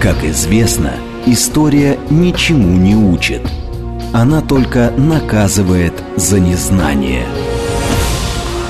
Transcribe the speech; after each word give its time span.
Как 0.00 0.24
известно, 0.24 0.94
история 1.26 1.98
ничему 2.08 2.68
не 2.78 2.94
учит. 2.94 3.42
Она 4.14 4.40
только 4.40 4.92
наказывает 4.96 5.92
за 6.16 6.40
незнание. 6.40 7.26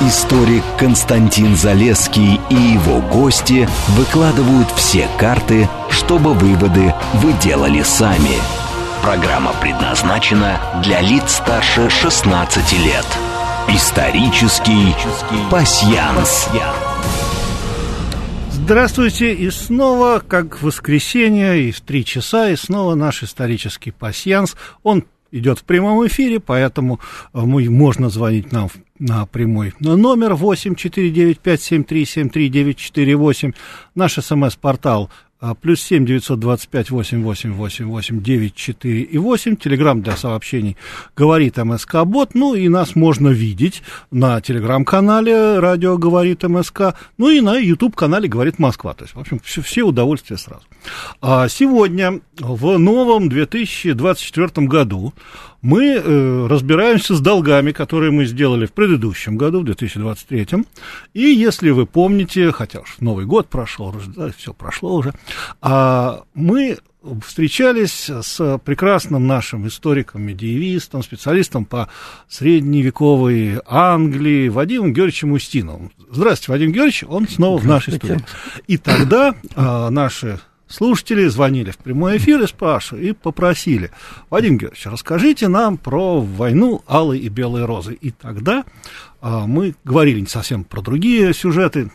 Историк 0.01 0.65
Константин 0.77 1.57
Залеский 1.57 2.41
и 2.51 2.55
его 2.55 3.01
гости 3.01 3.69
выкладывают 3.91 4.73
все 4.75 5.07
карты, 5.19 5.69
чтобы 5.89 6.35
выводы 6.35 6.93
вы 7.15 7.33
делали 7.35 7.83
сами. 7.85 8.35
Программа 9.01 9.53
предназначена 9.53 10.59
для 10.83 11.01
лиц 11.01 11.37
старше 11.37 11.89
16 11.91 12.73
лет. 12.85 13.07
Исторический 13.69 14.97
пасьянс. 15.49 16.49
Здравствуйте, 18.71 19.35
и 19.35 19.51
снова, 19.51 20.23
как 20.25 20.59
в 20.59 20.63
воскресенье, 20.63 21.61
и 21.61 21.73
в 21.73 21.81
три 21.81 22.05
часа, 22.05 22.51
и 22.51 22.55
снова 22.55 22.95
наш 22.95 23.25
исторический 23.25 23.91
пасьянс. 23.91 24.55
Он 24.85 25.07
идет 25.33 25.59
в 25.59 25.65
прямом 25.65 26.07
эфире, 26.07 26.39
поэтому 26.39 27.01
э, 27.35 27.41
мы, 27.41 27.69
можно 27.69 28.11
звонить 28.11 28.53
нам 28.53 28.69
на 29.01 29.27
прямой 29.27 29.75
номер 29.81 30.35
8 30.35 30.77
495 30.77 31.61
73 31.61 32.05
73 32.05 32.49
948. 32.49 33.53
Наш 33.97 34.13
смс-портал 34.15 35.11
плюс 35.61 35.81
семь 35.81 36.07
девятьсот 36.07 36.39
двадцать 36.39 36.69
пять 36.69 36.91
восемь 36.91 37.23
восемь 37.23 37.53
восемь 37.53 37.87
восемь 37.87 38.23
девять 38.23 38.55
четыре 38.55 39.03
и 39.03 39.19
восемь. 39.19 39.57
Телеграмм 39.57 40.03
для 40.03 40.17
сообщений 40.17 40.77
говорит 41.17 41.57
МСК 41.57 42.05
Бот. 42.05 42.35
Ну 42.35 42.55
и 42.55 42.69
нас 42.69 42.95
можно 42.95 43.29
видеть 43.29 43.83
на 44.11 44.41
телеграм-канале 44.41 45.59
Радио 45.59 45.99
говорит 45.99 46.43
МСК. 46.43 46.95
Ну 47.19 47.31
и 47.31 47.41
на 47.41 47.57
YouTube 47.57 47.97
канале 47.97 48.29
говорит 48.29 48.59
Москва. 48.59 48.95
То 48.95 49.05
есть, 49.05 49.15
в 49.15 49.21
общем, 49.21 49.41
все, 49.43 49.63
все 49.63 49.83
удовольствия 49.83 50.37
сразу. 50.37 50.63
А 51.21 51.49
сегодня 51.49 52.21
в 52.39 52.79
новом 52.79 53.29
2024 53.29 54.67
году 54.67 55.15
мы 55.63 55.87
э, 55.87 56.47
разбираемся 56.47 57.15
с 57.15 57.21
долгами, 57.21 57.73
которые 57.73 58.11
мы 58.11 58.25
сделали 58.25 58.67
в 58.67 58.73
предыдущем 58.73 59.37
году, 59.37 59.61
в 59.61 59.65
2023. 59.65 60.65
И 61.15 61.21
если 61.21 61.71
вы 61.71 61.87
помните, 61.87 62.51
хотя 62.53 62.81
уж 62.81 62.97
Новый 63.01 63.27
год 63.27 63.49
прошел, 63.49 63.95
да, 64.17 64.31
все 64.37 64.53
прошло 64.53 64.95
уже, 64.95 65.13
а 65.61 66.23
мы 66.35 66.79
встречались 67.25 68.11
с 68.11 68.59
прекрасным 68.65 69.27
нашим 69.27 69.67
историком, 69.67 70.23
медиевистом, 70.23 71.03
специалистом 71.03 71.65
по 71.65 71.89
средневековой 72.29 73.61
Англии 73.67 74.49
Вадимом 74.49 74.93
Георгиевичем 74.93 75.33
Устиновым. 75.33 75.93
Здравствуйте, 76.11 76.53
Вадим 76.53 76.73
Георгиевич, 76.73 77.05
он 77.09 77.27
снова 77.27 77.59
в 77.59 77.67
нашей 77.67 77.95
студии. 77.95 78.23
И 78.67 78.77
тогда 78.77 79.35
а, 79.55 79.89
наши 79.91 80.41
слушатели 80.71 81.27
звонили 81.27 81.71
в 81.71 81.79
прямой 81.79 82.17
эфир 82.17 82.41
и 82.43 82.47
спрашивали, 82.47 83.09
и 83.09 83.13
попросили, 83.13 83.91
Вадим 84.31 84.57
Георгиевич, 84.57 84.87
расскажите 84.87 85.49
нам 85.49 85.77
про 85.77 86.21
войну 86.21 86.83
Алой 86.87 87.19
и 87.19 87.29
Белой 87.29 87.65
Розы. 87.65 87.95
И 87.95 88.11
тогда 88.11 88.65
а, 89.21 89.47
мы 89.47 89.75
говорили 89.85 90.21
не 90.21 90.27
совсем 90.27 90.65
про 90.65 90.81
другие 90.81 91.35
сюжеты, 91.35 91.91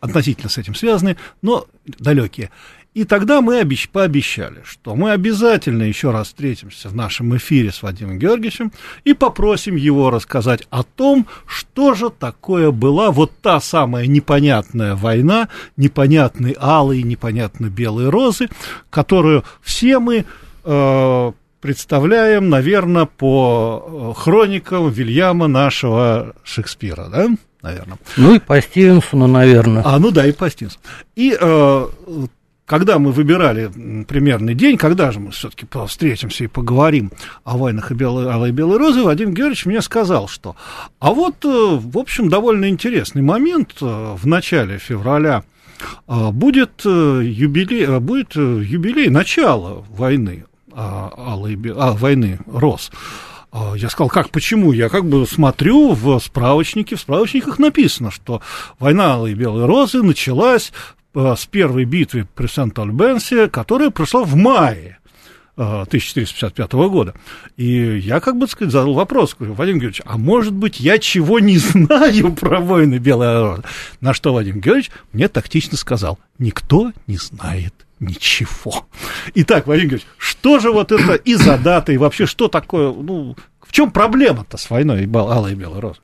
относительно 0.00 0.48
с 0.48 0.56
этим 0.56 0.74
связанные, 0.74 1.16
но 1.42 1.66
далекие. 1.84 2.50
И 2.92 3.04
тогда 3.04 3.40
мы 3.40 3.60
обещ... 3.60 3.88
пообещали, 3.88 4.62
что 4.64 4.96
мы 4.96 5.12
обязательно 5.12 5.84
еще 5.84 6.10
раз 6.10 6.26
встретимся 6.28 6.88
в 6.88 6.96
нашем 6.96 7.36
эфире 7.36 7.70
с 7.70 7.82
Вадимом 7.82 8.18
Георгиевичем 8.18 8.72
и 9.04 9.14
попросим 9.14 9.76
его 9.76 10.10
рассказать 10.10 10.66
о 10.70 10.82
том, 10.82 11.26
что 11.46 11.94
же 11.94 12.10
такое 12.10 12.72
была 12.72 13.12
вот 13.12 13.30
та 13.42 13.60
самая 13.60 14.06
непонятная 14.06 14.96
война, 14.96 15.48
непонятные 15.76 16.56
алые, 16.58 17.04
непонятные 17.04 17.70
белые 17.70 18.08
розы, 18.08 18.48
которую 18.90 19.44
все 19.62 20.00
мы 20.00 20.24
э, 20.64 21.32
представляем, 21.60 22.48
наверное, 22.48 23.06
по 23.06 24.14
э, 24.16 24.20
хроникам 24.20 24.90
Вильяма 24.90 25.46
нашего 25.46 26.34
Шекспира, 26.42 27.06
да? 27.08 27.28
Наверное. 27.62 27.98
Ну 28.16 28.34
и 28.34 28.38
по 28.40 28.60
Стивенсону, 28.60 29.28
наверное. 29.28 29.82
А, 29.84 29.98
ну 29.98 30.10
да, 30.10 30.26
и 30.26 30.32
по 30.32 30.50
Стивенсону. 30.50 30.82
И 31.14 31.36
э, 31.38 31.86
когда 32.70 33.00
мы 33.00 33.10
выбирали 33.10 33.68
примерный 34.04 34.54
день, 34.54 34.76
когда 34.76 35.10
же 35.10 35.18
мы 35.18 35.32
все-таки 35.32 35.66
встретимся 35.88 36.44
и 36.44 36.46
поговорим 36.46 37.10
о 37.42 37.56
войнах 37.56 37.90
и 37.90 37.94
белой, 37.94 38.48
и 38.48 38.52
белой 38.52 38.78
розы, 38.78 39.02
Вадим 39.02 39.34
Георгиевич 39.34 39.66
мне 39.66 39.82
сказал, 39.82 40.28
что 40.28 40.54
а 41.00 41.10
вот, 41.10 41.44
э, 41.44 41.48
в 41.48 41.98
общем, 41.98 42.28
довольно 42.28 42.68
интересный 42.68 43.22
момент 43.22 43.74
э, 43.80 44.14
в 44.16 44.24
начале 44.24 44.78
февраля 44.78 45.42
э, 46.06 46.30
будет 46.30 46.84
юбилей, 46.84 47.98
будет 47.98 48.36
юбилей 48.36 49.08
начала 49.08 49.84
войны, 49.88 50.44
алой, 50.72 51.58
а, 51.76 51.90
войны 51.94 52.38
роз. 52.46 52.92
Я 53.74 53.90
сказал, 53.90 54.10
как, 54.10 54.30
почему? 54.30 54.70
Я 54.70 54.88
как 54.88 55.06
бы 55.06 55.26
смотрю 55.26 55.94
в 55.94 56.20
справочнике, 56.20 56.94
в 56.94 57.00
справочниках 57.00 57.58
написано, 57.58 58.12
что 58.12 58.42
война 58.78 59.14
Алой 59.14 59.32
и 59.32 59.34
Белой 59.34 59.66
Розы 59.66 60.04
началась 60.04 60.72
с 61.14 61.46
первой 61.46 61.84
битвы 61.84 62.26
при 62.34 62.46
Сент-Альбенсе, 62.46 63.48
которая 63.48 63.90
прошла 63.90 64.24
в 64.24 64.36
мае 64.36 65.00
1455 65.56 66.72
э, 66.72 66.88
года. 66.88 67.14
И 67.56 67.98
я, 67.98 68.20
как 68.20 68.36
бы 68.36 68.46
сказать, 68.46 68.72
задал 68.72 68.94
вопрос, 68.94 69.34
говорю, 69.38 69.54
Вадим 69.54 69.74
Георгиевич, 69.74 70.02
а 70.04 70.16
может 70.16 70.52
быть, 70.52 70.80
я 70.80 70.98
чего 70.98 71.38
не 71.38 71.58
знаю 71.58 72.32
про 72.32 72.60
войны 72.60 72.96
Белой 72.96 73.40
Розы? 73.40 73.62
На 74.00 74.14
что 74.14 74.32
Вадим 74.32 74.60
Георгиевич 74.60 74.90
мне 75.12 75.28
тактично 75.28 75.76
сказал, 75.76 76.18
никто 76.38 76.92
не 77.06 77.16
знает 77.16 77.74
ничего. 77.98 78.86
Итак, 79.34 79.66
Вадим 79.66 79.88
Георгиевич, 79.88 80.06
что 80.16 80.58
же 80.58 80.72
вот 80.72 80.92
это 80.92 81.14
и 81.14 81.34
за 81.34 81.58
дата, 81.58 81.92
и 81.92 81.98
вообще 81.98 82.26
что 82.26 82.48
такое, 82.48 82.92
ну, 82.92 83.36
в 83.60 83.72
чем 83.72 83.90
проблема-то 83.90 84.56
с 84.56 84.70
войной 84.70 85.08
Алой 85.12 85.52
и 85.52 85.56
Белой 85.56 85.80
Розы? 85.80 86.00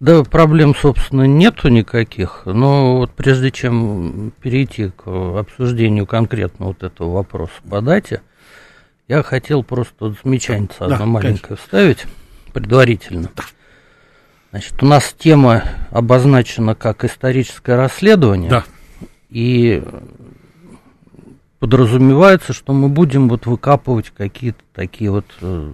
Да, 0.00 0.24
проблем, 0.24 0.74
собственно, 0.74 1.22
нету 1.22 1.68
никаких, 1.68 2.42
но 2.46 2.98
вот 2.98 3.12
прежде 3.12 3.50
чем 3.50 4.32
перейти 4.40 4.90
к 4.90 5.06
обсуждению 5.06 6.06
конкретно 6.06 6.66
вот 6.66 6.82
этого 6.82 7.12
вопроса 7.12 7.54
по 7.68 7.80
дате, 7.80 8.20
я 9.06 9.22
хотел 9.22 9.62
просто 9.62 10.14
замечание 10.22 10.68
да, 10.78 10.86
одно 10.86 11.06
маленькое 11.06 11.40
конечно. 11.40 11.56
вставить 11.56 12.06
предварительно. 12.52 13.30
Значит, 14.50 14.82
у 14.82 14.86
нас 14.86 15.14
тема 15.18 15.64
обозначена 15.90 16.74
как 16.74 17.04
историческое 17.04 17.76
расследование, 17.76 18.50
да. 18.50 18.64
и 19.28 19.82
подразумевается, 21.58 22.52
что 22.52 22.72
мы 22.72 22.88
будем 22.88 23.28
вот 23.28 23.46
выкапывать 23.46 24.10
какие-то 24.10 24.62
такие 24.74 25.10
вот 25.10 25.26
э, 25.40 25.72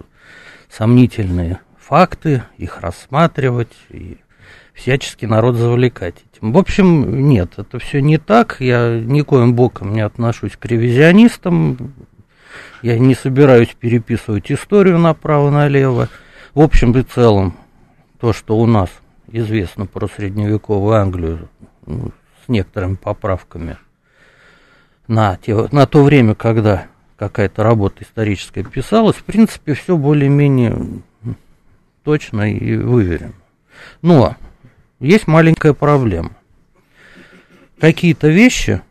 сомнительные 0.69 1.59
факты, 1.91 2.43
их 2.57 2.79
рассматривать 2.79 3.75
и 3.89 4.15
всячески 4.73 5.25
народ 5.25 5.57
завлекать 5.57 6.15
этим. 6.31 6.53
В 6.53 6.57
общем, 6.57 7.27
нет, 7.27 7.55
это 7.57 7.79
все 7.79 8.01
не 8.01 8.17
так. 8.17 8.61
Я 8.61 8.97
никоим 8.97 9.55
боком 9.55 9.91
не 9.91 9.99
отношусь 9.99 10.55
к 10.55 10.65
ревизионистам. 10.65 11.93
Я 12.81 12.97
не 12.97 13.13
собираюсь 13.13 13.75
переписывать 13.77 14.49
историю 14.53 14.99
направо-налево. 14.99 16.07
В 16.53 16.61
общем 16.61 16.97
и 16.97 17.03
целом, 17.03 17.57
то, 18.21 18.31
что 18.31 18.57
у 18.57 18.65
нас 18.65 18.89
известно 19.27 19.85
про 19.85 20.07
средневековую 20.07 20.95
Англию 20.95 21.49
ну, 21.85 22.11
с 22.45 22.47
некоторыми 22.47 22.95
поправками 22.95 23.75
на, 25.09 25.35
те, 25.35 25.67
на 25.73 25.85
то 25.87 26.03
время, 26.03 26.35
когда 26.35 26.85
какая-то 27.17 27.63
работа 27.63 28.05
историческая 28.05 28.63
писалась, 28.63 29.17
в 29.17 29.25
принципе, 29.25 29.73
все 29.73 29.97
более-менее 29.97 31.01
точно 32.03 32.53
и 32.53 32.75
выверен. 32.75 33.33
Но 34.01 34.35
есть 34.99 35.27
маленькая 35.27 35.73
проблема. 35.73 36.31
Какие-то 37.79 38.27
вещи, 38.27 38.81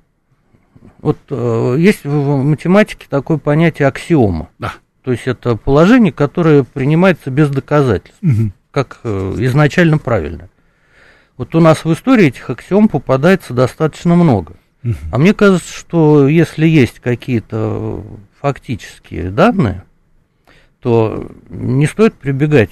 вот 0.99 1.19
э, 1.31 1.77
есть 1.79 2.05
в 2.05 2.43
математике 2.43 3.07
такое 3.09 3.39
понятие 3.39 3.89
аксиома. 3.89 4.49
Да. 4.59 4.75
То 5.03 5.13
есть 5.13 5.27
это 5.27 5.57
положение, 5.57 6.13
которое 6.13 6.65
принимается 6.65 7.31
без 7.31 7.49
доказательств, 7.49 8.23
угу. 8.23 8.53
как 8.71 9.01
э, 9.05 9.35
изначально 9.39 9.99
правильно. 9.99 10.51
Вот 11.37 11.55
у 11.55 11.61
нас 11.61 11.85
в 11.85 11.93
истории 11.93 12.27
этих 12.27 12.51
аксиом 12.51 12.89
попадается 12.89 13.55
достаточно 13.55 14.15
много. 14.15 14.57
Угу. 14.85 14.95
А 15.13 15.19
мне 15.19 15.33
кажется, 15.33 15.73
что 15.73 16.29
если 16.29 16.67
есть 16.67 17.01
какие-то 17.01 18.05
фактические 18.41 19.31
данные, 19.31 19.85
то 20.81 21.31
не 21.49 21.87
стоит 21.87 22.15
прибегать 22.15 22.71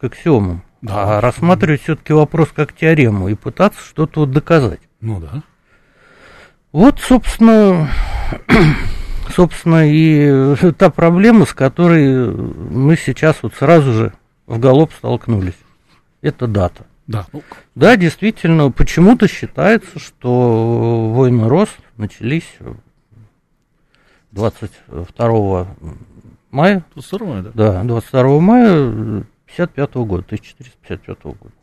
к 0.00 0.04
аксиомам, 0.04 0.62
да. 0.82 1.18
а 1.18 1.20
рассматривать 1.20 1.82
все-таки 1.82 2.12
вопрос 2.12 2.48
как 2.54 2.72
теорему 2.72 3.28
и 3.28 3.34
пытаться 3.34 3.80
что-то 3.80 4.20
вот 4.20 4.30
доказать. 4.30 4.80
Ну 5.00 5.20
да. 5.20 5.42
Вот, 6.72 7.00
собственно, 7.00 7.90
собственно, 9.34 9.90
и 9.90 10.54
та 10.78 10.90
проблема, 10.90 11.44
с 11.44 11.52
которой 11.52 12.30
мы 12.30 12.96
сейчас 12.96 13.36
вот 13.42 13.54
сразу 13.54 13.92
же 13.92 14.12
в 14.46 14.58
голоб 14.58 14.92
столкнулись. 14.92 15.58
Это 16.22 16.46
дата. 16.46 16.86
Да. 17.06 17.26
Да, 17.74 17.96
действительно, 17.96 18.70
почему-то 18.70 19.26
считается, 19.26 19.98
что 19.98 21.10
войны 21.12 21.48
Рос 21.48 21.68
начались 21.96 22.56
22 24.30 25.66
мая. 26.52 26.84
22 26.94 27.26
мая, 27.26 27.42
да? 27.42 27.50
Да, 27.54 27.82
22 27.82 28.40
мая 28.40 29.24
55 29.56 29.94
года, 30.06 30.22
1455 30.26 31.22
года. 31.24 31.54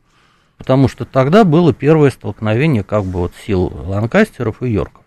Потому 0.57 0.88
что 0.88 1.06
тогда 1.06 1.44
было 1.44 1.74
первое 1.74 2.10
столкновение 2.10 2.84
как 2.84 3.04
бы 3.06 3.19
вот 3.19 3.34
сил 3.45 3.72
Ланкастеров 3.86 4.62
и 4.63 4.69
Йорков. 4.69 5.04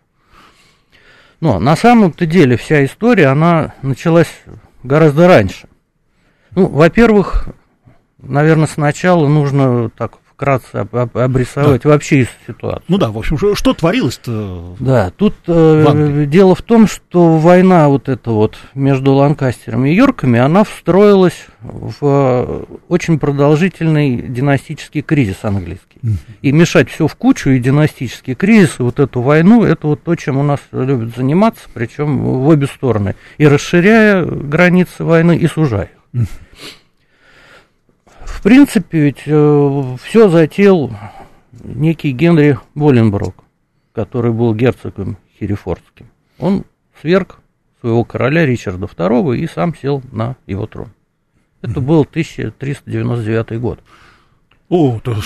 Но 1.41 1.59
на 1.59 1.75
самом-то 1.77 2.27
деле 2.27 2.57
вся 2.57 2.85
история, 2.85 3.29
она 3.29 3.75
началась 3.83 4.43
гораздо 4.83 5.27
раньше. 5.27 5.69
Ну, 6.53 6.67
во-первых, 6.67 7.49
наверное, 8.19 8.67
сначала 8.67 9.27
нужно 9.27 9.91
так 9.91 10.19
вкратце 10.41 10.77
об, 10.77 10.97
об, 10.97 11.19
обрисовать 11.19 11.83
да. 11.83 11.91
вообще 11.91 12.27
ситуацию. 12.47 12.85
Ну 12.89 12.97
да, 12.97 13.11
в 13.11 13.19
общем, 13.19 13.37
что, 13.37 13.55
что 13.55 13.75
творилось-то? 13.75 14.77
Да, 14.81 15.13
тут 15.15 15.35
э, 15.47 16.25
дело 16.27 16.55
в 16.55 16.63
том, 16.63 16.87
что 16.87 17.37
война 17.37 17.89
вот 17.89 18.09
эта 18.09 18.31
вот 18.31 18.57
между 18.75 19.13
Ланкастерами 19.13 19.91
и 19.91 19.95
Йорками, 19.95 20.41
она 20.41 20.65
встроилась 20.65 21.47
в 21.61 21.97
э, 22.01 22.65
очень 22.89 23.19
продолжительный 23.19 24.17
династический 24.17 25.03
кризис 25.03 25.37
английский. 25.43 25.99
Mm-hmm. 26.03 26.17
И 26.41 26.53
мешать 26.53 26.89
все 26.89 27.07
в 27.07 27.15
кучу, 27.17 27.51
и 27.51 27.59
династический 27.59 28.35
кризис, 28.35 28.77
и 28.79 28.83
вот 28.83 28.99
эту 28.99 29.21
войну, 29.21 29.65
это 29.65 29.89
вот 29.89 30.03
то, 30.03 30.15
чем 30.15 30.39
у 30.39 30.43
нас 30.43 30.61
любят 30.73 31.15
заниматься, 31.15 31.65
причем 31.75 32.19
в 32.19 32.49
обе 32.49 32.67
стороны. 32.67 33.15
И 33.37 33.47
расширяя 33.47 34.25
границы 34.25 35.05
войны, 35.05 35.37
и 35.37 35.47
сужая 35.47 35.91
их. 36.15 36.23
Mm-hmm. 36.23 36.29
В 38.41 38.43
принципе, 38.43 39.01
ведь 39.01 39.25
э, 39.27 39.97
все 40.03 40.31
затеял 40.31 40.91
некий 41.63 42.13
Генри 42.13 42.59
Боленброк, 42.75 43.35
который 43.93 44.33
был 44.33 44.55
герцогом 44.55 45.19
Херефордским. 45.39 46.07
Он 46.39 46.65
сверг 47.03 47.41
своего 47.81 48.03
короля 48.03 48.47
Ричарда 48.47 48.87
II 48.87 49.37
и 49.37 49.47
сам 49.47 49.75
сел 49.75 50.03
на 50.11 50.37
его 50.47 50.67
трон. 50.67 50.89
Это 51.61 51.83
был 51.83 52.01
1399 52.01 53.61
год. 53.61 53.81
О, 54.71 54.99
то... 55.05 55.17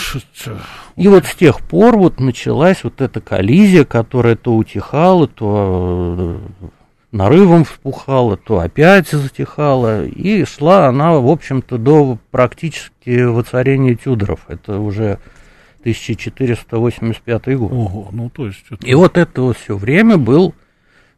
И 0.96 1.06
вот 1.06 1.24
с 1.26 1.36
тех 1.36 1.60
пор 1.60 1.96
вот 1.96 2.18
началась 2.18 2.82
вот 2.82 3.00
эта 3.00 3.20
коллизия, 3.20 3.84
которая 3.84 4.34
то 4.34 4.56
утихала, 4.56 5.28
то 5.28 6.40
э, 6.60 6.66
нарывом 7.14 7.64
вспухала, 7.64 8.36
то 8.36 8.58
опять 8.58 9.08
затихала, 9.08 10.04
и 10.04 10.44
шла 10.44 10.88
она, 10.88 11.12
в 11.14 11.28
общем-то, 11.28 11.78
до 11.78 12.18
практически 12.30 13.22
воцарения 13.22 13.94
Тюдоров. 13.94 14.40
Это 14.48 14.80
уже 14.80 15.20
1485 15.80 17.56
год. 17.56 17.72
Ого, 17.72 18.08
ну 18.10 18.30
то 18.30 18.46
есть... 18.46 18.64
Это... 18.68 18.84
И 18.84 18.94
вот 18.94 19.16
это 19.16 19.42
вот 19.42 19.56
все 19.56 19.76
время 19.76 20.18
был 20.18 20.54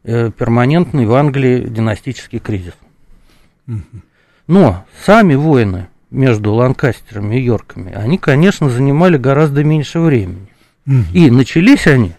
э, 0.03 0.29
перманентный 0.29 1.07
в 1.07 1.15
Англии 1.15 1.67
династический 1.67 2.39
кризис. 2.39 2.75
Угу. 3.67 3.81
Но 4.45 4.85
сами 5.03 5.33
войны 5.33 5.87
между 6.11 6.53
Ланкастерами 6.53 7.37
и 7.37 7.43
Йорками, 7.43 7.91
они, 7.91 8.19
конечно, 8.19 8.69
занимали 8.69 9.17
гораздо 9.17 9.63
меньше 9.63 9.99
времени. 9.99 10.47
Угу. 10.85 10.95
И 11.13 11.31
начались 11.31 11.87
они 11.87 12.13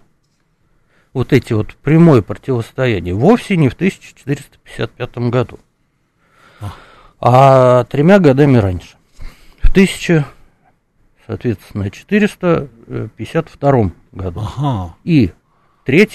вот 1.13 1.33
эти 1.33 1.53
вот 1.53 1.77
прямое 1.77 2.23
противостояние 2.23 3.15
вовсе 3.15 3.57
не 3.57 3.69
в 3.69 3.75
1455 3.75 5.19
году, 5.31 5.61
а 7.21 7.85
тремя 7.85 8.19
годами 8.19 8.59
раньше. 8.59 8.97
В 9.63 9.71
1000, 9.71 10.25
соответственно, 11.27 11.91
452 11.91 13.91
году. 14.13 14.49
Ага. 14.57 14.95
И 15.05 15.33
3 15.85 16.09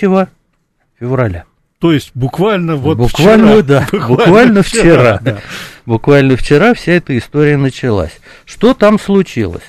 февраля. 0.99 1.45
То 1.79 1.91
есть 1.91 2.11
буквально 2.13 2.75
вот 2.77 2.97
буквально, 2.97 3.61
вчера. 3.61 3.61
Да, 3.61 3.81
буквально, 3.91 4.07
буквально 4.07 4.63
вчера. 4.63 4.83
вчера 4.83 5.19
да. 5.21 5.41
Буквально 5.85 6.37
вчера 6.37 6.73
вся 6.73 6.93
эта 6.93 7.17
история 7.17 7.57
началась. 7.57 8.17
Что 8.45 8.73
там 8.73 8.97
случилось? 8.97 9.63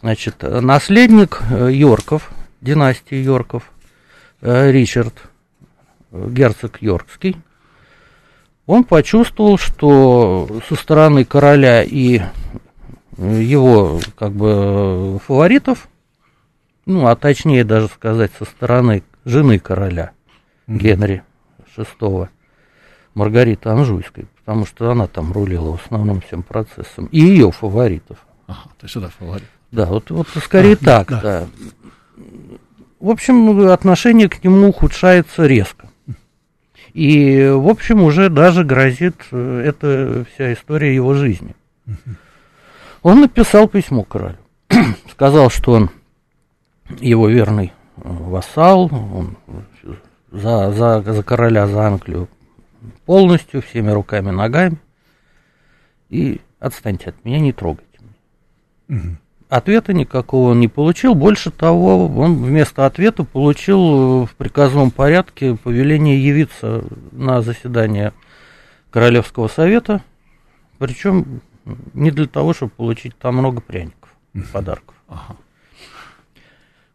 Значит, 0.00 0.36
наследник 0.42 1.40
э, 1.50 1.70
Йорков, 1.72 2.30
династии 2.60 3.16
Йорков, 3.16 3.64
Ричард, 4.40 5.14
герцог 6.12 6.82
Йоркский, 6.82 7.36
он 8.66 8.84
почувствовал, 8.84 9.58
что 9.58 10.48
со 10.68 10.74
стороны 10.74 11.24
короля 11.24 11.82
и 11.82 12.20
его 13.16 14.00
как 14.16 14.32
бы 14.32 15.20
фаворитов, 15.24 15.88
ну, 16.84 17.06
а 17.06 17.16
точнее 17.16 17.64
даже 17.64 17.88
сказать, 17.88 18.32
со 18.38 18.44
стороны 18.44 19.02
жены 19.24 19.58
короля 19.58 20.12
Генри 20.66 21.22
VI, 21.76 22.28
Маргариты 23.14 23.68
Анжуйской, 23.70 24.26
потому 24.36 24.66
что 24.66 24.90
она 24.90 25.06
там 25.06 25.32
рулила 25.32 25.76
в 25.76 25.86
основном 25.86 26.20
всем 26.20 26.42
процессом, 26.42 27.06
и 27.06 27.20
ее 27.20 27.50
фаворитов. 27.50 28.18
Ага, 28.46 28.68
то 28.78 28.84
есть 28.84 28.92
сюда 28.92 29.08
фаворит. 29.08 29.48
Да, 29.72 29.86
вот, 29.86 30.10
вот 30.10 30.28
скорее 30.42 30.74
а, 30.74 30.76
так, 30.76 31.08
да. 31.08 31.20
да 31.20 31.46
в 33.00 33.10
общем, 33.10 33.68
отношение 33.68 34.28
к 34.28 34.42
нему 34.42 34.68
ухудшается 34.68 35.46
резко. 35.46 35.88
И, 36.92 37.46
в 37.48 37.68
общем, 37.68 38.02
уже 38.02 38.30
даже 38.30 38.64
грозит 38.64 39.16
э, 39.30 39.62
эта 39.66 40.24
вся 40.32 40.54
история 40.54 40.94
его 40.94 41.12
жизни. 41.12 41.54
Он 43.02 43.20
написал 43.20 43.68
письмо 43.68 44.02
королю. 44.02 44.38
Сказал, 45.10 45.50
что 45.50 45.72
он 45.72 45.90
его 47.00 47.28
верный 47.28 47.72
э, 47.96 48.00
вассал, 48.02 48.90
он 48.92 49.36
за, 50.32 50.72
за, 50.72 51.02
за 51.02 51.22
короля, 51.22 51.66
за 51.66 51.82
Англию 51.86 52.28
полностью, 53.04 53.62
всеми 53.62 53.90
руками, 53.90 54.30
ногами. 54.30 54.78
И 56.08 56.40
отстаньте 56.58 57.10
от 57.10 57.24
меня, 57.24 57.40
не 57.40 57.52
трогайте 57.52 57.98
меня. 58.88 59.16
Ответа 59.48 59.92
никакого 59.92 60.50
он 60.50 60.60
не 60.60 60.66
получил. 60.66 61.14
Больше 61.14 61.52
того, 61.52 62.08
он 62.08 62.42
вместо 62.42 62.84
ответа 62.84 63.22
получил 63.22 64.24
в 64.24 64.34
приказном 64.36 64.90
порядке 64.90 65.54
повеление 65.54 66.24
явиться 66.24 66.82
на 67.12 67.42
заседание 67.42 68.12
Королевского 68.90 69.46
совета, 69.46 70.02
причем 70.78 71.42
не 71.94 72.10
для 72.10 72.26
того, 72.26 72.54
чтобы 72.54 72.72
получить 72.72 73.16
там 73.18 73.36
много 73.36 73.60
пряников, 73.60 74.10
подарков. 74.52 74.96
Ага. 75.08 75.36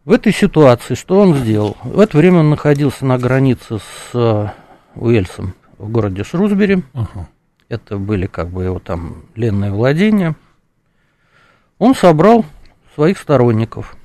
В 0.04 0.12
этой 0.12 0.34
ситуации 0.34 0.96
что 0.96 1.22
он 1.22 1.36
сделал? 1.36 1.78
В 1.84 2.00
это 2.00 2.18
время 2.18 2.40
он 2.40 2.50
находился 2.50 3.06
на 3.06 3.18
границе 3.18 3.78
с 3.78 4.10
э, 4.14 4.48
Уэльсом 4.96 5.54
в 5.78 5.90
городе 5.90 6.24
Шрусбери. 6.24 6.84
Ага. 6.94 7.30
Это 7.70 7.98
были 7.98 8.26
как 8.26 8.50
бы 8.50 8.64
его 8.64 8.80
там 8.80 9.24
ленные 9.36 9.72
владения– 9.72 10.36
он 11.82 11.96
собрал 11.96 12.46
своих 12.94 13.18
сторонников 13.18 13.96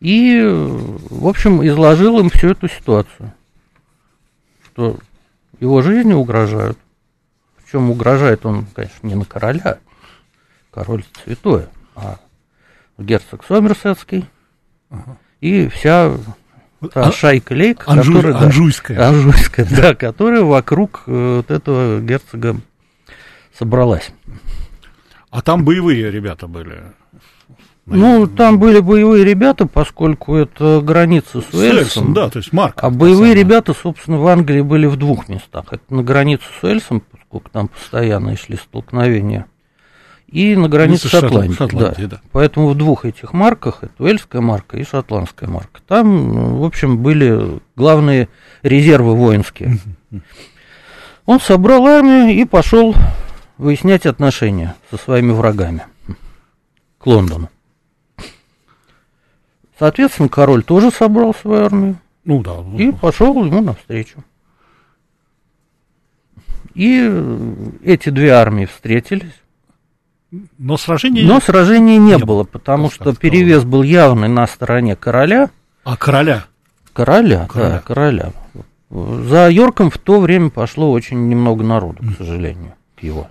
и, 0.00 0.38
в 0.44 1.26
общем, 1.26 1.66
изложил 1.66 2.18
им 2.18 2.28
всю 2.28 2.48
эту 2.48 2.68
ситуацию, 2.68 3.32
что 4.66 4.98
его 5.60 5.80
жизни 5.80 6.12
угрожают. 6.12 6.76
Причем 7.56 7.90
угрожает 7.90 8.44
он, 8.44 8.66
конечно, 8.74 9.06
не 9.06 9.14
на 9.14 9.24
короля, 9.24 9.78
король 10.70 11.06
святое, 11.24 11.70
а 11.94 12.18
герцог 12.98 13.42
Сомерсетский 13.42 14.26
ага. 14.90 15.16
и 15.40 15.68
вся 15.68 16.18
та 16.92 17.04
а, 17.04 17.12
шайка 17.12 17.54
лейк, 17.54 17.82
Анжу, 17.86 18.12
которая, 18.12 18.34
да, 18.34 18.40
анжуйская, 18.40 19.08
анжуйская 19.08 19.64
да. 19.70 19.76
да, 19.76 19.94
которая 19.94 20.42
вокруг 20.42 21.04
э, 21.06 21.36
вот 21.36 21.50
этого 21.50 21.98
герцога 22.02 22.60
собралась. 23.58 24.12
А 25.30 25.42
там 25.42 25.64
боевые 25.64 26.10
ребята 26.10 26.46
были. 26.46 26.82
Наверное. 27.86 28.18
Ну, 28.18 28.26
там 28.26 28.58
были 28.58 28.80
боевые 28.80 29.24
ребята, 29.24 29.66
поскольку 29.66 30.34
это 30.34 30.80
граница 30.82 31.40
с 31.40 31.54
Уэльсом. 31.54 32.14
да, 32.14 32.28
то 32.28 32.38
есть 32.38 32.52
Марк. 32.52 32.74
А 32.82 32.90
боевые 32.90 33.32
самое. 33.32 33.44
ребята, 33.44 33.74
собственно, 33.80 34.18
в 34.18 34.26
Англии 34.26 34.60
были 34.60 34.86
в 34.86 34.96
двух 34.96 35.28
местах. 35.28 35.66
Это 35.70 35.82
на 35.94 36.02
границе 36.02 36.44
с 36.60 36.64
Уэльсом, 36.64 37.00
поскольку 37.00 37.48
там 37.50 37.68
постоянно 37.68 38.36
шли 38.36 38.56
столкновения, 38.56 39.46
и 40.26 40.56
на 40.56 40.68
границе 40.68 41.06
с 41.06 41.12
Шотландией. 41.12 41.54
Шотландии, 41.54 42.02
да. 42.02 42.16
да. 42.16 42.20
Поэтому 42.32 42.70
в 42.70 42.74
двух 42.74 43.04
этих 43.04 43.32
марках, 43.32 43.78
это 43.82 44.02
Уэльская 44.02 44.40
марка 44.40 44.76
и 44.78 44.84
Шотландская 44.84 45.48
марка, 45.48 45.80
там, 45.86 46.58
в 46.58 46.64
общем, 46.64 46.98
были 46.98 47.60
главные 47.76 48.28
резервы 48.62 49.14
воинские. 49.14 49.78
Он 51.24 51.40
собрал 51.40 51.86
армию 51.86 52.30
и 52.30 52.44
пошел 52.44 52.94
выяснять 53.58 54.06
отношения 54.06 54.76
со 54.90 54.96
своими 54.96 55.32
врагами 55.32 55.86
к 56.98 57.06
Лондону. 57.06 57.50
Соответственно, 59.78 60.28
король 60.28 60.62
тоже 60.62 60.90
собрал 60.90 61.34
свою 61.34 61.64
армию. 61.64 61.98
Ну 62.24 62.42
да. 62.42 62.56
И 62.78 62.92
пошел 62.92 63.44
ему 63.44 63.60
навстречу. 63.60 64.24
И 66.74 67.00
эти 67.84 68.10
две 68.10 68.32
армии 68.32 68.66
встретились. 68.66 69.32
Но 70.58 70.76
сражения, 70.76 71.22
Но 71.22 71.40
сражений 71.40 71.96
не, 71.98 72.16
не 72.16 72.18
было, 72.18 72.44
потому 72.44 72.90
что 72.90 73.14
перевес 73.14 73.64
был 73.64 73.82
явный 73.82 74.28
на 74.28 74.46
стороне 74.46 74.96
короля. 74.96 75.50
А 75.84 75.96
короля? 75.96 76.46
Короля, 76.92 77.46
короля. 77.46 77.70
да, 77.70 77.78
короля. 77.80 78.32
За 78.90 79.48
Йорком 79.48 79.90
в 79.90 79.98
то 79.98 80.20
время 80.20 80.50
пошло 80.50 80.90
очень 80.90 81.28
немного 81.28 81.64
народу, 81.64 82.02
к 82.02 82.16
сожалению, 82.18 82.74
его. 83.00 83.28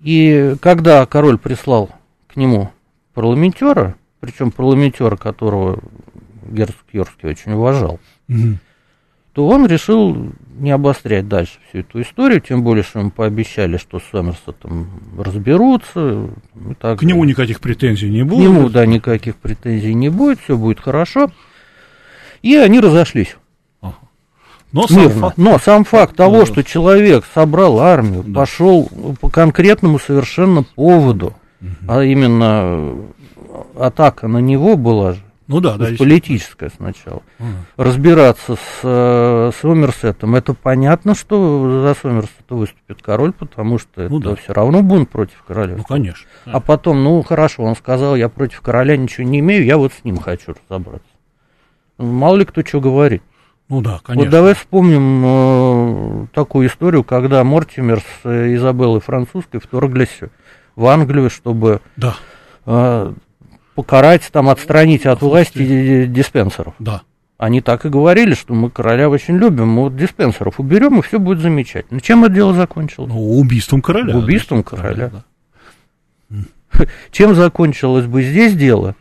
И 0.00 0.56
когда 0.60 1.06
король 1.06 1.38
прислал 1.38 1.90
к 2.26 2.36
нему 2.36 2.70
парламентера, 3.14 3.96
причем 4.20 4.50
парламентера, 4.50 5.16
которого 5.16 5.80
герцог 6.50 6.84
Йоркский 6.92 7.28
очень 7.28 7.52
уважал, 7.52 8.00
то 9.32 9.48
он 9.48 9.66
решил 9.66 10.32
не 10.58 10.70
обострять 10.70 11.26
дальше 11.26 11.58
всю 11.68 11.78
эту 11.78 12.02
историю, 12.02 12.40
тем 12.40 12.62
более, 12.62 12.84
что 12.84 12.98
ему 12.98 13.10
пообещали, 13.10 13.78
что 13.78 13.98
с 13.98 14.04
Сомерсетом 14.10 14.90
разберутся. 15.16 16.28
И 16.54 16.74
так 16.78 16.98
К 16.98 17.02
нему 17.02 17.24
никаких 17.24 17.60
претензий 17.60 18.10
не 18.10 18.24
будет. 18.24 18.40
К 18.40 18.42
нему, 18.42 18.68
да, 18.68 18.84
никаких 18.84 19.36
претензий 19.36 19.94
не 19.94 20.10
будет, 20.10 20.40
все 20.40 20.56
будет 20.56 20.80
хорошо. 20.80 21.30
И 22.42 22.56
они 22.56 22.80
разошлись. 22.80 23.36
Но 24.72 24.86
сам, 24.86 25.10
факт, 25.10 25.38
Но 25.38 25.58
сам 25.58 25.84
факт 25.84 26.16
того, 26.16 26.40
да, 26.40 26.46
что 26.46 26.64
человек 26.64 27.24
собрал 27.34 27.78
армию, 27.78 28.22
да. 28.26 28.40
пошел 28.40 28.88
по 29.20 29.28
конкретному 29.28 29.98
совершенно 29.98 30.62
поводу, 30.62 31.34
угу. 31.60 31.70
а 31.88 32.02
именно 32.02 32.96
атака 33.78 34.28
на 34.28 34.38
него 34.38 34.76
была 34.76 35.12
же, 35.12 35.20
ну 35.48 35.60
да, 35.60 35.76
да, 35.76 35.88
политическая 35.98 36.70
сначала. 36.70 37.22
Угу. 37.38 37.48
Разбираться 37.76 38.54
с, 38.54 38.80
э, 38.82 39.50
Сомерсетом, 39.60 40.34
это 40.34 40.54
понятно, 40.54 41.14
что 41.14 41.82
за 41.82 41.94
Сомерсета 42.00 42.54
выступит 42.54 43.02
король, 43.02 43.32
потому 43.32 43.78
что 43.78 44.08
ну, 44.08 44.20
это 44.20 44.30
да. 44.30 44.36
все 44.36 44.52
равно 44.54 44.82
бунт 44.82 45.10
против 45.10 45.42
короля. 45.46 45.74
Ну, 45.76 45.84
конечно. 45.84 46.26
А 46.46 46.60
потом, 46.60 47.04
ну 47.04 47.20
хорошо, 47.22 47.64
он 47.64 47.76
сказал, 47.76 48.16
я 48.16 48.30
против 48.30 48.62
короля 48.62 48.96
ничего 48.96 49.26
не 49.26 49.40
имею, 49.40 49.64
я 49.64 49.76
вот 49.76 49.92
с 49.92 50.04
ним 50.04 50.16
хочу 50.16 50.54
разобраться. 50.68 51.08
Мало 51.98 52.36
ли 52.36 52.44
кто 52.46 52.64
что 52.64 52.80
говорит. 52.80 53.22
Ну 53.72 53.80
да, 53.80 54.00
конечно. 54.04 54.24
Вот 54.26 54.30
давай 54.30 54.54
вспомним 54.54 55.22
э, 55.24 56.26
такую 56.34 56.68
историю, 56.68 57.04
когда 57.04 57.42
Мортимер 57.42 58.00
с 58.00 58.04
э, 58.24 58.54
Изабеллой 58.54 59.00
Французской 59.00 59.60
вторглись 59.60 60.20
в 60.76 60.86
Англию, 60.86 61.30
чтобы 61.30 61.80
да. 61.96 62.14
э, 62.66 63.14
покарать, 63.74 64.28
там, 64.30 64.50
отстранить 64.50 65.06
от 65.06 65.22
власти 65.22 66.04
диспенсеров. 66.04 66.74
Да. 66.80 67.00
Они 67.38 67.62
так 67.62 67.86
и 67.86 67.88
говорили, 67.88 68.34
что 68.34 68.52
мы 68.52 68.68
короля 68.68 69.08
очень 69.08 69.38
любим, 69.38 69.68
мы 69.68 69.84
вот 69.84 69.96
диспенсеров 69.96 70.60
уберем, 70.60 70.98
и 70.98 71.02
все 71.02 71.18
будет 71.18 71.38
замечательно. 71.38 72.02
Чем 72.02 72.26
это 72.26 72.34
дело 72.34 72.52
закончилось? 72.52 73.10
Ну, 73.10 73.38
убийством 73.38 73.80
короля. 73.80 74.14
Убийством 74.14 74.58
да, 74.58 74.64
короля. 74.64 75.10
Да. 76.28 76.86
Чем 77.10 77.34
закончилось 77.34 78.04
бы 78.04 78.22
здесь 78.22 78.54
дело 78.54 78.96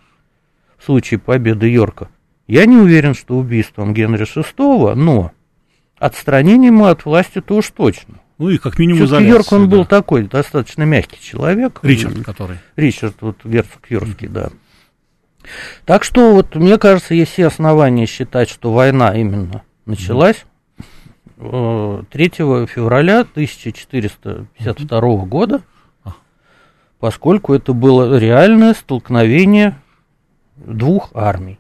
в 0.78 0.86
случае 0.86 1.20
победы 1.20 1.70
Йорка? 1.70 2.08
Я 2.52 2.66
не 2.66 2.76
уверен, 2.76 3.14
что 3.14 3.38
убийством 3.38 3.94
Генри 3.94 4.26
VI, 4.26 4.96
но 4.96 5.32
отстранением 5.98 6.84
от 6.84 7.06
власти-то 7.06 7.56
уж 7.56 7.70
точно. 7.70 8.16
Ну 8.40 8.50
и 8.50 8.58
как 8.58 8.78
минимум 8.78 9.08
Все-таки 9.08 9.30
Йорк, 9.30 9.54
он 9.54 9.70
да. 9.70 9.78
был 9.78 9.86
такой 9.86 10.24
достаточно 10.24 10.84
мягкий 10.84 11.22
человек. 11.22 11.80
Ричард, 11.82 12.22
который. 12.26 12.58
Ричард, 12.76 13.16
вот 13.22 13.38
герцог 13.46 13.90
Йоркский, 13.90 14.28
да. 14.28 14.50
Так 15.86 16.04
что 16.04 16.34
вот 16.34 16.54
мне 16.56 16.78
кажется, 16.78 17.14
есть 17.14 17.32
все 17.32 17.48
основания 17.48 18.06
считать, 18.06 18.50
что 18.50 18.74
война 18.74 19.18
именно 19.18 19.64
началась 19.86 20.44
3 21.38 21.48
э, 21.48 22.02
февраля 22.68 23.22
1452 23.22 25.00
года, 25.26 25.62
поскольку 27.00 27.54
это 27.54 27.72
было 27.72 28.20
реальное 28.20 28.74
столкновение 28.74 29.78
двух 30.58 31.12
армий. 31.14 31.58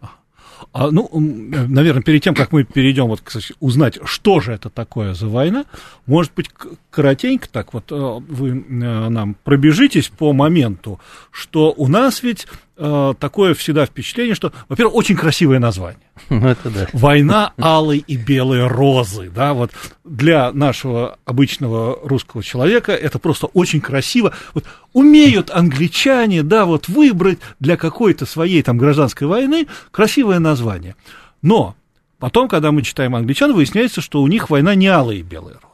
А, 0.73 0.91
ну, 0.91 1.09
наверное, 1.13 2.03
перед 2.03 2.23
тем, 2.23 2.35
как 2.35 2.51
мы 2.51 2.63
перейдем 2.63 3.07
вот, 3.07 3.21
кстати, 3.21 3.53
узнать, 3.59 3.97
что 4.05 4.39
же 4.39 4.53
это 4.53 4.69
такое 4.69 5.13
за 5.13 5.27
война, 5.27 5.65
может 6.05 6.33
быть, 6.33 6.49
коротенько 6.91 7.49
так 7.49 7.73
вот 7.73 7.91
э, 7.91 7.95
вы 7.95 8.49
э, 8.49 9.09
нам 9.09 9.35
пробежитесь 9.43 10.09
по 10.09 10.33
моменту, 10.33 10.99
что 11.31 11.73
у 11.75 11.87
нас 11.87 12.21
ведь 12.21 12.47
э, 12.77 13.13
такое 13.17 13.53
всегда 13.53 13.85
впечатление, 13.85 14.35
что, 14.35 14.51
во-первых, 14.67 14.95
очень 14.95 15.15
красивое 15.15 15.59
название. 15.59 16.01
Ну, 16.29 16.47
это 16.47 16.69
да. 16.69 16.87
Война 16.93 17.53
алой 17.57 18.03
и 18.05 18.15
белой 18.15 18.67
розы, 18.67 19.31
да, 19.33 19.53
вот 19.53 19.71
для 20.03 20.51
нашего 20.51 21.17
обычного 21.25 21.97
русского 22.03 22.43
человека 22.43 22.91
это 22.91 23.19
просто 23.19 23.47
очень 23.47 23.81
красиво. 23.81 24.33
Вот 24.53 24.65
умеют 24.93 25.49
англичане, 25.49 26.43
да, 26.43 26.65
вот 26.65 26.87
выбрать 26.87 27.39
для 27.59 27.77
какой-то 27.77 28.25
своей 28.25 28.61
там 28.61 28.77
гражданской 28.77 29.27
войны 29.27 29.67
красивое 29.91 30.39
название. 30.39 30.95
Но 31.41 31.75
потом, 32.19 32.47
когда 32.47 32.71
мы 32.71 32.81
читаем 32.81 33.15
англичан, 33.15 33.53
выясняется, 33.53 34.01
что 34.01 34.21
у 34.21 34.27
них 34.27 34.49
война 34.49 34.75
не 34.75 34.87
алая 34.87 35.17
и 35.17 35.23
белая 35.23 35.55
розы. 35.55 35.70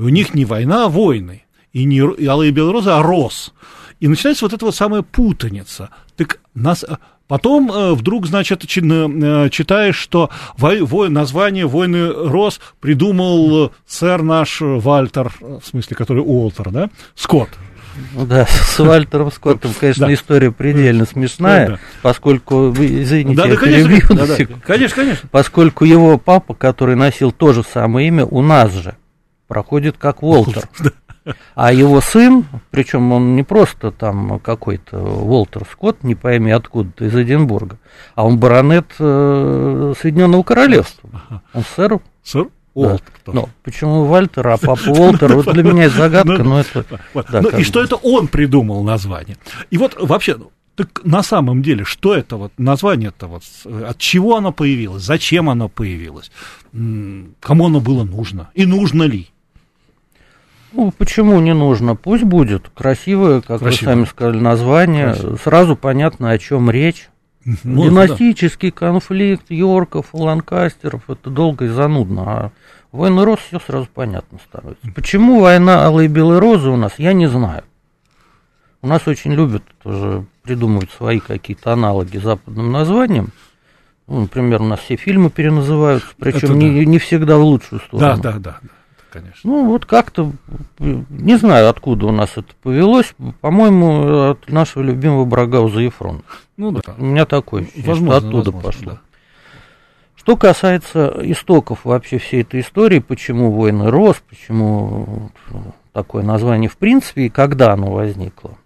У 0.00 0.08
них 0.08 0.34
не 0.34 0.46
война, 0.46 0.86
а 0.86 0.88
войны. 0.88 1.42
И 1.72 1.84
не 1.84 2.00
алая 2.00 2.48
и 2.48 2.52
белая 2.52 2.72
роза, 2.72 2.98
а 2.98 3.02
роз. 3.02 3.52
И 4.00 4.08
начинается 4.08 4.46
вот 4.46 4.54
эта 4.54 4.64
вот 4.64 4.74
самая 4.74 5.02
путаница. 5.02 5.90
Так 6.16 6.40
нас, 6.54 6.84
э, 6.84 6.96
потом 7.28 7.70
э, 7.70 7.92
вдруг, 7.92 8.26
значит, 8.26 8.64
э, 8.64 9.48
читаешь, 9.50 9.96
что 9.96 10.30
название 10.58 11.66
«Войны 11.66 12.08
Рос» 12.08 12.60
придумал 12.80 13.72
сэр 13.86 14.22
наш 14.22 14.58
Вальтер, 14.60 15.32
в 15.40 15.62
смысле, 15.62 15.96
который 15.96 16.20
Уолтер, 16.20 16.70
да, 16.70 16.90
Скотт. 17.14 17.50
Ну 18.14 18.24
да, 18.24 18.46
с 18.46 18.78
Вальтером 18.78 19.30
Скоттом, 19.30 19.72
конечно, 19.78 20.06
да. 20.06 20.14
история 20.14 20.50
предельно 20.50 21.04
смешная, 21.04 21.66
да, 21.66 21.72
да. 21.74 21.80
поскольку, 22.00 22.70
извините, 22.70 23.36
да, 23.36 23.48
да, 23.48 23.56
конечно, 23.56 24.16
да, 24.16 24.26
да. 24.26 24.36
конечно, 24.64 24.96
конечно. 24.96 25.28
Поскольку 25.30 25.84
его 25.84 26.16
папа, 26.16 26.54
который 26.54 26.96
носил 26.96 27.32
то 27.32 27.52
же 27.52 27.62
самое 27.62 28.08
имя, 28.08 28.24
у 28.24 28.40
нас 28.40 28.72
же 28.72 28.96
проходит 29.50 29.96
как 29.98 30.22
Уолтер. 30.22 30.68
А 31.54 31.72
его 31.72 32.00
сын, 32.00 32.46
причем 32.70 33.12
он 33.12 33.34
не 33.34 33.42
просто 33.42 33.90
там 33.90 34.38
какой-то 34.38 34.96
Уолтер 34.96 35.66
Скотт, 35.70 36.04
не 36.04 36.14
пойми 36.14 36.52
откуда-то, 36.52 37.04
из 37.04 37.14
Эдинбурга, 37.14 37.78
а 38.14 38.24
он 38.24 38.38
баронет 38.38 38.86
э, 38.98 39.92
Соединенного 40.00 40.44
Королевства. 40.44 41.10
Он 41.52 41.64
сэр. 41.76 41.98
Сэр? 42.22 42.46
Уолтер. 42.74 43.12
Да. 43.26 43.32
Ну, 43.32 43.48
почему 43.64 44.04
Вальтер, 44.04 44.46
а 44.46 44.56
папа 44.56 44.88
Уолтер, 44.88 45.34
вот 45.34 45.52
для 45.52 45.64
меня 45.64 45.84
это 45.84 45.96
загадка, 45.96 46.44
но 46.44 46.60
это... 46.60 46.84
Ну 47.14 47.48
и 47.50 47.64
что 47.64 47.82
это 47.82 47.96
он 47.96 48.28
придумал 48.28 48.84
название. 48.84 49.36
И 49.70 49.78
вот 49.78 49.96
вообще, 50.00 50.38
так 50.76 51.00
на 51.04 51.24
самом 51.24 51.62
деле, 51.62 51.84
что 51.84 52.14
это 52.14 52.36
вот 52.36 52.52
название-то 52.56 53.26
вот, 53.26 53.42
от 53.64 53.98
чего 53.98 54.36
оно 54.36 54.52
появилось, 54.52 55.02
зачем 55.02 55.50
оно 55.50 55.68
появилось, 55.68 56.30
кому 56.72 57.66
оно 57.66 57.80
было 57.80 58.04
нужно 58.04 58.50
и 58.54 58.64
нужно 58.64 59.02
ли? 59.02 59.28
Ну, 60.72 60.92
почему 60.96 61.40
не 61.40 61.54
нужно? 61.54 61.96
Пусть 61.96 62.24
будет 62.24 62.68
красивое, 62.68 63.40
как 63.40 63.60
Красиво. 63.60 63.90
вы 63.90 63.94
сами 63.94 64.04
сказали, 64.04 64.40
название. 64.40 65.12
Красиво. 65.12 65.36
Сразу 65.36 65.76
понятно, 65.76 66.30
о 66.30 66.38
чем 66.38 66.70
речь. 66.70 67.08
Ну, 67.64 67.84
Династический 67.84 68.70
да. 68.70 68.76
конфликт 68.76 69.50
Йорков, 69.50 70.08
Ланкастеров, 70.12 71.08
это 71.08 71.30
долго 71.30 71.64
и 71.64 71.68
занудно. 71.68 72.22
А 72.26 72.52
войны 72.92 73.24
роз 73.24 73.40
все 73.40 73.58
сразу 73.58 73.88
понятно 73.92 74.38
становится. 74.46 74.86
Почему 74.94 75.40
война 75.40 75.86
Алой 75.86 76.04
и 76.04 76.08
Белой 76.08 76.38
Розы 76.38 76.68
у 76.68 76.76
нас, 76.76 76.92
я 76.98 77.14
не 77.14 77.26
знаю. 77.28 77.64
У 78.82 78.86
нас 78.86 79.06
очень 79.08 79.32
любят 79.32 79.62
тоже 79.82 80.24
придумывать 80.42 80.90
свои 80.90 81.18
какие-то 81.18 81.72
аналоги 81.72 82.18
западным 82.18 82.72
названиям. 82.72 83.28
Ну, 84.06 84.20
например, 84.20 84.62
у 84.62 84.66
нас 84.66 84.80
все 84.80 84.96
фильмы 84.96 85.30
переназываются, 85.30 86.08
причем 86.18 86.58
не, 86.58 86.84
да. 86.84 86.90
не 86.90 86.98
всегда 86.98 87.38
в 87.38 87.42
лучшую 87.42 87.80
сторону. 87.80 88.22
Да, 88.22 88.32
да, 88.32 88.38
да 88.38 88.60
конечно. 89.10 89.50
Ну, 89.50 89.66
вот 89.66 89.86
как-то, 89.86 90.32
не 90.78 91.36
знаю, 91.36 91.68
откуда 91.68 92.06
у 92.06 92.12
нас 92.12 92.30
это 92.36 92.54
повелось, 92.62 93.14
по-моему, 93.40 94.30
от 94.30 94.48
нашего 94.48 94.82
любимого 94.82 95.24
Брагауза 95.24 95.80
Ефрона. 95.80 96.22
Ну 96.56 96.70
да. 96.72 96.94
У 96.96 97.04
меня 97.04 97.26
такой 97.26 97.70
возможно, 97.76 98.16
оттуда 98.16 98.50
возможно, 98.50 98.60
пошло. 98.62 98.92
Да. 98.92 99.00
Что 100.16 100.36
касается 100.36 101.18
истоков 101.22 101.84
вообще 101.84 102.18
всей 102.18 102.42
этой 102.42 102.60
истории, 102.60 102.98
почему 102.98 103.52
войны 103.52 103.90
рос, 103.90 104.22
почему 104.28 105.30
такое 105.92 106.22
название 106.22 106.68
в 106.68 106.76
принципе 106.76 107.22
и 107.22 107.28
когда 107.30 107.72
оно 107.72 107.90
возникло, 107.90 108.58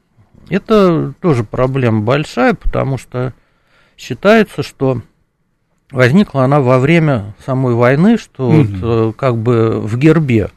это 0.48 1.14
тоже 1.20 1.44
проблема 1.44 2.02
большая, 2.02 2.54
потому 2.54 2.98
что 2.98 3.32
считается, 3.96 4.62
что 4.62 5.00
Возникла 5.94 6.42
она 6.42 6.60
во 6.60 6.80
время 6.80 7.34
самой 7.46 7.74
войны, 7.74 8.18
что 8.18 8.48
угу. 8.48 8.56
вот, 8.56 8.68
э, 8.82 9.12
как 9.16 9.36
бы 9.36 9.80
в 9.80 9.96
гербе 9.96 10.50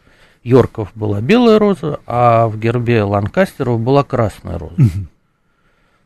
Йорков 0.44 0.90
была 0.96 1.22
белая 1.22 1.60
роза, 1.60 2.00
а 2.08 2.48
в 2.48 2.58
гербе 2.58 3.04
Ланкастеров 3.04 3.80
была 3.80 4.04
красная 4.04 4.58
роза. 4.58 4.74
Угу. 4.74 5.08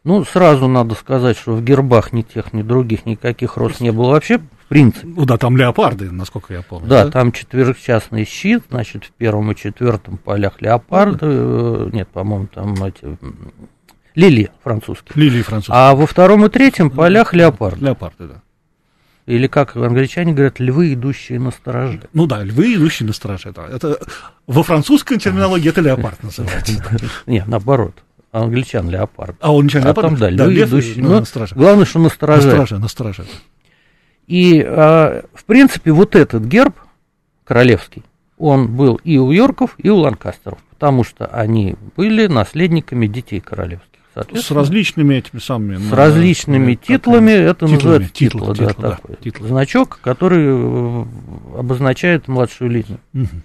Ну, 0.03 0.25
сразу 0.25 0.67
надо 0.67 0.95
сказать, 0.95 1.37
что 1.37 1.53
в 1.53 1.63
гербах 1.63 2.11
ни 2.11 2.23
тех, 2.23 2.51
ни 2.51 2.61
других 2.61 3.05
никаких 3.05 3.55
роз 3.55 3.79
не 3.79 3.91
было 3.91 4.09
вообще, 4.09 4.39
в 4.39 4.67
принципе. 4.67 5.07
Ну 5.07 5.25
да, 5.25 5.37
там 5.37 5.55
леопарды, 5.55 6.11
насколько 6.11 6.53
я 6.53 6.61
помню. 6.61 6.89
Да, 6.89 7.05
да? 7.05 7.11
там 7.11 7.31
четырехчастный 7.31 8.25
щит, 8.25 8.63
значит, 8.69 9.05
в 9.05 9.11
первом 9.11 9.49
и 9.51 9.55
четвертом 9.55 10.17
полях 10.17 10.61
леопарды, 10.61 11.25
ну, 11.25 11.89
нет, 11.89 12.09
по-моему, 12.09 12.47
там 12.53 12.73
эти 12.83 13.17
лилии 14.13 14.49
французские. 14.61 15.13
Лилии 15.15 15.41
французские. 15.41 15.77
А 15.77 15.95
во 15.95 16.05
втором 16.05 16.45
и 16.45 16.49
третьем 16.49 16.89
полях 16.89 17.33
леопарды. 17.33 17.85
Леопарды, 17.85 18.27
да. 18.27 18.41
Или, 19.27 19.47
как 19.47 19.75
англичане 19.75 20.33
говорят, 20.33 20.59
львы, 20.59 20.93
идущие 20.93 21.39
на 21.39 21.51
стороже. 21.51 22.01
Ну 22.13 22.25
да, 22.25 22.43
львы, 22.43 22.75
идущие 22.75 23.07
на 23.07 23.13
стороже. 23.13 23.51
Да. 23.51 23.67
Это 23.67 23.99
во 24.47 24.63
французской 24.63 25.17
терминологии 25.19 25.69
это 25.69 25.81
леопард 25.81 26.23
называется. 26.23 26.73
Нет, 27.27 27.47
наоборот. 27.47 27.93
Англичан 28.31 28.89
леопард. 28.89 29.35
А 29.41 29.51
он 29.51 29.61
англичан 29.61 29.83
А 29.83 29.87
леопард? 29.87 30.07
там, 30.07 30.17
да, 30.17 30.29
львы, 30.29 30.63
идущие. 30.63 31.03
ну, 31.03 31.09
Ну, 31.09 31.19
на 31.19 31.25
страже. 31.25 31.55
Главное, 31.55 31.85
что 31.85 31.99
на 31.99 32.05
На 32.05 32.09
страже, 32.09 32.79
на 32.79 32.87
страже. 32.87 33.25
И, 34.27 34.63
а, 34.65 35.23
в 35.33 35.43
принципе, 35.45 35.91
вот 35.91 36.15
этот 36.15 36.43
герб 36.45 36.75
королевский, 37.43 38.03
он 38.37 38.75
был 38.75 38.95
и 39.03 39.17
у 39.17 39.31
Йорков, 39.31 39.75
и 39.77 39.89
у 39.89 39.97
Ланкастеров, 39.97 40.59
потому 40.69 41.03
что 41.03 41.27
они 41.27 41.75
были 41.97 42.27
наследниками 42.27 43.07
детей 43.07 43.39
королевских. 43.41 43.90
С 44.13 44.51
различными 44.51 45.15
этими 45.15 45.39
самыми... 45.39 45.77
с 45.77 45.89
ну, 45.89 45.95
различными 45.95 46.75
как 46.75 46.85
титлами, 46.85 47.31
это 47.31 47.65
титлами, 47.65 47.73
называется 47.73 48.13
титлы, 48.13 48.39
титул, 48.41 48.55
да, 48.55 48.67
титлы, 48.67 48.81
да, 48.81 48.91
такой. 48.91 49.47
Значок, 49.47 49.99
который 50.01 50.45
э, 50.47 51.05
обозначает 51.57 52.27
младшую 52.27 52.71
линию. 52.71 52.99
Мгм. 53.13 53.43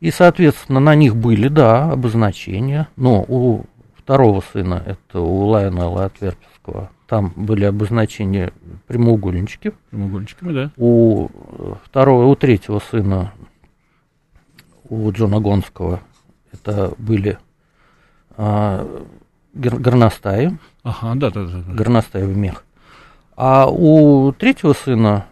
И, 0.00 0.10
соответственно, 0.10 0.80
на 0.80 0.94
них 0.94 1.16
были, 1.16 1.48
да, 1.48 1.90
обозначения, 1.90 2.88
но 2.96 3.24
у 3.26 3.64
второго 3.96 4.42
сына, 4.52 4.82
это 4.84 5.20
у 5.20 5.46
Лайонела 5.46 6.04
Отверпского, 6.04 6.90
там 7.06 7.32
были 7.34 7.64
обозначения 7.64 8.52
прямоугольнички, 8.86 9.72
Прямоугольничками, 9.90 10.52
да. 10.52 10.70
у 10.76 11.28
э, 11.28 11.74
второго, 11.84 12.26
у 12.26 12.36
третьего 12.36 12.80
сына, 12.90 13.32
у 14.88 15.10
Джона 15.10 15.40
Гонского, 15.40 16.00
это 16.52 16.92
были 16.98 17.38
а, 18.36 18.86
гор- 19.54 19.78
горностаи, 19.78 20.58
Ага, 20.82 21.14
да, 21.16 21.30
да, 21.30 21.44
да. 21.46 21.58
да. 21.66 21.72
горностаевый 21.74 22.34
мех. 22.34 22.64
А 23.36 23.66
у 23.70 24.32
третьего 24.32 24.72
сына, 24.72 25.26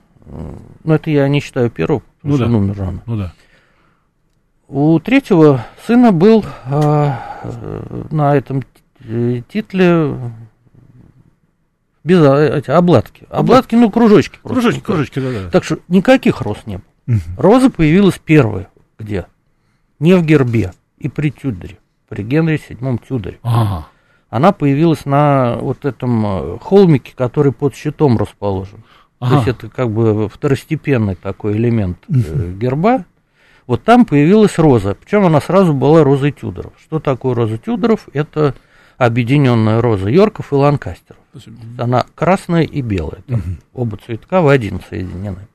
ну 0.84 0.94
это 0.94 1.10
я 1.10 1.28
не 1.28 1.40
считаю 1.40 1.70
первого, 1.70 2.00
потому 2.20 2.32
Ну 2.32 2.36
что 2.36 2.46
да. 2.48 2.56
умер 2.56 2.78
рано. 2.78 3.02
Ну 3.06 3.16
да. 3.16 3.32
У 4.68 4.98
третьего 5.00 5.64
сына 5.86 6.10
был 6.12 6.44
э, 6.66 7.12
на 8.10 8.36
этом 8.36 8.64
титле 9.48 10.18
без 12.04 12.20
эти 12.20 12.70
обладки. 12.70 13.26
Обладки, 13.30 13.74
ну, 13.74 13.90
кружочки. 13.90 14.38
просто. 14.42 14.60
Кружочки, 14.62 14.80
кружочки, 14.84 15.18
да, 15.20 15.30
да. 15.44 15.50
Так 15.50 15.64
что 15.64 15.78
никаких 15.88 16.40
роз 16.40 16.58
не 16.66 16.76
было. 16.76 16.84
Мгм. 17.06 17.20
Роза 17.36 17.70
появилась 17.70 18.18
первая. 18.24 18.68
Где? 18.98 19.26
Не 20.00 20.14
в 20.14 20.24
гербе 20.24 20.72
и 20.98 21.08
при 21.08 21.30
Тюдоре, 21.30 21.78
при 22.08 22.22
Генри 22.22 22.56
VII 22.68 23.00
Тюдоре. 23.08 23.38
Ага. 23.42 23.86
Она 24.30 24.52
появилась 24.52 25.04
на 25.04 25.56
вот 25.60 25.84
этом 25.84 26.26
э, 26.26 26.58
холмике, 26.60 27.12
который 27.16 27.52
под 27.52 27.74
щитом 27.74 28.18
расположен. 28.18 28.78
То 29.18 29.26
Ага. 29.26 29.36
есть 29.36 29.48
это 29.48 29.68
как 29.68 29.90
бы 29.90 30.28
второстепенный 30.28 31.14
такой 31.14 31.56
элемент 31.56 31.98
э, 32.08 32.52
герба. 32.52 33.04
Вот 33.66 33.82
там 33.82 34.04
появилась 34.04 34.58
роза. 34.58 34.94
Причем 34.94 35.24
она 35.26 35.40
сразу 35.40 35.72
была 35.72 36.04
розой 36.04 36.32
Тюдоров. 36.32 36.72
Что 36.80 37.00
такое 37.00 37.34
роза 37.34 37.58
Тюдоров? 37.58 38.08
Это 38.12 38.54
объединенная 38.98 39.80
роза 39.80 40.08
Йорков 40.08 40.52
и 40.52 40.56
Ланкастеров. 40.56 41.20
Она 41.78 42.06
красная 42.14 42.62
и 42.62 42.80
белая. 42.82 43.22
Там 43.26 43.42
Оба 43.74 43.96
цветка 43.96 44.40
в 44.40 44.48
один 44.48 44.80
соединены. 44.88 45.48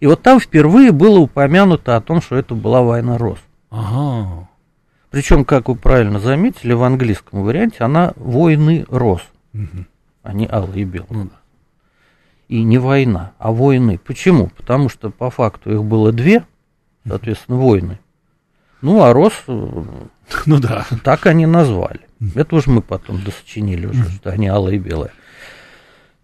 И 0.00 0.06
вот 0.06 0.22
там 0.22 0.38
впервые 0.40 0.92
было 0.92 1.18
упомянуто 1.18 1.96
о 1.96 2.00
том, 2.00 2.20
что 2.20 2.36
это 2.36 2.54
была 2.54 2.82
война 2.82 3.16
роз. 3.18 3.38
Ага. 3.70 4.48
Причем, 5.10 5.44
как 5.44 5.68
вы 5.68 5.76
правильно 5.76 6.18
заметили, 6.18 6.72
в 6.72 6.82
английском 6.82 7.42
варианте 7.44 7.84
она 7.84 8.12
войны 8.16 8.84
роз, 8.88 9.22
Мгм. 9.52 9.86
а 10.22 10.32
не 10.32 10.46
алый 10.50 10.80
и 10.82 10.84
белый. 10.84 11.06
Ну 11.10 11.24
да. 11.24 11.36
И 12.48 12.62
не 12.62 12.78
война, 12.78 13.32
а 13.38 13.52
войны. 13.52 13.98
Почему? 14.04 14.48
Потому 14.48 14.88
что 14.88 15.10
по 15.10 15.30
факту 15.30 15.72
их 15.72 15.84
было 15.84 16.12
две, 16.12 16.44
соответственно, 17.06 17.58
войны. 17.58 17.98
Ну, 18.82 19.02
а 19.02 19.12
роз 19.14 19.32
э, 19.46 19.82
Ну 20.46 20.58
да. 20.60 20.84
так 21.04 21.24
они 21.26 21.46
назвали. 21.46 22.00
Это 22.34 22.56
уже 22.56 22.70
мы 22.70 22.82
потом 22.82 23.22
досочинили 23.22 23.86
уже, 23.86 24.04
что 24.10 24.30
они 24.30 24.48
алые 24.48 24.76
и 24.76 24.78
белые. 24.78 25.12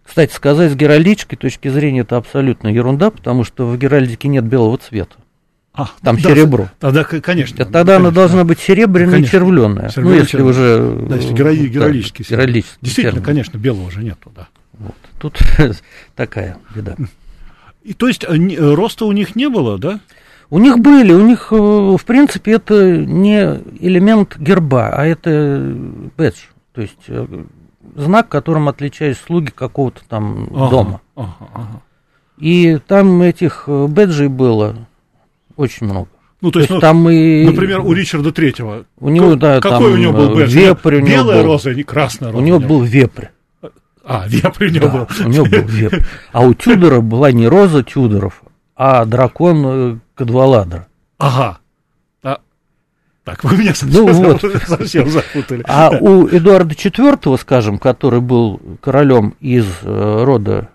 Кстати 0.03 0.33
сказать, 0.33 0.71
с 0.71 0.75
геральдической 0.75 1.37
точки 1.37 1.67
зрения 1.69 2.01
это 2.01 2.17
абсолютно 2.17 2.67
ерунда, 2.67 3.11
потому 3.11 3.43
что 3.43 3.67
в 3.67 3.77
геральдике 3.77 4.27
нет 4.27 4.43
белого 4.43 4.77
цвета. 4.77 5.15
А, 5.73 5.89
Там 6.01 6.17
да, 6.17 6.29
серебро. 6.29 6.69
Тогда, 6.79 7.03
конечно. 7.05 7.57
Тогда 7.57 7.81
она 7.95 8.05
конечно. 8.09 8.11
должна 8.11 8.43
быть 8.43 8.59
серебряная 8.59 9.07
и 9.07 9.11
Конечно. 9.13 9.31
червленая. 9.39 9.91
Ну, 9.95 10.11
если 10.13 10.27
червленая. 10.27 10.51
уже... 10.51 11.05
Да, 11.07 11.15
если 11.15 11.31
э, 11.31 11.33
герои- 11.33 11.57
да, 11.57 11.67
героический 11.67 12.23
серебро. 12.25 12.43
героический 12.45 12.77
Действительно, 12.81 13.11
термин. 13.13 13.25
конечно, 13.25 13.57
белого 13.57 13.87
уже 13.87 14.03
нету, 14.03 14.31
да. 14.35 14.47
Вот. 14.77 14.95
Тут 15.19 15.39
такая 16.15 16.57
беда. 16.75 16.95
И 17.83 17.93
то 17.93 18.07
есть 18.09 18.25
э, 18.25 18.35
э, 18.35 18.73
роста 18.73 19.05
у 19.05 19.13
них 19.13 19.35
не 19.37 19.47
было, 19.49 19.77
да? 19.77 20.01
У 20.49 20.59
них 20.59 20.79
были, 20.79 21.13
у 21.13 21.25
них, 21.25 21.47
э, 21.51 21.55
в 21.55 22.03
принципе, 22.05 22.51
это 22.51 22.97
не 22.97 23.61
элемент 23.79 24.37
герба, 24.37 24.89
а 24.89 25.05
это 25.05 25.73
бэдж, 26.17 26.35
то 26.73 26.81
есть 26.81 26.97
э, 27.07 27.25
знак, 27.95 28.29
которым 28.29 28.67
отличались 28.69 29.17
слуги 29.17 29.51
какого-то 29.51 30.01
там 30.07 30.47
Ага, 30.53 30.69
дома. 30.69 31.01
ага, 31.15 31.35
ага. 31.53 31.81
И 32.37 32.79
там 32.87 33.21
этих 33.21 33.65
э, 33.67 33.87
бэджей 33.87 34.27
было 34.27 34.75
очень 35.55 35.85
много. 35.87 36.07
Ну, 36.41 36.49
то 36.49 36.53
То 36.53 36.59
есть, 36.61 36.71
ну, 36.71 36.79
там 36.79 37.07
и... 37.09 37.45
например, 37.45 37.81
у 37.81 37.93
Ричарда 37.93 38.31
Третьего. 38.31 38.85
У 38.99 39.09
него, 39.09 39.35
да, 39.35 39.59
Какой 39.61 39.91
там, 39.91 39.93
у 39.93 39.97
него 39.97 40.13
был 40.13 40.31
э, 40.31 40.35
бэдж? 40.35 40.49
вепрь 40.51 40.95
у 40.95 40.99
него 40.99 41.07
Белая 41.23 41.43
был. 41.43 41.51
роза, 41.51 41.69
а 41.69 41.73
не 41.75 41.83
красная 41.83 42.29
У 42.29 42.33
роза. 42.33 42.43
него 42.45 42.59
был 42.59 42.81
вепрь. 42.81 43.25
А, 44.03 44.25
вепрь 44.27 44.67
у 44.67 44.69
него 44.71 44.87
Да, 44.87 44.91
был. 44.91 45.07
у 45.25 45.29
него 45.29 45.45
был 45.45 45.61
вепрь. 45.67 45.99
А 46.31 46.41
у 46.41 46.53
Тюдора 46.55 47.01
была 47.01 47.31
не 47.31 47.47
роза 47.47 47.83
Тюдоров, 47.83 48.41
а 48.75 49.05
дракон 49.05 49.63
э, 49.65 49.97
Кадваладра. 50.15 50.87
Ага. 51.19 51.59
Так, 53.23 53.43
вы 53.43 53.55
меня 53.57 53.73
Ну 53.83 54.07
совсем, 54.07 54.23
вот. 54.23 54.41
совсем 54.67 55.09
запутали. 55.09 55.63
А 55.67 55.91
у 55.91 56.27
Эдуарда 56.27 56.73
IV, 56.73 57.37
скажем, 57.39 57.77
который 57.77 58.19
был 58.19 58.59
королем 58.81 59.35
из 59.39 59.65
э, 59.83 60.23
рода 60.23 60.69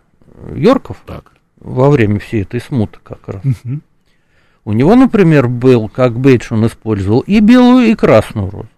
Йорков 0.54 0.98
Так. 1.06 1.32
во 1.58 1.90
время 1.90 2.20
всей 2.20 2.42
этой 2.42 2.60
смуты 2.60 2.98
как 3.02 3.26
раз, 3.28 3.42
у 4.64 4.72
него, 4.72 4.94
например, 4.94 5.48
был, 5.48 5.88
как 5.88 6.18
бейдж 6.18 6.46
он 6.50 6.66
использовал, 6.66 7.20
и 7.20 7.40
белую, 7.40 7.86
и 7.88 7.94
красную 7.96 8.50
розу. 8.50 8.68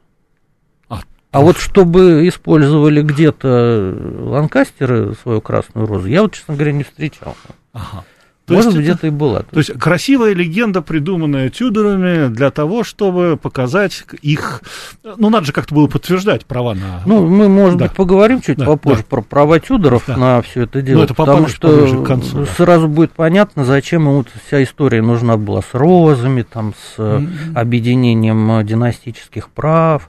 А, 0.88 1.00
А 1.30 1.40
вот 1.40 1.58
чтобы 1.58 2.26
использовали 2.26 3.02
где-то 3.02 3.94
ланкастеры 4.20 5.14
свою 5.22 5.40
красную 5.42 5.86
розу, 5.86 6.06
я 6.08 6.22
вот, 6.22 6.32
честно 6.32 6.54
говоря, 6.54 6.72
не 6.72 6.84
встречал. 6.84 7.36
Ага. 7.74 8.04
То 8.48 8.54
Может, 8.54 8.72
это- 8.72 8.80
где-то 8.82 9.06
и 9.06 9.10
была. 9.10 9.42
То 9.42 9.58
есть 9.58 9.72
красивая 9.78 10.32
легенда, 10.32 10.80
придуманная 10.80 11.50
Тюдорами 11.50 12.28
для 12.28 12.50
того, 12.50 12.82
чтобы 12.82 13.36
показать 13.40 14.04
их... 14.22 14.62
Ну, 15.04 15.28
надо 15.28 15.44
же 15.46 15.52
как-то 15.52 15.74
было 15.74 15.86
подтверждать 15.86 16.46
права 16.46 16.72
на... 16.74 17.02
Ну, 17.04 17.26
мы, 17.26 17.48
может 17.48 17.78
Да. 17.78 17.84
быть, 17.84 17.94
поговорим 17.94 18.40
чуть 18.40 18.56
Да, 18.56 18.64
попозже 18.64 19.02
да. 19.02 19.06
про 19.10 19.20
права 19.20 19.60
Тюдоров 19.60 20.04
Да. 20.06 20.16
на 20.16 20.42
все 20.42 20.62
это 20.62 20.80
дело. 20.80 20.98
Ну, 20.98 21.04
это 21.04 21.12
потому 21.14 21.46
что 21.48 21.68
поближе 21.68 22.02
к 22.02 22.06
концу, 22.06 22.38
да. 22.38 22.46
сразу 22.46 22.88
будет 22.88 23.12
понятно, 23.12 23.64
зачем 23.64 24.02
ему 24.08 24.24
вся 24.46 24.62
история 24.62 25.02
нужна 25.02 25.36
была 25.36 25.60
с 25.60 25.68
розами, 25.74 26.40
там, 26.42 26.72
с 26.96 26.98
Мгм. 26.98 27.54
объединением 27.54 28.50
э, 28.52 28.64
династических 28.64 29.50
прав. 29.50 30.08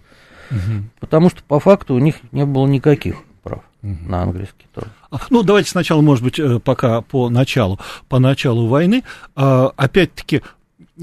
Угу. 0.50 0.60
Потому 1.02 1.30
что 1.30 1.44
по 1.46 1.60
факту 1.60 1.94
у 1.94 2.00
них 2.00 2.16
не 2.32 2.46
было 2.46 2.66
никаких 2.68 3.18
прав 3.44 3.60
угу. 3.84 3.98
на 4.08 4.24
английский 4.24 4.66
тоже. 4.74 4.88
Ну, 5.30 5.44
давайте 5.44 5.70
сначала, 5.70 6.02
может 6.02 6.24
быть, 6.24 6.40
э, 6.40 6.60
пока 6.60 7.02
по 7.02 7.30
началу, 7.30 7.80
по 8.08 8.20
началу 8.20 8.68
войны. 8.68 9.04
А, 9.36 9.72
опять-таки, 9.76 10.42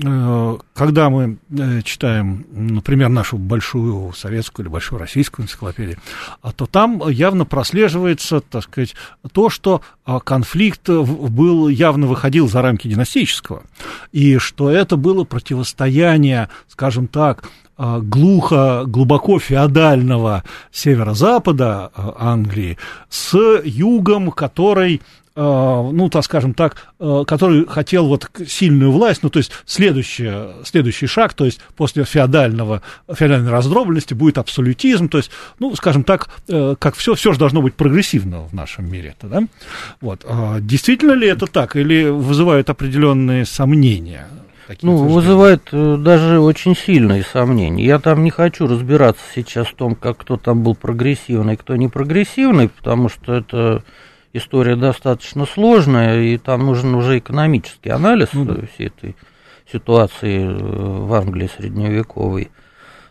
Э, 0.05 0.59
когда 0.75 1.09
мы 1.09 1.39
э, 1.51 1.81
читаем, 1.83 2.45
например, 2.51 3.09
нашу 3.09 3.39
большую 3.39 4.13
советскую 4.13 4.67
или 4.67 4.71
большую 4.71 4.99
российскую 4.99 5.45
энциклопедию, 5.45 5.99
а 6.43 6.53
то 6.53 6.67
там 6.67 7.09
явно 7.09 7.47
прослеживается, 7.47 8.41
так 8.41 8.65
сказать, 8.65 8.95
то, 9.33 9.49
что 9.49 9.81
а, 10.05 10.21
конфликт 10.21 10.89
был, 10.89 11.69
явно 11.69 12.07
выходил 12.07 12.47
за 12.47 12.61
рамки 12.61 12.89
династического, 12.89 13.63
и 14.13 14.37
что 14.37 14.71
это 14.71 14.97
было 14.97 15.25
противостояние, 15.25 16.51
скажем 16.69 17.07
так, 17.07 17.49
глухо, 17.79 18.85
глубоко 18.87 19.39
феодального 19.39 20.45
северо-запада 20.73 21.91
а, 21.95 22.15
Англии 22.19 22.79
с 23.09 23.37
югом, 23.65 24.31
который 24.31 25.03
Э, 25.37 25.91
ну, 25.93 26.09
так 26.09 26.25
скажем 26.25 26.55
так, 26.55 26.93
который 26.99 27.67
хотел 27.67 28.07
вот 28.07 28.31
сильную 28.49 28.91
власть, 28.91 29.23
ну, 29.23 29.29
то 29.29 29.39
есть 29.39 29.53
следующий, 29.67 30.33
следующий 30.65 31.07
шаг, 31.07 31.35
то 31.35 31.45
есть 31.45 31.61
после 31.77 32.05
феодального, 32.05 32.81
феодальной 33.13 33.51
раздробленности 33.51 34.15
будет 34.15 34.39
абсолютизм, 34.39 35.09
то 35.11 35.19
есть, 35.19 35.31
ну, 35.59 35.77
скажем 35.77 36.05
так, 36.05 36.31
э, 36.49 36.75
как 36.79 36.97
все, 36.97 37.15
все 37.15 37.33
же 37.33 37.39
должно 37.39 37.61
быть 37.61 37.75
прогрессивно 37.75 38.49
в 38.49 38.55
нашем 38.55 38.91
мире. 38.91 39.15
-то, 39.21 39.29
да? 39.29 39.43
вот. 40.01 40.25
А 40.27 40.59
действительно 40.61 41.13
ли 41.13 41.29
это 41.29 41.47
так, 41.47 41.77
или 41.77 42.09
вызывают 42.09 42.71
определенные 42.71 43.45
сомнения? 43.45 44.27
Ну, 44.83 44.97
вызывает 44.97 45.69
даже 45.71 46.41
очень 46.41 46.77
сильные 46.77 47.23
сомнения. 47.23 47.85
Я 47.85 47.99
там 47.99 48.25
не 48.25 48.31
хочу 48.31 48.67
разбираться 48.67 49.23
сейчас 49.35 49.69
в 49.69 49.75
том, 49.75 49.95
как 49.95 50.19
кто 50.19 50.37
там 50.37 50.63
был 50.63 50.75
прогрессивный, 50.75 51.57
кто 51.57 51.77
не 51.77 51.89
прогрессивный, 51.89 52.69
потому 52.69 53.09
что 53.09 53.35
это 53.35 53.83
история 54.33 54.77
достаточно 54.77 55.47
сложная, 55.47 56.21
и 56.23 56.37
там 56.37 56.67
нужен 56.67 56.95
уже 56.95 57.19
экономический 57.19 57.91
анализ 57.91 58.29
ну, 58.33 58.47
всей 58.75 58.89
этой 58.89 59.17
ситуации 59.71 60.45
э, 60.45 60.53
в 60.53 61.13
Англии 61.15 61.51
средневековой. 61.57 62.51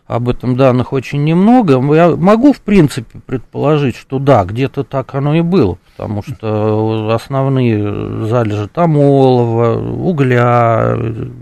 Об 0.06 0.28
этом 0.28 0.56
данных 0.56 0.92
очень 0.92 1.24
немного. 1.24 1.82
Я 1.94 2.14
могу, 2.14 2.52
в 2.52 2.60
принципе, 2.60 3.18
предположить, 3.26 3.96
что 3.96 4.20
да, 4.20 4.44
где-то 4.44 4.84
так 4.84 5.14
оно 5.16 5.34
и 5.34 5.40
было, 5.40 5.78
потому 5.90 6.22
что 6.22 7.10
основные 7.12 8.26
залежи 8.26 8.68
там 8.68 8.96
олова, 8.96 9.80
угля, 9.80 10.96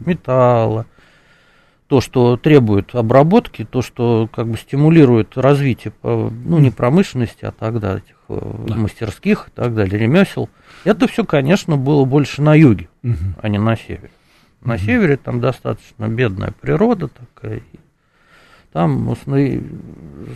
металла, 0.06 0.86
то, 1.88 2.00
что 2.00 2.38
требует 2.38 2.94
обработки, 2.94 3.64
то, 3.64 3.82
что 3.82 4.30
как 4.32 4.48
бы 4.48 4.56
стимулирует 4.56 5.36
развитие, 5.36 5.92
ну, 6.02 6.58
не 6.58 6.70
промышленности, 6.70 7.44
а 7.44 7.52
тогда 7.52 7.98
этих 7.98 8.16
э, 8.30 8.40
да. 8.66 8.74
мастерских 8.76 9.48
и 9.48 9.50
так 9.54 9.74
далее, 9.74 9.98
ремесел, 9.98 10.48
это 10.84 11.06
все, 11.06 11.24
конечно, 11.24 11.76
было 11.76 12.06
больше 12.06 12.40
на 12.40 12.54
юге, 12.54 12.88
угу. 13.02 13.14
а 13.42 13.48
не 13.50 13.58
на 13.58 13.76
севере. 13.76 14.10
На 14.62 14.74
угу. 14.74 14.82
севере 14.82 15.18
там 15.18 15.40
достаточно 15.40 16.08
бедная 16.08 16.54
природа 16.58 17.08
такая. 17.08 17.60
Там, 18.74 19.16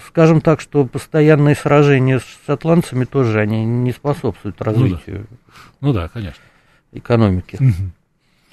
скажем 0.06 0.40
так, 0.40 0.62
что 0.62 0.86
постоянные 0.86 1.54
сражения 1.54 2.20
с 2.20 2.38
шотландцами 2.46 3.04
тоже 3.04 3.40
они 3.40 3.66
не 3.66 3.92
способствуют 3.92 4.62
развитию. 4.62 5.26
Ну 5.80 5.92
да, 5.92 6.02
ну 6.02 6.06
да 6.06 6.08
конечно. 6.08 6.42
Экономики. 6.92 7.56
Угу 7.60 7.90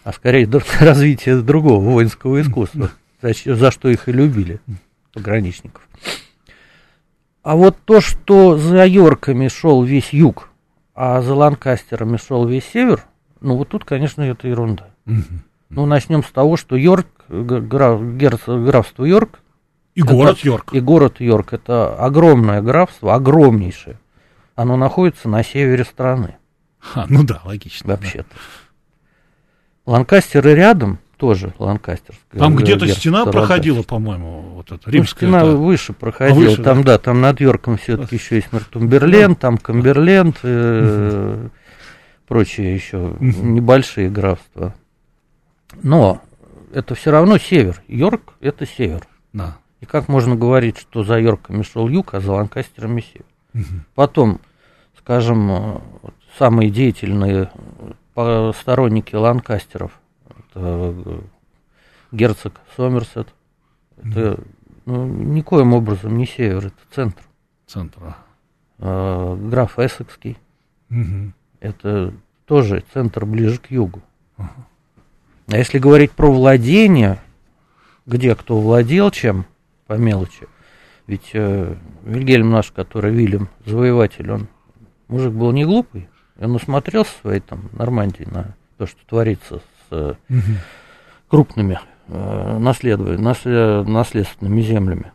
а 0.05 0.13
скорее 0.13 0.47
развитие 0.79 1.41
другого 1.41 1.83
воинского 1.83 2.39
искусства, 2.39 2.91
за, 3.21 3.33
за 3.55 3.71
что 3.71 3.89
их 3.89 4.07
и 4.07 4.13
любили, 4.13 4.61
пограничников. 5.13 5.81
А 7.43 7.55
вот 7.55 7.75
то, 7.85 7.99
что 7.99 8.57
за 8.57 8.85
Йорками 8.85 9.49
шел 9.49 9.83
весь 9.83 10.13
юг, 10.13 10.49
а 10.93 11.21
за 11.21 11.33
Ланкастерами 11.33 12.17
шел 12.17 12.47
весь 12.47 12.65
север, 12.65 13.03
ну 13.41 13.57
вот 13.57 13.69
тут, 13.69 13.83
конечно, 13.83 14.21
это 14.21 14.47
ерунда. 14.47 14.89
Ну, 15.69 15.85
начнем 15.87 16.23
с 16.23 16.29
того, 16.29 16.55
что 16.55 16.75
Йорк, 16.75 17.07
граф, 17.27 17.99
графство 17.99 19.03
Йорк, 19.03 19.39
и 19.95 20.01
это, 20.01 20.11
город 20.11 20.39
Йорк. 20.39 20.73
И 20.73 20.79
город 20.79 21.19
Йорк 21.19 21.53
это 21.53 21.95
огромное 21.95 22.61
графство, 22.61 23.15
огромнейшее. 23.15 23.97
Оно 24.55 24.75
находится 24.75 25.29
на 25.29 25.43
севере 25.43 25.85
страны. 25.85 26.35
А, 26.93 27.05
ну 27.09 27.23
да, 27.23 27.41
логично. 27.45 27.93
Вообще-то. 27.93 28.25
Да. 29.85 29.91
Ланкастеры 29.91 30.53
рядом, 30.53 30.99
тоже 31.17 31.53
Ланкастерская. 31.59 32.39
Там 32.39 32.55
где-то 32.55 32.87
стена 32.87 33.25
проходила, 33.25 33.83
по-моему, 33.83 34.41
вот 34.55 34.71
эта 34.71 34.89
римская. 34.89 35.29
Ну, 35.29 35.37
стена 35.37 35.49
это... 35.49 35.57
выше 35.57 35.93
проходила, 35.93 36.37
а 36.37 36.49
выше, 36.49 36.63
там, 36.63 36.83
да? 36.83 36.93
да, 36.93 36.97
там 36.97 37.21
над 37.21 37.39
Йорком 37.39 37.77
все-таки 37.77 38.15
еще 38.15 38.35
есть 38.35 38.51
Нортумберленд, 38.51 39.39
там 39.39 39.57
Камберленд, 39.57 40.37
э, 40.43 41.47
прочие 42.27 42.75
еще 42.75 43.15
небольшие 43.19 44.09
графства. 44.09 44.75
Но 45.81 46.21
это 46.73 46.95
все 46.95 47.11
равно 47.11 47.37
север. 47.37 47.81
Йорк– 47.87 48.33
это 48.41 48.65
север. 48.65 49.07
Да. 49.31 49.57
И 49.85 49.87
как 49.87 50.07
можно 50.07 50.35
говорить, 50.35 50.79
что 50.79 51.03
за 51.03 51.19
Йорками 51.19 51.61
шел 51.61 51.87
юг, 51.87 52.15
а 52.15 52.19
за 52.19 52.31
Ланкастерами 52.31 53.01
север? 53.01 53.85
Потом, 53.93 54.41
скажем, 54.97 55.51
э, 55.51 55.79
самые 56.39 56.71
деятельные 56.71 57.51
сторонники 58.15 59.13
Ланкастеров. 59.13 59.91
Это 60.27 60.95
э, 61.05 61.19
герцог 62.11 62.59
Сомерсет. 62.75 63.27
Это 63.97 64.39
ну, 64.87 65.05
никоим 65.05 65.75
образом 65.75 66.17
не 66.17 66.25
север, 66.25 66.65
это 66.65 66.81
центр. 66.95 67.21
Центр. 67.67 68.15
А, 68.79 69.35
граф 69.35 69.77
Эссекский. 69.77 70.35
Угу. 70.89 71.31
Это 71.59 72.11
тоже 72.47 72.83
центр 72.91 73.27
ближе 73.27 73.59
к 73.59 73.69
югу. 73.69 74.01
Угу. 74.39 74.47
А 75.49 75.57
если 75.57 75.77
говорить 75.77 76.11
про 76.11 76.31
владение, 76.31 77.19
где 78.07 78.33
кто 78.33 78.59
владел 78.59 79.11
чем, 79.11 79.45
по 79.87 79.93
мелочи, 79.93 80.47
ведь 81.07 81.31
э, 81.33 81.75
Вильгельм 82.03 82.49
наш, 82.49 82.71
который 82.71 83.11
Вильям, 83.11 83.49
завоеватель, 83.65 84.31
он 84.31 84.47
мужик 85.07 85.33
был 85.33 85.51
не 85.51 85.65
глупый, 85.65 86.09
он 86.39 86.53
насмотрелся 86.53 87.11
своей 87.21 87.41
там 87.41 87.69
Нормандии 87.73 88.27
на 88.29 88.55
то, 88.77 88.87
что 88.87 88.99
творится 89.07 89.61
с 89.89 90.17
угу. 90.29 90.41
крупными 91.27 91.79
э, 92.07 92.57
наслед, 92.57 92.99
наследственными 92.99 94.61
землями. 94.61 95.11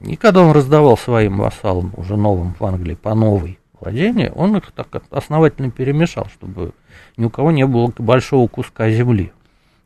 И 0.00 0.16
когда 0.16 0.42
он 0.42 0.52
раздавал 0.52 0.96
своим 0.96 1.38
вассалам, 1.38 1.92
уже 1.96 2.16
новым 2.16 2.54
в 2.58 2.64
Англии, 2.64 2.94
по 2.94 3.14
новой 3.14 3.58
владения, 3.80 4.32
он 4.32 4.56
их 4.56 4.72
так 4.72 5.02
основательно 5.10 5.70
перемешал, 5.70 6.26
чтобы 6.26 6.72
ни 7.16 7.24
у 7.24 7.30
кого 7.30 7.50
не 7.50 7.66
было 7.66 7.92
большого 7.98 8.48
куска 8.48 8.90
земли. 8.90 9.32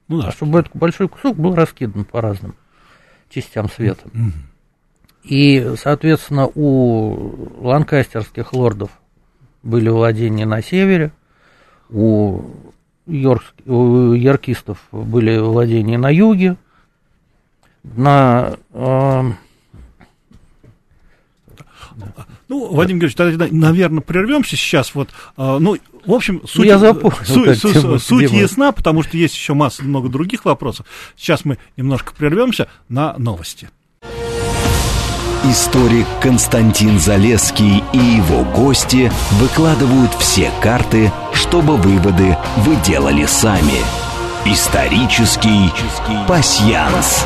Ну, 0.08 0.20
да. 0.20 0.28
А 0.28 0.32
чтобы 0.32 0.60
этот 0.60 0.74
большой 0.74 1.08
кусок 1.08 1.36
был 1.36 1.54
раскидан 1.54 2.04
по 2.04 2.20
разным 2.20 2.54
частям 3.30 3.70
света. 3.70 4.08
И, 5.22 5.74
соответственно, 5.80 6.46
у 6.46 7.48
ланкастерских 7.62 8.52
лордов 8.52 8.90
были 9.62 9.88
владения 9.88 10.46
на 10.46 10.62
севере, 10.62 11.12
у, 11.90 12.42
йорк, 13.06 13.54
у 13.66 14.12
яркистов 14.12 14.78
были 14.92 15.38
владения 15.38 15.98
на 15.98 16.10
юге, 16.10 16.56
на... 17.82 18.56
Э, 18.72 19.22
ну, 22.48 22.74
Вадим 22.74 22.98
Георгиевич, 22.98 23.16
тогда, 23.16 23.46
наверное, 23.50 24.00
прервемся 24.00 24.56
сейчас. 24.56 24.94
Вот, 24.94 25.10
э, 25.36 25.58
ну, 25.60 25.76
в 26.06 26.12
общем, 26.12 26.42
суть, 26.46 26.66
Я 26.66 26.78
запомнил, 26.78 27.18
суть, 27.24 27.58
суть, 27.58 28.02
суть 28.02 28.30
ясна, 28.30 28.72
потому 28.72 29.02
что 29.02 29.16
есть 29.16 29.34
еще 29.34 29.54
масса 29.54 29.82
много 29.82 30.08
других 30.08 30.44
вопросов. 30.44 30.86
Сейчас 31.16 31.44
мы 31.44 31.58
немножко 31.76 32.12
прервемся 32.14 32.68
на 32.88 33.14
новости. 33.18 33.70
Историк 35.44 36.06
Константин 36.20 36.98
Залеский 36.98 37.82
и 37.94 37.98
его 37.98 38.44
гости 38.44 39.10
выкладывают 39.32 40.12
все 40.14 40.50
карты, 40.60 41.10
чтобы 41.32 41.76
выводы 41.78 42.36
вы 42.58 42.76
делали 42.84 43.24
сами. 43.24 43.80
Исторический 44.44 45.70
пасьянс. 46.28 47.24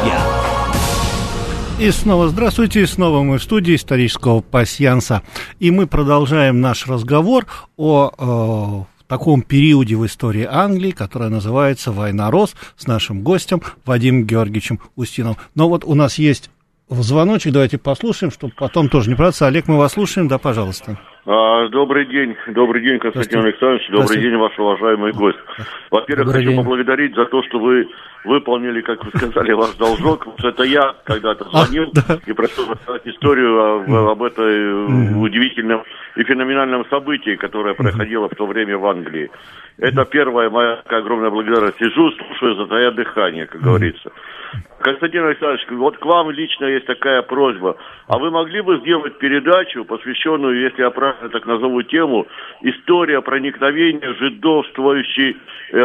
И 1.80 1.90
снова 1.90 2.28
здравствуйте, 2.28 2.82
и 2.82 2.86
снова 2.86 3.24
мы 3.24 3.38
в 3.38 3.42
студии 3.42 3.74
исторического 3.74 4.40
пасьянса. 4.40 5.22
И 5.58 5.72
мы 5.72 5.88
продолжаем 5.88 6.60
наш 6.60 6.86
разговор 6.86 7.46
о 7.76 8.86
э, 8.86 9.08
таком 9.08 9.42
периоде 9.42 9.96
в 9.96 10.06
истории 10.06 10.46
Англии, 10.48 10.92
которая 10.92 11.30
называется 11.30 11.90
«Война 11.90 12.30
Рос» 12.30 12.54
с 12.76 12.86
нашим 12.86 13.22
гостем 13.22 13.60
Вадимом 13.84 14.24
Георгиевичем 14.24 14.78
Устиновым. 14.94 15.36
Но 15.56 15.68
вот 15.68 15.84
у 15.84 15.94
нас 15.94 16.16
есть 16.16 16.48
в 16.88 17.02
звоночек, 17.02 17.52
давайте 17.52 17.78
послушаем, 17.78 18.30
чтобы 18.30 18.52
потом 18.56 18.88
тоже 18.88 19.08
не 19.08 19.16
продаться. 19.16 19.46
Олег, 19.46 19.68
мы 19.68 19.78
вас 19.78 19.92
слушаем, 19.92 20.28
да, 20.28 20.38
пожалуйста. 20.38 20.98
А, 21.26 21.68
добрый 21.68 22.06
день, 22.06 22.36
добрый 22.48 22.82
день, 22.82 22.98
Константин 22.98 23.40
Александрович, 23.40 23.88
добрый 23.90 24.20
день, 24.20 24.36
ваш 24.36 24.58
уважаемый 24.58 25.12
гость. 25.12 25.38
Во-первых, 25.90 26.32
хочу 26.32 26.50
день. 26.50 26.56
поблагодарить 26.56 27.14
за 27.14 27.24
то, 27.26 27.42
что 27.44 27.58
вы 27.58 27.88
выполнили, 28.24 28.82
как 28.82 29.02
вы 29.04 29.10
сказали, 29.18 29.52
ваш 29.52 29.74
должок. 29.76 30.26
Это 30.42 30.64
я 30.64 30.94
когда-то 31.04 31.46
а, 31.52 31.64
звонил 31.64 31.90
а, 31.96 32.00
да. 32.08 32.18
и 32.26 32.32
просил 32.32 32.70
рассказать 32.70 33.06
историю 33.06 33.82
об, 33.82 33.90
об 33.90 34.22
этой 34.22 34.54
mm. 34.54 35.18
удивительном 35.18 35.82
и 36.16 36.24
феноменальном 36.24 36.84
событии, 36.90 37.36
которое 37.36 37.74
проходило 37.74 38.28
в 38.28 38.34
то 38.34 38.46
время 38.46 38.76
в 38.76 38.86
Англии. 38.86 39.30
Это 39.78 40.04
первая 40.04 40.50
моя 40.50 40.82
огромная 40.86 41.30
благодарность. 41.30 41.78
Сижу, 41.78 42.10
слушаю, 42.12 42.56
затая 42.56 42.92
дыхание, 42.92 43.46
как 43.46 43.60
говорится. 43.60 44.10
Константин 44.80 45.24
Александрович, 45.24 45.66
вот 45.70 45.96
к 45.96 46.04
вам 46.04 46.30
лично 46.30 46.66
есть 46.66 46.86
такая 46.86 47.22
просьба. 47.22 47.76
А 48.06 48.18
вы 48.18 48.30
могли 48.30 48.60
бы 48.60 48.78
сделать 48.80 49.18
передачу, 49.18 49.84
посвященную, 49.84 50.60
если 50.62 50.82
я 50.82 50.90
правильно 50.90 51.30
так 51.30 51.46
назову 51.46 51.82
тему, 51.82 52.26
история 52.60 53.22
проникновения 53.22 54.12
жидовствующей 54.14 55.38
э, 55.72 55.76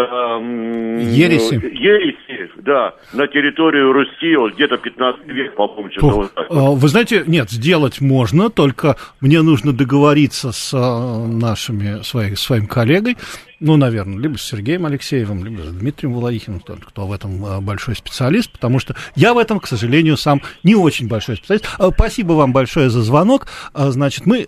ереси. 1.02 1.56
ереси, 1.56 2.52
да, 2.58 2.96
на 3.14 3.28
территорию 3.28 3.94
Руси, 3.94 4.36
вот 4.36 4.56
где-то 4.56 4.78
15 4.78 5.26
век, 5.28 5.56
по-моему, 5.56 5.90
что-то 5.92 6.16
вот 6.16 6.34
так. 6.34 6.48
Вы 6.50 6.88
знаете, 6.90 7.24
нет, 7.26 7.50
сделать 7.50 8.02
можно, 8.02 8.50
только 8.50 8.98
мне 9.22 9.42
нужно 9.42 9.72
договориться 9.72 10.52
с 10.52 10.74
э, 10.74 10.78
нашими, 10.78 12.04
своей, 12.04 12.36
своим 12.36 12.68
коллегой, 12.68 13.16
ну, 13.60 13.78
наверное, 13.78 14.18
либо 14.18 14.38
с 14.38 14.42
Сергеем 14.42 14.86
Алексеевым, 14.86 15.44
либо 15.44 15.62
с 15.64 15.74
Дмитрием 15.74 16.14
Валахиным, 16.14 16.60
кто, 16.62 17.08
в 17.08 17.12
этом 17.12 17.46
э, 17.46 17.60
большой 17.60 17.96
специалист, 17.96 18.52
потому 18.52 18.80
что 18.80 18.96
я 19.16 19.34
в 19.34 19.38
этом, 19.38 19.60
к 19.60 19.68
сожалению, 19.68 20.18
сам 20.18 20.42
не 20.64 20.76
очень 20.76 21.08
большой 21.08 21.38
специалист. 21.38 21.66
Э, 21.78 21.90
спасибо 21.94 22.34
вам 22.34 22.54
большое 22.54 22.90
за 22.90 23.02
звонок. 23.02 23.48
Э, 23.74 23.90
значит, 23.92 24.26
мы, 24.26 24.48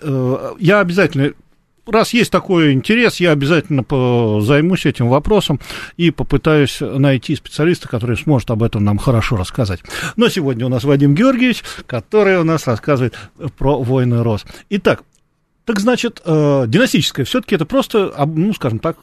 я 0.60 0.80
обязательно 0.80 1.34
раз 1.86 2.14
есть 2.14 2.32
такой 2.32 2.74
интерес, 2.74 3.20
я 3.20 3.32
обязательно 3.32 3.84
займусь 4.42 4.86
этим 4.86 5.10
вопросом 5.10 5.60
и 5.98 6.12
попытаюсь 6.12 6.78
найти 6.80 7.36
специалиста, 7.36 7.88
который 7.88 8.18
сможет 8.18 8.52
об 8.52 8.64
этом 8.64 8.84
нам 8.84 8.98
хорошо 8.98 9.36
рассказать. 9.36 9.82
Но 10.16 10.30
сегодня 10.30 10.66
у 10.66 10.70
нас 10.70 10.84
Вадим 10.84 11.16
Георгиевич, 11.16 11.64
который 11.88 12.38
у 12.38 12.44
нас 12.44 12.68
рассказывает 12.68 13.16
про 13.58 13.82
войны 13.82 14.24
Рос. 14.24 14.46
Итак, 14.70 15.04
так 15.66 15.80
значит, 15.80 16.22
э, 16.26 16.66
династическая 16.68 17.26
все-таки 17.26 17.56
это 17.56 17.66
просто, 17.66 18.14
ну, 18.26 18.54
скажем 18.54 18.80
так, 18.80 18.98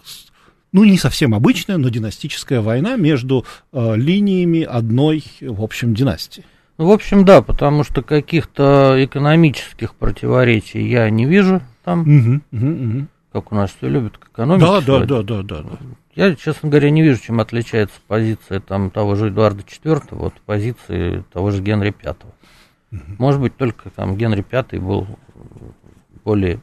ну, 0.72 0.84
не 0.84 0.98
совсем 0.98 1.34
обычная, 1.34 1.78
но 1.78 1.88
династическая 1.88 2.60
война 2.60 2.96
между 2.96 3.44
э, 3.72 3.96
линиями 3.96 4.62
одной, 4.62 5.24
в 5.40 5.62
общем, 5.62 5.94
династии. 5.94 6.44
Ну, 6.76 6.86
в 6.86 6.92
общем, 6.92 7.24
да, 7.24 7.42
потому 7.42 7.84
что 7.84 8.02
каких-то 8.02 8.94
экономических 8.98 9.94
противоречий 9.94 10.86
я 10.86 11.10
не 11.10 11.26
вижу 11.26 11.62
там. 11.84 12.02
Угу, 12.02 12.40
угу, 12.52 12.66
угу. 12.66 13.06
Как 13.32 13.52
у 13.52 13.54
нас 13.54 13.74
все 13.76 13.88
любят 13.88 14.16
к 14.18 14.28
экономике. 14.28 14.66
Да, 14.66 14.80
да, 14.80 15.04
да, 15.04 15.22
да, 15.22 15.42
да, 15.42 15.62
да. 15.62 15.78
Я, 16.14 16.34
честно 16.34 16.68
говоря, 16.68 16.90
не 16.90 17.02
вижу, 17.02 17.20
чем 17.20 17.40
отличается 17.40 17.96
позиция 18.06 18.60
там, 18.60 18.90
того 18.90 19.14
же 19.14 19.28
Эдуарда 19.28 19.62
IV 19.62 20.16
от 20.24 20.34
позиции 20.42 21.24
того 21.32 21.50
же 21.50 21.62
Генри 21.62 21.94
V. 22.02 22.14
Угу. 22.90 23.00
Может 23.18 23.40
быть, 23.40 23.56
только 23.56 23.90
там 23.90 24.16
Генри 24.16 24.44
V 24.48 24.78
был 24.78 25.06
более 26.28 26.60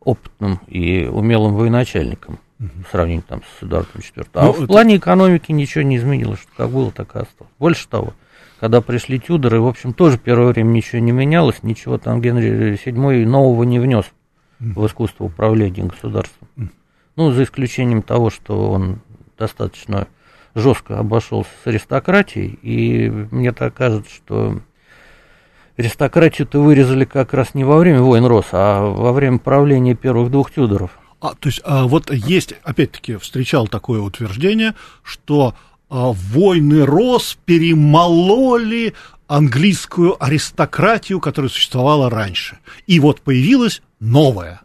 опытным 0.00 0.60
и 0.66 1.06
умелым 1.06 1.54
военачальником 1.54 2.38
угу. 2.60 2.68
в 2.86 2.90
сравнении 2.90 3.22
там, 3.26 3.42
с 3.58 3.62
Эдуардом 3.62 4.02
IV. 4.02 4.28
А 4.34 4.44
ну, 4.44 4.52
в 4.52 4.58
это... 4.58 4.66
плане 4.66 4.96
экономики 4.96 5.50
ничего 5.50 5.82
не 5.82 5.96
изменилось, 5.96 6.40
что 6.40 6.50
как 6.54 6.70
было, 6.70 6.92
так 6.92 7.16
и 7.16 7.20
осталось. 7.20 7.52
Больше 7.58 7.88
того, 7.88 8.12
когда 8.60 8.82
пришли 8.82 9.18
Тюдоры, 9.18 9.60
в 9.60 9.66
общем, 9.66 9.94
тоже 9.94 10.18
первое 10.18 10.52
время 10.52 10.68
ничего 10.68 11.00
не 11.00 11.12
менялось, 11.12 11.62
ничего 11.62 11.96
там 11.96 12.20
Генри 12.20 12.74
VII 12.74 13.24
нового 13.24 13.62
не 13.64 13.78
внес 13.78 14.04
в 14.58 14.86
искусство 14.86 15.24
управления 15.24 15.84
государством. 15.84 16.48
Ну, 17.16 17.30
за 17.30 17.44
исключением 17.44 18.02
того, 18.02 18.28
что 18.28 18.70
он 18.70 19.00
достаточно 19.38 20.06
жестко 20.54 20.98
обошелся 20.98 21.50
с 21.64 21.66
аристократией, 21.66 22.58
и 22.62 23.08
мне 23.30 23.52
так 23.52 23.72
кажется, 23.72 24.10
что 24.14 24.60
аристократию-то 25.76 26.60
вырезали 26.60 27.04
как 27.04 27.34
раз 27.34 27.54
не 27.54 27.64
во 27.64 27.78
время 27.78 28.00
войн 28.00 28.24
Рос, 28.24 28.46
а 28.52 28.80
во 28.86 29.12
время 29.12 29.38
правления 29.38 29.94
первых 29.94 30.30
двух 30.30 30.50
Тюдоров. 30.50 30.90
А, 31.20 31.34
то 31.34 31.48
есть, 31.48 31.60
а, 31.64 31.86
вот 31.86 32.10
есть, 32.10 32.54
опять-таки, 32.62 33.16
встречал 33.16 33.66
такое 33.68 34.00
утверждение, 34.00 34.74
что 35.02 35.54
а, 35.88 36.12
войны 36.12 36.84
Рос 36.84 37.38
перемололи 37.44 38.94
английскую 39.26 40.22
аристократию, 40.22 41.20
которая 41.20 41.48
существовала 41.48 42.10
раньше. 42.10 42.58
И 42.86 43.00
вот 43.00 43.20
появилась 43.20 43.82
новая 43.98 44.60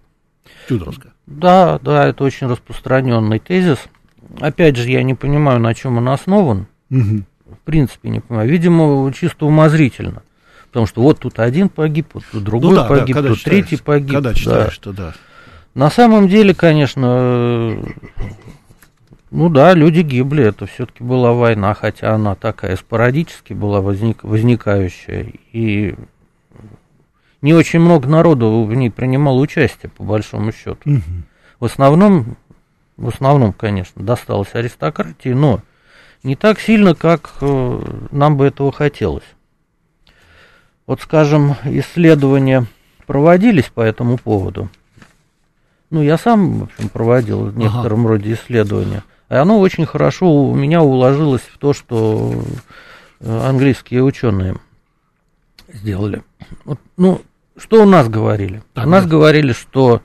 Тюдоровская. 0.67 1.13
Да, 1.25 1.79
да, 1.79 2.07
это 2.07 2.23
очень 2.23 2.47
распространенный 2.47 3.39
тезис. 3.39 3.79
Опять 4.39 4.77
же, 4.77 4.89
я 4.89 5.03
не 5.03 5.15
понимаю, 5.15 5.59
на 5.59 5.73
чем 5.73 5.97
он 5.97 6.09
основан. 6.09 6.67
Угу. 6.89 7.23
В 7.45 7.57
принципе, 7.65 8.09
не 8.09 8.19
понимаю. 8.19 8.49
Видимо, 8.49 9.11
чисто 9.13 9.45
умозрительно. 9.45 10.23
Потому 10.71 10.87
что 10.87 11.01
вот 11.01 11.19
тут 11.19 11.37
один 11.39 11.67
погиб, 11.67 12.07
вот 12.13 12.23
тут 12.31 12.43
другой 12.45 12.69
ну, 12.69 12.75
да, 12.77 12.85
погиб, 12.85 13.15
да, 13.17 13.23
тут 13.23 13.37
считаешь, 13.39 13.67
третий 13.67 13.83
погиб. 13.83 14.13
Когда 14.13 14.33
считаешь, 14.33 14.67
да. 14.67 14.71
что 14.71 14.93
да. 14.93 15.13
На 15.73 15.89
самом 15.89 16.29
деле, 16.29 16.53
конечно, 16.55 17.77
ну 19.31 19.49
да, 19.49 19.73
люди 19.73 19.99
гибли, 19.99 20.45
это 20.45 20.65
все-таки 20.67 21.03
была 21.03 21.33
война, 21.33 21.73
хотя 21.73 22.15
она 22.15 22.35
такая 22.35 22.77
спорадически 22.77 23.51
была 23.51 23.81
возник, 23.81 24.23
возникающая, 24.23 25.33
и 25.51 25.95
не 27.41 27.53
очень 27.53 27.79
много 27.79 28.07
народу 28.07 28.63
в 28.63 28.73
ней 28.73 28.89
принимало 28.89 29.39
участие, 29.39 29.89
по 29.89 30.05
большому 30.05 30.53
счету. 30.53 30.77
Угу. 30.85 31.01
В 31.59 31.65
основном, 31.65 32.37
в 32.95 33.09
основном, 33.09 33.51
конечно, 33.51 34.01
досталось 34.01 34.53
аристократии, 34.55 35.29
но 35.29 35.59
не 36.23 36.37
так 36.37 36.61
сильно, 36.61 36.95
как 36.95 37.33
э, 37.41 37.81
нам 38.11 38.37
бы 38.37 38.45
этого 38.45 38.71
хотелось. 38.71 39.23
Вот, 40.91 40.99
скажем, 40.99 41.55
исследования 41.63 42.65
проводились 43.07 43.71
по 43.73 43.79
этому 43.79 44.17
поводу. 44.17 44.69
Ну, 45.89 46.01
я 46.01 46.17
сам, 46.17 46.59
в 46.59 46.63
общем, 46.63 46.89
проводил 46.89 47.45
в 47.45 47.57
некотором 47.57 48.01
ага. 48.01 48.09
роде 48.09 48.33
исследования. 48.33 49.01
И 49.29 49.35
оно 49.35 49.61
очень 49.61 49.85
хорошо 49.85 50.29
у 50.29 50.53
меня 50.53 50.81
уложилось 50.81 51.43
в 51.43 51.57
то, 51.59 51.71
что 51.71 52.43
э, 53.21 53.47
английские 53.47 54.03
ученые 54.03 54.57
сделали. 55.71 56.23
Вот, 56.65 56.77
ну, 56.97 57.21
что 57.55 57.83
у 57.83 57.85
нас 57.85 58.09
говорили? 58.09 58.61
Так, 58.73 58.85
у 58.85 58.89
нас 58.89 59.05
да. 59.05 59.11
говорили, 59.11 59.53
что 59.53 60.01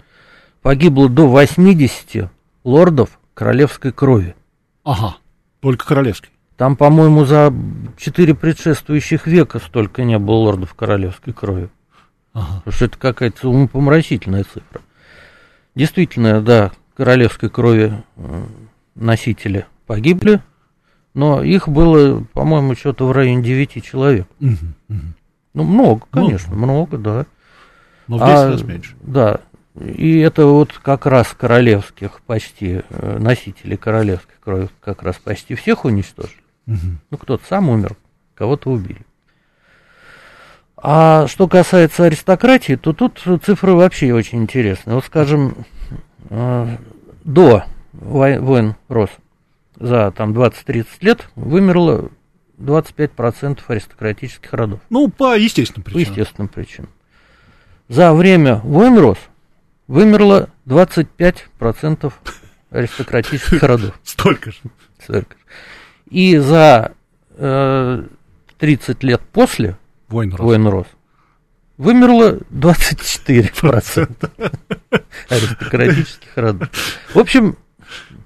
погибло 0.62 1.08
до 1.08 1.26
80 1.26 2.30
лордов 2.62 3.18
королевской 3.34 3.90
крови. 3.90 4.36
Ага, 4.84 5.16
только 5.58 5.84
королевской. 5.84 6.30
Там, 6.56 6.76
по-моему, 6.76 7.24
за 7.24 7.52
четыре 7.98 8.34
предшествующих 8.34 9.26
века 9.26 9.58
столько 9.58 10.04
не 10.04 10.18
было 10.18 10.36
лордов 10.36 10.74
королевской 10.74 11.32
крови. 11.32 11.68
Ага. 12.32 12.58
Потому 12.58 12.72
что 12.72 12.84
это 12.86 12.98
какая-то 12.98 13.50
умопомрачительная 13.50 14.44
цифра. 14.44 14.80
Действительно, 15.74 16.40
да, 16.40 16.72
королевской 16.96 17.50
крови 17.50 18.02
э, 18.16 18.44
носители 18.94 19.66
погибли, 19.86 20.40
но 21.12 21.42
их 21.42 21.68
было, 21.68 22.24
по-моему, 22.32 22.74
что-то 22.74 23.06
в 23.06 23.12
районе 23.12 23.42
девяти 23.42 23.82
человек. 23.82 24.26
Угу, 24.40 24.50
угу. 24.88 25.00
Ну, 25.54 25.62
много, 25.64 26.06
конечно, 26.10 26.54
много, 26.54 26.96
много 26.96 26.98
да. 26.98 27.26
Но 28.08 28.16
в 28.16 28.20
10 28.20 28.30
а, 28.30 28.48
раз 28.50 28.62
меньше. 28.62 28.96
Да. 29.02 29.40
И 29.74 30.18
это 30.18 30.46
вот 30.46 30.72
как 30.72 31.04
раз 31.04 31.34
королевских 31.38 32.22
почти, 32.22 32.82
э, 32.88 33.18
носители 33.18 33.76
королевской 33.76 34.36
крови 34.42 34.68
как 34.80 35.02
раз 35.02 35.16
почти 35.16 35.54
всех 35.54 35.84
уничтожили. 35.84 36.45
Угу. 36.66 36.86
Ну, 37.10 37.18
кто-то 37.18 37.44
сам 37.46 37.68
умер, 37.68 37.96
кого-то 38.34 38.70
убили. 38.70 39.02
А 40.76 41.26
что 41.26 41.48
касается 41.48 42.04
аристократии, 42.04 42.76
то 42.76 42.92
тут 42.92 43.22
цифры 43.44 43.72
вообще 43.72 44.12
очень 44.12 44.42
интересные. 44.42 44.94
Вот, 44.94 45.04
скажем, 45.04 45.64
э, 46.28 46.76
до 47.24 47.64
войн 47.92 48.76
Рос 48.88 49.10
за 49.78 50.10
там 50.10 50.32
20-30 50.32 50.86
лет 51.00 51.28
вымерло 51.34 52.10
25% 52.58 53.60
аристократических 53.68 54.52
родов. 54.52 54.80
Ну, 54.90 55.08
по 55.08 55.36
естественным 55.36 55.84
причинам. 55.84 56.14
По 56.14 56.20
естественным 56.20 56.48
причинам. 56.48 56.90
За 57.88 58.12
время 58.12 58.56
войн 58.56 58.98
Рос 58.98 59.18
вымерло 59.86 60.50
25% 60.66 62.12
аристократических 62.70 63.62
родов. 63.62 63.98
Столько 64.02 64.50
же. 64.50 64.58
Столько 64.98 65.36
же. 65.36 65.44
И 66.10 66.36
за 66.38 66.92
э, 67.36 68.02
30 68.58 69.02
лет 69.02 69.20
после 69.32 69.76
войн 70.08 70.34
рос, 70.34 70.40
войн 70.40 70.68
рос 70.68 70.86
вымерло 71.78 72.38
24% 72.50 74.30
аристократических 75.28 76.36
родов. 76.36 76.68
В 77.12 77.18
общем, 77.18 77.56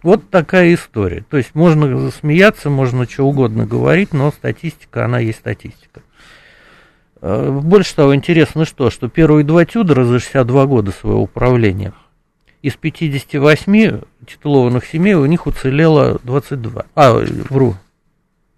вот 0.02 0.30
такая 0.30 0.74
история. 0.74 1.24
То 1.28 1.36
есть 1.36 1.54
можно 1.54 2.10
смеяться, 2.10 2.70
можно 2.70 3.08
что 3.08 3.24
угодно 3.26 3.66
говорить, 3.66 4.12
но 4.12 4.30
статистика, 4.30 5.04
она 5.04 5.18
есть 5.18 5.38
статистика. 5.38 6.02
Э, 7.20 7.50
больше 7.50 7.94
того, 7.94 8.14
интересно 8.14 8.64
что, 8.64 8.90
что 8.90 9.08
первые 9.08 9.44
два 9.44 9.64
Тюдора 9.64 10.04
за 10.04 10.20
62 10.20 10.66
года 10.66 10.92
своего 10.92 11.22
управления 11.22 11.92
из 12.62 12.74
58 12.74 14.00
титулованных 14.26 14.84
семей 14.86 15.14
у 15.14 15.26
них 15.26 15.46
уцелело 15.46 16.20
22. 16.24 16.84
А, 16.94 17.12
вру, 17.48 17.76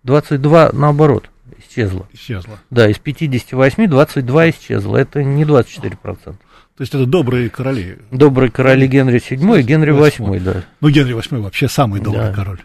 22 0.02 0.70
наоборот 0.72 1.30
исчезло. 1.58 2.06
Исчезло. 2.12 2.58
Да, 2.70 2.88
из 2.88 2.98
58 2.98 3.88
22 3.88 4.50
исчезло. 4.50 4.96
Это 4.96 5.22
не 5.22 5.44
24%. 5.44 5.96
То 6.24 6.34
есть 6.78 6.94
это 6.94 7.06
добрые 7.06 7.50
короли. 7.50 7.98
Добрые 8.10 8.50
короли 8.50 8.86
Генри 8.86 9.18
VII 9.18 9.60
и 9.60 9.62
Генри 9.62 9.92
VIII, 9.92 10.40
да. 10.40 10.64
Ну, 10.80 10.88
Генри 10.88 11.14
VIII 11.14 11.40
вообще 11.40 11.68
самый 11.68 12.00
добрый 12.00 12.24
да. 12.24 12.32
король. 12.32 12.60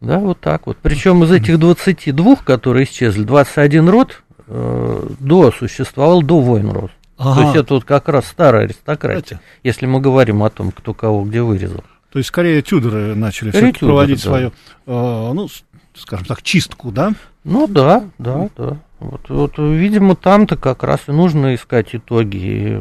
Да, 0.00 0.18
вот 0.18 0.40
так 0.40 0.66
вот. 0.66 0.78
Причем 0.82 1.22
из 1.24 1.30
этих 1.30 1.58
22, 1.58 2.36
которые 2.36 2.84
исчезли, 2.84 3.22
21 3.22 3.88
род 3.88 4.22
э, 4.46 5.08
до 5.20 5.52
существовал 5.52 6.22
до 6.22 6.40
войн 6.40 6.70
рос. 6.70 6.90
Ага. 7.16 7.34
То 7.34 7.42
есть 7.42 7.56
это 7.56 7.74
вот 7.74 7.84
как 7.84 8.08
раз 8.08 8.26
старая 8.26 8.64
аристократия, 8.64 9.36
Знаете? 9.36 9.40
если 9.62 9.86
мы 9.86 10.00
говорим 10.00 10.42
о 10.42 10.50
том, 10.50 10.72
кто 10.72 10.94
кого 10.94 11.24
где 11.24 11.42
вырезал. 11.42 11.84
То 12.10 12.18
есть 12.18 12.28
скорее 12.28 12.62
Тюдоры 12.62 13.14
начали 13.14 13.50
Тюдоры, 13.50 13.72
проводить 13.72 14.18
да. 14.18 14.22
свою, 14.22 14.48
э, 14.48 15.32
ну, 15.32 15.48
скажем 15.94 16.26
так, 16.26 16.42
чистку, 16.42 16.90
да? 16.90 17.12
Ну 17.44 17.66
да, 17.66 18.04
да, 18.18 18.48
да. 18.56 18.76
Вот, 19.00 19.28
вот 19.28 19.58
видимо, 19.58 20.14
там-то 20.14 20.56
как 20.56 20.82
раз 20.84 21.00
и 21.08 21.12
нужно 21.12 21.54
искать 21.54 21.94
итоги 21.94 22.80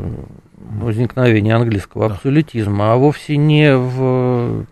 возникновения 0.58 1.56
английского 1.56 2.10
да. 2.10 2.16
абсолютизма, 2.16 2.94
а 2.94 2.96
вовсе 2.96 3.38
не 3.38 3.76
в 3.76 4.66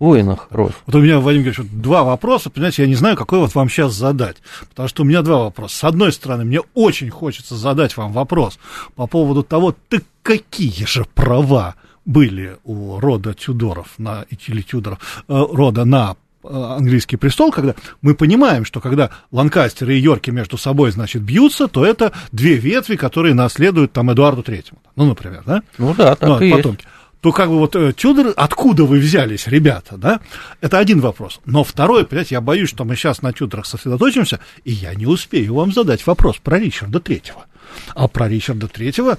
войнах 0.00 0.48
рос. 0.50 0.72
Вот 0.86 0.96
у 0.96 1.00
меня, 1.00 1.20
Вадим 1.20 1.42
Георгиевич, 1.42 1.70
два 1.70 2.02
вопроса, 2.02 2.50
понимаете, 2.50 2.82
я 2.82 2.88
не 2.88 2.94
знаю, 2.94 3.16
какой 3.16 3.38
вот 3.38 3.54
вам 3.54 3.68
сейчас 3.68 3.92
задать, 3.92 4.38
потому 4.70 4.88
что 4.88 5.02
у 5.02 5.06
меня 5.06 5.22
два 5.22 5.44
вопроса. 5.44 5.76
С 5.76 5.84
одной 5.84 6.12
стороны, 6.12 6.44
мне 6.44 6.60
очень 6.74 7.10
хочется 7.10 7.54
задать 7.54 7.96
вам 7.96 8.12
вопрос 8.12 8.58
по 8.96 9.06
поводу 9.06 9.42
того, 9.42 9.76
ты 9.88 10.02
какие 10.22 10.86
же 10.86 11.06
права 11.14 11.76
были 12.06 12.56
у 12.64 12.98
рода 12.98 13.34
Тюдоров 13.34 13.94
на, 13.98 14.24
или 14.48 14.62
Тюдоров, 14.62 14.98
э, 15.28 15.46
рода 15.52 15.84
на 15.84 16.16
э, 16.42 16.48
английский 16.48 17.16
престол, 17.16 17.52
когда 17.52 17.74
мы 18.00 18.14
понимаем, 18.14 18.64
что 18.64 18.80
когда 18.80 19.10
Ланкастеры 19.30 19.96
и 19.96 20.00
Йорки 20.00 20.30
между 20.30 20.56
собой, 20.56 20.92
значит, 20.92 21.22
бьются, 21.22 21.68
то 21.68 21.84
это 21.84 22.12
две 22.32 22.56
ветви, 22.56 22.96
которые 22.96 23.34
наследуют 23.34 23.92
там 23.92 24.10
Эдуарду 24.10 24.42
Третьему. 24.42 24.80
Ну, 24.96 25.04
например, 25.04 25.42
да? 25.44 25.62
Ну 25.76 25.94
да, 25.94 26.16
так 26.16 26.28
ну, 26.28 26.40
и 26.40 26.50
потомки. 26.52 26.84
есть 26.84 26.99
то 27.20 27.32
как 27.32 27.48
бы 27.48 27.58
вот 27.58 27.76
э, 27.76 27.92
Тюдор, 27.92 28.32
откуда 28.36 28.84
вы 28.84 28.98
взялись, 28.98 29.46
ребята, 29.46 29.96
да? 29.96 30.20
Это 30.60 30.78
один 30.78 31.00
вопрос. 31.00 31.40
Но 31.44 31.64
второй, 31.64 32.06
понимаете, 32.06 32.36
я 32.36 32.40
боюсь, 32.40 32.70
что 32.70 32.84
мы 32.84 32.96
сейчас 32.96 33.20
на 33.22 33.32
Тюдорах 33.32 33.66
сосредоточимся, 33.66 34.40
и 34.64 34.72
я 34.72 34.94
не 34.94 35.06
успею 35.06 35.54
вам 35.54 35.72
задать 35.72 36.06
вопрос 36.06 36.38
про 36.38 36.58
Ричарда 36.58 37.00
Третьего. 37.00 37.44
А 37.94 38.08
про 38.08 38.28
Ричарда 38.28 38.68
Третьего 38.68 39.18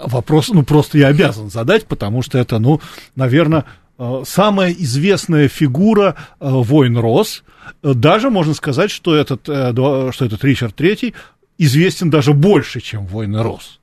вопрос, 0.00 0.48
ну, 0.48 0.64
просто 0.64 0.98
я 0.98 1.08
обязан 1.08 1.50
задать, 1.50 1.86
потому 1.86 2.22
что 2.22 2.38
это, 2.38 2.58
ну, 2.58 2.80
наверное, 3.14 3.64
э, 3.98 4.22
самая 4.26 4.72
известная 4.72 5.48
фигура 5.48 6.16
э, 6.40 6.48
войн 6.48 6.98
Рос. 6.98 7.44
Даже 7.82 8.30
можно 8.30 8.54
сказать, 8.54 8.90
что 8.90 9.14
этот, 9.14 9.42
что 9.44 10.12
этот 10.20 10.42
Ричард 10.42 10.74
Третий 10.74 11.14
известен 11.58 12.08
даже 12.08 12.32
больше, 12.32 12.80
чем 12.80 13.06
войны 13.06 13.42
Рос. 13.42 13.78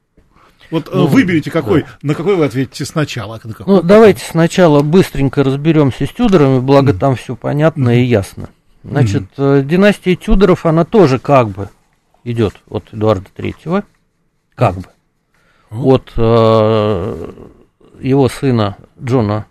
Вот 0.71 0.87
э, 0.87 0.91
ну, 0.93 1.07
выберите, 1.07 1.51
какой, 1.51 1.83
да. 1.83 1.87
на 2.01 2.15
какой 2.15 2.35
вы 2.35 2.45
ответите 2.45 2.85
сначала. 2.85 3.39
На 3.43 3.53
какой, 3.53 3.75
ну, 3.75 3.81
давайте 3.81 4.23
сначала 4.25 4.81
быстренько 4.81 5.43
разберемся 5.43 6.05
с 6.05 6.09
Тюдорами, 6.09 6.59
благо 6.59 6.91
mm. 6.91 6.97
там 6.97 7.15
все 7.15 7.35
понятно 7.35 7.89
mm. 7.89 7.99
и 7.99 8.03
ясно. 8.03 8.49
Значит, 8.83 9.23
mm. 9.37 9.63
династия 9.63 10.15
Тюдоров, 10.15 10.65
она 10.65 10.85
тоже 10.85 11.19
как 11.19 11.49
бы 11.49 11.69
идет 12.23 12.55
от 12.69 12.93
Эдуарда 12.93 13.27
Третьего, 13.35 13.83
как 14.55 14.75
бы, 14.75 14.87
от 15.71 16.11
э, 16.17 17.31
его 18.01 18.29
сына 18.29 18.77
Джона 19.01 19.45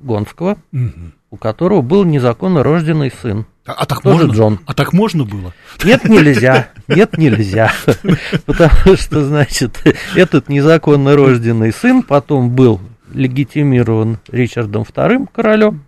Гонского, 0.00 0.58
mm-hmm. 0.72 1.12
У 1.30 1.36
которого 1.36 1.82
был 1.82 2.04
незаконно 2.04 2.62
рожденный 2.62 3.10
сын. 3.10 3.46
А, 3.66 3.72
а 3.72 3.86
так 3.86 4.00
Тоже 4.00 4.26
можно? 4.26 4.32
Джон. 4.32 4.60
А 4.66 4.74
так 4.74 4.92
можно 4.92 5.24
было? 5.24 5.52
Нет, 5.84 6.04
нельзя. 6.04 6.70
Нет, 6.88 7.18
нельзя. 7.18 7.70
Потому 8.46 8.96
что, 8.96 9.24
значит, 9.24 9.82
этот 10.16 10.48
незаконно 10.48 11.14
рожденный 11.16 11.72
сын 11.72 12.02
потом 12.02 12.50
был 12.50 12.80
легитимирован 13.12 14.18
Ричардом 14.28 14.82
II 14.82 15.28
королем. 15.32 15.84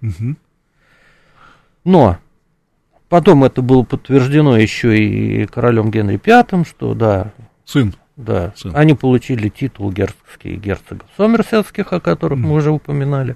Но 1.84 2.18
потом 3.08 3.44
это 3.44 3.62
было 3.62 3.82
подтверждено 3.82 4.58
еще 4.58 4.98
и 4.98 5.46
королем 5.46 5.90
Генри 5.90 6.20
V, 6.22 6.64
что 6.64 6.92
да. 6.92 7.32
Сын. 7.64 7.94
Да. 8.16 8.52
Сын. 8.56 8.72
Они 8.76 8.92
получили 8.92 9.48
титул 9.48 9.90
герцогских 9.90 10.60
герцогов 10.60 11.08
Сомерсетских, 11.16 11.94
о 11.94 12.00
которых 12.00 12.38
мы 12.38 12.56
уже 12.56 12.70
упоминали. 12.70 13.34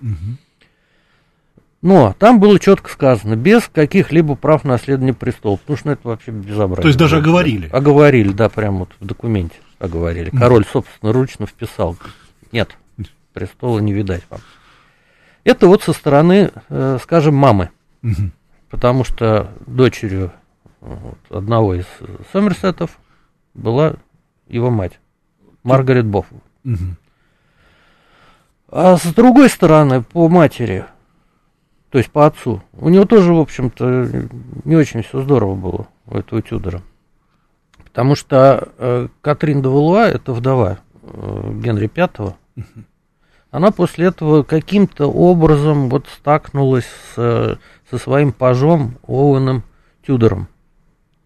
Но 1.84 2.16
там 2.18 2.40
было 2.40 2.58
четко 2.58 2.90
сказано, 2.90 3.36
без 3.36 3.68
каких-либо 3.68 4.36
прав 4.36 4.64
наследования 4.64 5.12
престола, 5.12 5.56
потому 5.58 5.76
что 5.76 5.88
ну, 5.88 5.92
это 5.92 6.08
вообще 6.08 6.30
безобразие. 6.30 6.80
То 6.80 6.88
есть 6.88 6.98
даже 6.98 7.18
оговорили? 7.18 7.68
Оговорили, 7.70 8.32
да, 8.32 8.48
прямо 8.48 8.78
вот 8.78 8.92
в 8.98 9.04
документе 9.04 9.56
оговорили. 9.78 10.30
Король, 10.30 10.64
собственно, 10.64 11.12
ручно 11.12 11.46
вписал. 11.46 11.98
Нет, 12.52 12.74
престола 13.34 13.80
не 13.80 13.92
видать 13.92 14.22
вам. 14.30 14.40
Это 15.44 15.66
вот 15.66 15.82
со 15.82 15.92
стороны, 15.92 16.52
э, 16.70 16.98
скажем, 17.02 17.34
мамы. 17.34 17.68
Угу. 18.02 18.30
Потому 18.70 19.04
что 19.04 19.50
дочерью 19.66 20.32
вот, 20.80 21.18
одного 21.28 21.74
из 21.74 21.84
Сомерсетов 22.32 22.98
была 23.52 23.96
его 24.48 24.70
мать, 24.70 24.98
Маргарет 25.62 26.06
Бофф. 26.06 26.28
Угу. 26.64 26.96
А 28.70 28.96
с 28.96 29.04
другой 29.12 29.50
стороны, 29.50 30.02
по 30.02 30.30
матери 30.30 30.86
то 31.94 31.98
есть 31.98 32.10
по 32.10 32.26
отцу. 32.26 32.60
У 32.72 32.88
него 32.88 33.04
тоже, 33.04 33.32
в 33.32 33.38
общем-то, 33.38 34.26
не 34.64 34.74
очень 34.74 35.04
все 35.04 35.22
здорово 35.22 35.54
было, 35.54 35.86
у 36.06 36.16
этого 36.16 36.42
Тюдора. 36.42 36.82
Потому 37.84 38.16
что 38.16 38.72
э, 38.78 39.06
Катрин 39.20 39.62
де 39.62 39.68
Валуа, 39.68 40.08
это 40.08 40.32
вдова 40.32 40.78
э, 41.02 41.52
Генри 41.62 41.88
V, 41.94 42.34
она 43.52 43.70
после 43.70 44.06
этого 44.06 44.42
каким-то 44.42 45.06
образом 45.06 45.88
вот 45.88 46.08
стакнулась 46.08 46.88
с, 47.14 47.60
со 47.88 47.98
своим 47.98 48.32
пажом 48.32 48.98
Оуэном 49.06 49.62
Тюдором. 50.04 50.48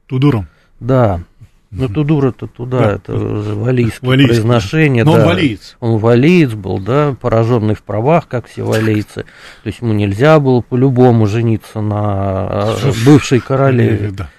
Тудором? 0.06 0.48
Да. 0.80 1.22
Ну, 1.70 1.88
Тудур 1.88 2.26
это 2.26 2.46
туда, 2.46 2.78
да. 2.78 2.92
это 2.92 3.12
валийское 3.12 4.08
Валийский. 4.08 4.36
произношение. 4.36 5.04
Но 5.04 5.14
да. 5.14 5.20
он 5.20 5.26
валиец. 5.26 5.76
Он 5.80 5.98
валиец 5.98 6.54
был, 6.54 6.78
да, 6.78 7.14
пораженный 7.20 7.74
в 7.74 7.82
правах, 7.82 8.26
как 8.26 8.46
все 8.46 8.62
валийцы. 8.62 9.24
То 9.62 9.66
есть 9.66 9.82
ему 9.82 9.92
нельзя 9.92 10.40
было 10.40 10.62
по-любому 10.62 11.26
жениться 11.26 11.82
на 11.82 12.74
э, 12.82 12.92
бывшей 13.04 13.40
королеве. 13.40 14.12
Да. 14.12 14.30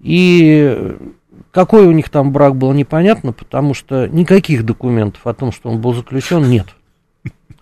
И 0.00 0.96
какой 1.52 1.86
у 1.86 1.92
них 1.92 2.08
там 2.08 2.32
брак 2.32 2.56
был, 2.56 2.72
непонятно, 2.72 3.32
потому 3.32 3.72
что 3.72 4.08
никаких 4.08 4.64
документов 4.64 5.24
о 5.26 5.34
том, 5.34 5.52
что 5.52 5.70
он 5.70 5.80
был 5.80 5.94
заключен, 5.94 6.50
нет. 6.50 6.66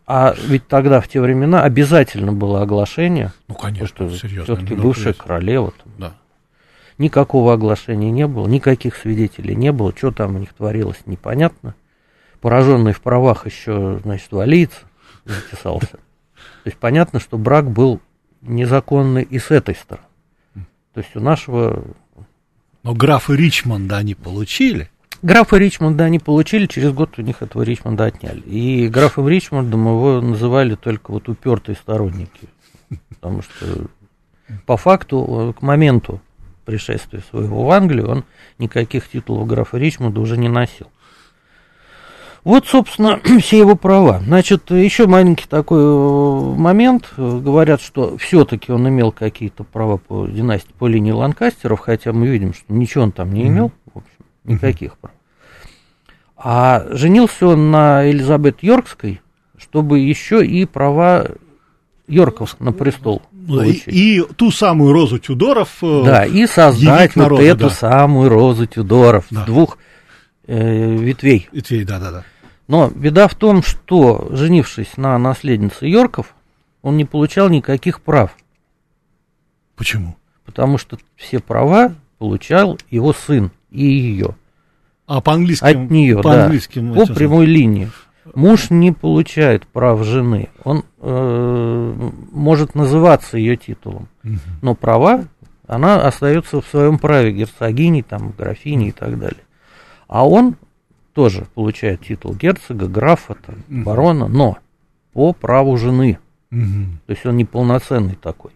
А 0.06 0.34
ведь 0.46 0.66
тогда, 0.66 1.00
в 1.00 1.08
те 1.08 1.20
времена, 1.20 1.62
обязательно 1.62 2.32
было 2.32 2.62
оглашение. 2.62 3.32
Ну, 3.48 3.54
конечно, 3.54 3.86
что 3.86 4.08
все-таки 4.08 4.74
бывшая 4.74 5.12
королева. 5.12 5.72
Там, 5.72 5.92
да. 5.98 6.12
Никакого 6.98 7.54
оглашения 7.54 8.10
не 8.10 8.26
было, 8.26 8.46
никаких 8.46 8.96
свидетелей 8.96 9.54
не 9.54 9.72
было, 9.72 9.94
что 9.96 10.10
там 10.10 10.36
у 10.36 10.38
них 10.38 10.52
творилось, 10.52 11.00
непонятно. 11.06 11.74
Пораженный 12.40 12.92
в 12.92 13.00
правах 13.00 13.46
еще, 13.46 14.00
значит, 14.02 14.30
валиец 14.32 14.70
записался. 15.24 15.92
То 15.92 16.66
есть 16.66 16.78
понятно, 16.78 17.20
что 17.20 17.38
брак 17.38 17.70
был 17.70 18.00
незаконный 18.40 19.22
и 19.22 19.38
с 19.38 19.50
этой 19.50 19.74
стороны. 19.74 20.06
То 20.54 21.00
есть 21.00 21.14
у 21.16 21.20
нашего... 21.20 21.84
Но 22.82 22.94
графа 22.94 23.32
Ричмонда 23.32 23.98
они 23.98 24.14
получили. 24.14 24.90
Графа 25.22 25.56
Ричмонда 25.56 26.04
они 26.04 26.18
получили, 26.18 26.66
через 26.66 26.92
год 26.92 27.16
у 27.16 27.22
них 27.22 27.42
этого 27.42 27.62
Ричмонда 27.62 28.06
отняли. 28.06 28.40
И 28.40 28.88
графом 28.88 29.28
Ричмондом 29.28 29.86
его 29.86 30.20
называли 30.20 30.74
только 30.74 31.12
вот 31.12 31.28
упертые 31.28 31.76
сторонники. 31.76 32.48
Потому 33.08 33.42
что 33.42 33.86
по 34.66 34.76
факту, 34.76 35.54
к 35.56 35.62
моменту 35.62 36.20
пришествия 36.64 37.22
своего 37.30 37.64
в 37.64 37.70
Англию, 37.70 38.10
он 38.10 38.24
никаких 38.58 39.08
титулов 39.08 39.46
графа 39.46 39.78
Ричмонда 39.78 40.20
уже 40.20 40.36
не 40.36 40.48
носил. 40.48 40.88
Вот, 42.44 42.66
собственно, 42.66 43.20
все 43.40 43.58
его 43.58 43.76
права. 43.76 44.20
Значит, 44.20 44.70
еще 44.70 45.06
маленький 45.06 45.46
такой 45.48 45.80
э, 45.80 46.56
момент. 46.56 47.12
Говорят, 47.16 47.80
что 47.80 48.16
все-таки 48.18 48.72
он 48.72 48.88
имел 48.88 49.12
какие-то 49.12 49.64
права 49.64 49.96
по 49.96 50.26
династии, 50.26 50.72
по 50.78 50.88
линии 50.88 51.12
Ланкастеров, 51.12 51.80
хотя 51.80 52.12
мы 52.12 52.26
видим, 52.26 52.52
что 52.52 52.72
ничего 52.72 53.04
он 53.04 53.12
там 53.12 53.32
не 53.32 53.46
имел, 53.46 53.70
в 53.92 53.98
общем, 53.98 54.24
никаких 54.44 54.98
прав. 54.98 55.14
А 56.36 56.86
женился 56.90 57.46
он 57.46 57.70
на 57.70 58.10
Элизабет 58.10 58.64
Йоркской, 58.64 59.20
чтобы 59.56 60.00
еще 60.00 60.44
и 60.44 60.64
права 60.64 61.28
Йорков 62.08 62.58
на 62.58 62.72
престол 62.72 63.22
и, 63.48 63.82
и 63.86 64.22
ту 64.36 64.50
самую 64.50 64.92
розу 64.92 65.18
Тюдоров. 65.18 65.78
Э, 65.82 66.02
да, 66.04 66.24
и 66.24 66.46
создать 66.46 67.16
вот 67.16 67.40
эту 67.40 67.68
да. 67.68 67.70
самую 67.70 68.28
розу 68.28 68.66
Тюдоров 68.66 69.26
да. 69.30 69.44
двух 69.44 69.78
э, 70.46 70.96
ветвей. 70.96 71.48
Ветвей, 71.52 71.84
да, 71.84 71.98
да, 71.98 72.10
да. 72.10 72.24
Но 72.68 72.88
беда 72.88 73.28
в 73.28 73.34
том, 73.34 73.62
что, 73.62 74.28
женившись 74.30 74.96
на 74.96 75.18
наследнице 75.18 75.86
Йорков, 75.86 76.34
он 76.80 76.96
не 76.96 77.04
получал 77.04 77.48
никаких 77.48 78.00
прав. 78.00 78.36
Почему? 79.76 80.16
Потому 80.44 80.78
что 80.78 80.98
все 81.16 81.40
права 81.40 81.94
получал 82.18 82.78
его 82.90 83.12
сын 83.12 83.50
и 83.70 83.84
ее. 83.84 84.36
А 85.06 85.20
по-английски? 85.20 85.64
От 85.64 85.90
нее, 85.90 86.22
по 86.22 86.32
да. 86.32 86.52
По 86.94 87.12
прямой 87.12 87.46
линии. 87.46 87.90
Муж 88.34 88.70
не 88.70 88.92
получает 88.92 89.66
прав 89.66 90.02
жены. 90.04 90.48
Он 90.64 90.84
э, 91.00 92.10
может 92.30 92.74
называться 92.74 93.36
ее 93.36 93.56
титулом, 93.56 94.08
угу. 94.24 94.34
но 94.60 94.74
права 94.74 95.24
она 95.66 96.06
остается 96.06 96.60
в 96.60 96.66
своем 96.66 96.98
праве 96.98 97.32
герцогини, 97.32 98.02
там, 98.02 98.32
графини 98.36 98.88
и 98.88 98.92
так 98.92 99.18
далее. 99.18 99.42
А 100.06 100.26
он 100.26 100.56
тоже 101.14 101.46
получает 101.54 102.02
титул 102.02 102.34
герцога, 102.34 102.86
графа, 102.86 103.36
там, 103.44 103.56
угу. 103.68 103.84
барона, 103.84 104.28
но 104.28 104.58
по 105.12 105.32
праву 105.32 105.76
жены. 105.76 106.18
Угу. 106.50 106.60
То 107.06 107.12
есть 107.12 107.26
он 107.26 107.36
неполноценный 107.36 108.14
такой. 108.14 108.52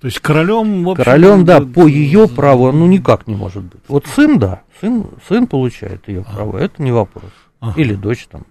То 0.00 0.06
есть 0.06 0.18
королем, 0.20 0.84
в 0.84 0.90
общем, 0.90 1.04
королем, 1.04 1.44
да, 1.44 1.60
по 1.60 1.86
ее 1.86 2.26
праву, 2.26 2.72
ну 2.72 2.86
никак 2.86 3.26
не 3.26 3.34
может 3.34 3.64
быть. 3.64 3.82
Вот 3.86 4.06
сын, 4.06 4.38
да, 4.38 4.62
сын, 4.80 5.06
сын 5.28 5.46
получает 5.46 6.08
ее 6.08 6.24
право, 6.24 6.56
это 6.56 6.82
не 6.82 6.90
вопрос. 6.90 7.30
Ага. 7.60 7.78
Или 7.78 7.94
дочь 7.94 8.26
там. 8.30 8.46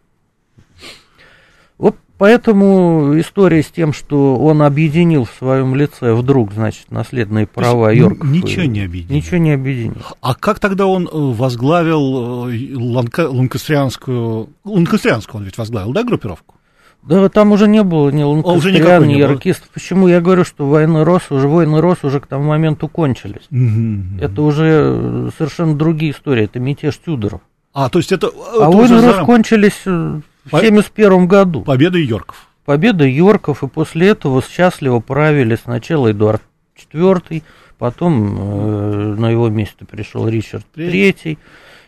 Поэтому 2.19 3.17
история 3.17 3.63
с 3.63 3.67
тем, 3.67 3.93
что 3.93 4.35
он 4.35 4.61
объединил 4.61 5.23
в 5.23 5.31
своем 5.31 5.73
лице 5.73 6.13
вдруг, 6.13 6.51
значит, 6.51 6.91
наследные 6.91 7.47
права 7.47 7.93
Йорков. 7.93 8.29
Ничего 8.29 8.65
не 8.65 8.81
объединил. 8.81 9.15
Ничего 9.15 9.37
не 9.37 9.51
объединил. 9.53 10.01
А 10.19 10.35
как 10.35 10.59
тогда 10.59 10.85
он 10.85 11.05
э, 11.07 11.09
возглавил 11.13 12.49
э, 12.49 12.75
ланка, 12.75 13.29
ланкастрианскую... 13.29 14.49
Ланкастрианскую 14.65 15.39
он 15.39 15.45
ведь 15.45 15.57
возглавил, 15.57 15.93
да, 15.93 16.03
группировку? 16.03 16.55
Да, 17.03 17.29
там 17.29 17.53
уже 17.53 17.69
не 17.69 17.83
было 17.83 18.09
ни 18.09 18.21
ланкастриан, 18.21 19.07
ни 19.07 19.13
яркистов. 19.13 19.69
Почему 19.69 20.09
я 20.09 20.19
говорю, 20.19 20.43
что 20.43 20.67
войны 20.67 21.05
Рос, 21.05 21.21
уже 21.29 21.47
войны 21.47 21.79
Рос 21.79 21.99
уже 22.03 22.19
к 22.19 22.27
тому 22.27 22.43
моменту 22.43 22.89
кончились. 22.89 23.47
Угу, 23.49 24.21
Это 24.21 24.41
уже 24.41 24.65
э, 24.65 25.29
совершенно 25.37 25.73
другие 25.73 26.11
истории, 26.11 26.43
это 26.43 26.59
мятеж 26.59 26.97
Тюдоров. 26.97 27.39
А, 27.71 27.87
то 27.87 27.99
есть 27.99 28.11
это... 28.11 28.29
А 28.59 28.69
войны 28.69 28.99
Рос 28.99 29.25
кончились 29.25 29.85
в 30.51 30.55
1971 30.55 31.27
году. 31.27 31.61
Победа 31.61 31.97
Йорков. 31.97 32.47
Победа 32.65 33.05
Йорков, 33.05 33.63
и 33.63 33.67
после 33.67 34.09
этого 34.09 34.43
счастливо 34.43 34.99
правили 34.99 35.55
сначала 35.55 36.11
Эдуард 36.11 36.41
IV, 36.77 37.43
потом 37.77 38.37
э, 38.37 39.15
на 39.15 39.31
его 39.31 39.49
место 39.49 39.85
пришел 39.85 40.27
Ричард 40.27 40.65
III, 40.75 41.37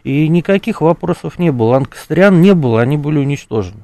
и 0.03 0.27
никаких 0.27 0.81
вопросов 0.81 1.37
не 1.37 1.51
было. 1.51 1.71
Ланкастериан 1.71 2.41
не 2.41 2.55
было, 2.55 2.81
они 2.81 2.97
были 2.97 3.19
уничтожены. 3.19 3.83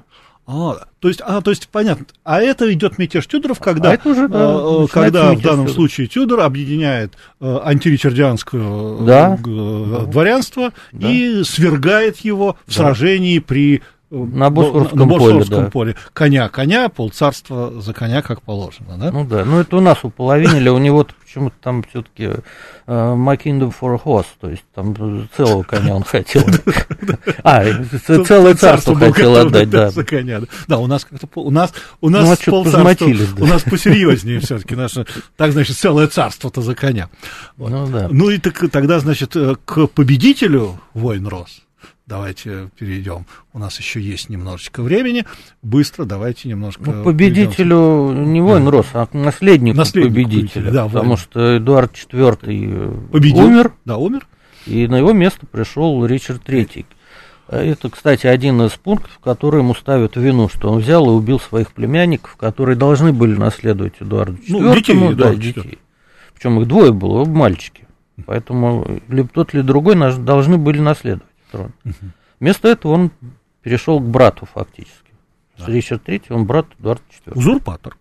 А, 0.49 0.77
то 1.01 1.09
есть, 1.09 1.21
а, 1.25 1.41
то 1.41 1.51
есть, 1.51 1.67
понятно. 1.67 2.05
А 2.23 2.39
это 2.39 2.71
идет 2.71 2.97
мятеж 2.97 3.27
Тюдоров, 3.27 3.59
когда, 3.59 3.91
а 3.91 4.09
уже, 4.09 4.29
да, 4.29 4.55
э, 4.57 4.87
когда 4.89 5.33
в 5.33 5.41
данном 5.41 5.65
Тюдор. 5.65 5.75
случае 5.75 6.07
Тюдор 6.07 6.39
объединяет 6.39 7.15
э, 7.41 7.59
антиричардианское 7.65 8.61
э, 8.63 8.97
да. 9.05 9.37
дворянство 10.05 10.71
да. 10.93 11.11
и 11.11 11.43
свергает 11.43 12.19
его 12.19 12.55
в 12.65 12.69
да. 12.69 12.75
сражении 12.75 13.39
при 13.39 13.83
на 14.09 14.49
Босфорском, 14.49 14.97
на, 14.97 15.05
на 15.05 15.11
Босфорском 15.11 15.55
поле, 15.55 15.63
да. 15.63 15.69
поле. 15.69 15.95
Коня, 16.13 16.49
коня, 16.49 16.89
полцарства 16.89 17.81
за 17.81 17.93
коня, 17.93 18.21
как 18.21 18.41
положено, 18.41 18.97
да? 18.97 19.11
Ну 19.11 19.25
да, 19.25 19.43
ну 19.43 19.59
это 19.59 19.77
у 19.77 19.81
нас 19.81 20.03
уполовинили, 20.03 20.69
у 20.69 20.77
него 20.77 21.05
почему-то 21.19 21.55
там 21.61 21.83
все-таки 21.83 22.23
uh, 22.23 22.41
My 22.87 23.37
Kingdom 23.37 23.73
for 23.77 23.95
a 23.95 23.97
Horse, 23.97 24.27
то 24.39 24.49
есть 24.49 24.63
там 24.73 24.95
целого 25.35 25.63
коня 25.63 25.95
он 25.95 26.03
хотел. 26.03 26.43
А, 27.43 27.65
целое 27.93 28.55
царство 28.55 28.95
хотел 28.95 29.35
отдать, 29.35 29.69
да. 29.69 29.89
За 29.89 30.03
коня, 30.03 30.41
да. 30.67 30.77
у 30.77 30.87
нас 30.87 31.03
как-то, 31.03 31.27
у 31.35 31.51
нас, 31.51 31.73
у 31.99 32.09
нас 32.09 32.25
ну, 32.25 32.33
а 32.33 32.63
полцарства, 32.63 33.43
у 33.43 33.45
нас 33.45 33.63
посерьезнее 33.63 34.39
все-таки, 34.39 34.75
наше, 34.75 35.05
так, 35.35 35.51
значит, 35.51 35.75
целое 35.75 36.07
царство-то 36.07 36.61
за 36.61 36.75
коня. 36.75 37.09
Ну 37.57 37.87
да. 37.87 38.07
Ну 38.09 38.29
и 38.29 38.37
тогда, 38.37 38.99
значит, 38.99 39.35
э, 39.35 39.55
к 39.65 39.87
победителю 39.87 40.79
войн 40.93 41.27
рос 41.27 41.66
давайте 42.07 42.69
перейдем. 42.79 43.25
У 43.53 43.59
нас 43.59 43.77
еще 43.77 44.01
есть 44.01 44.29
немножечко 44.29 44.81
времени. 44.81 45.25
Быстро 45.61 46.05
давайте 46.05 46.49
немножко. 46.49 46.83
Ну, 46.83 47.03
победителю 47.03 48.09
перейдем. 48.09 48.33
не 48.33 48.41
воин 48.41 48.67
рос, 48.69 48.87
а 48.93 49.07
наследнику, 49.11 49.77
наследнику 49.77 50.15
победителя. 50.15 50.71
Да, 50.71 50.85
потому 50.87 51.09
воин. 51.09 51.17
что 51.17 51.57
Эдуард 51.57 51.93
IV 51.93 53.09
Победил. 53.11 53.45
умер. 53.45 53.73
Да, 53.85 53.97
умер. 53.97 54.25
И 54.65 54.87
на 54.87 54.95
его 54.95 55.13
место 55.13 55.45
пришел 55.45 56.05
Ричард 56.05 56.47
III. 56.47 56.85
Это, 57.49 57.89
кстати, 57.89 58.27
один 58.27 58.61
из 58.63 58.71
пунктов, 58.71 59.19
который 59.23 59.59
ему 59.61 59.73
ставят 59.73 60.17
в 60.17 60.19
вину, 60.19 60.49
что 60.49 60.69
он 60.69 60.79
взял 60.79 61.05
и 61.05 61.13
убил 61.13 61.39
своих 61.39 61.71
племянников, 61.71 62.35
которые 62.35 62.75
должны 62.75 63.13
были 63.13 63.37
наследовать 63.37 63.93
Эдуарду 63.99 64.33
IV. 64.33 64.43
Ну, 64.49 64.75
детей, 64.75 65.13
да, 65.13 65.33
детей. 65.33 65.77
Причем 66.33 66.59
их 66.59 66.67
двое 66.67 66.91
было, 66.91 67.23
мальчики. 67.23 67.87
Поэтому 68.25 68.99
либо 69.07 69.29
тот, 69.29 69.53
либо 69.53 69.65
другой 69.65 69.95
должны 69.95 70.57
были 70.57 70.79
наследовать 70.79 71.23
трон. 71.51 71.71
Угу. 71.85 71.93
Вместо 72.39 72.67
этого 72.67 72.93
он 72.93 73.11
перешел 73.61 73.99
к 73.99 74.03
брату 74.03 74.45
фактически. 74.45 75.11
Да. 75.57 75.65
Ричард 75.67 76.07
III, 76.07 76.25
он 76.29 76.45
брат 76.45 76.67
Эдуарда 76.79 77.01
IV. 77.25 77.37
Узурпатор. 77.37 77.97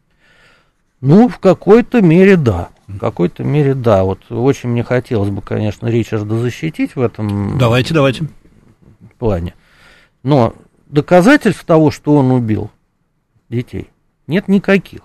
Ну, 1.01 1.29
в 1.29 1.39
какой-то 1.39 2.03
мере 2.03 2.37
да. 2.37 2.71
В 2.87 2.99
какой-то 2.99 3.45
мере 3.45 3.75
да. 3.75 4.05
Вот 4.05 4.31
очень 4.31 4.71
мне 4.71 4.83
хотелось 4.83 5.31
бы, 5.31 5.43
конечно, 5.43 5.87
Ричарда 5.87 6.39
защитить 6.39 6.97
в 6.97 7.01
этом 7.01 7.59
давайте, 7.59 7.95
давайте. 7.95 8.29
плане. 9.19 9.55
Но 10.23 10.55
доказательств 10.87 11.65
того, 11.65 11.91
что 11.91 12.17
он 12.17 12.31
убил 12.31 12.71
детей, 13.49 13.89
нет 14.27 14.49
никаких. 14.49 15.01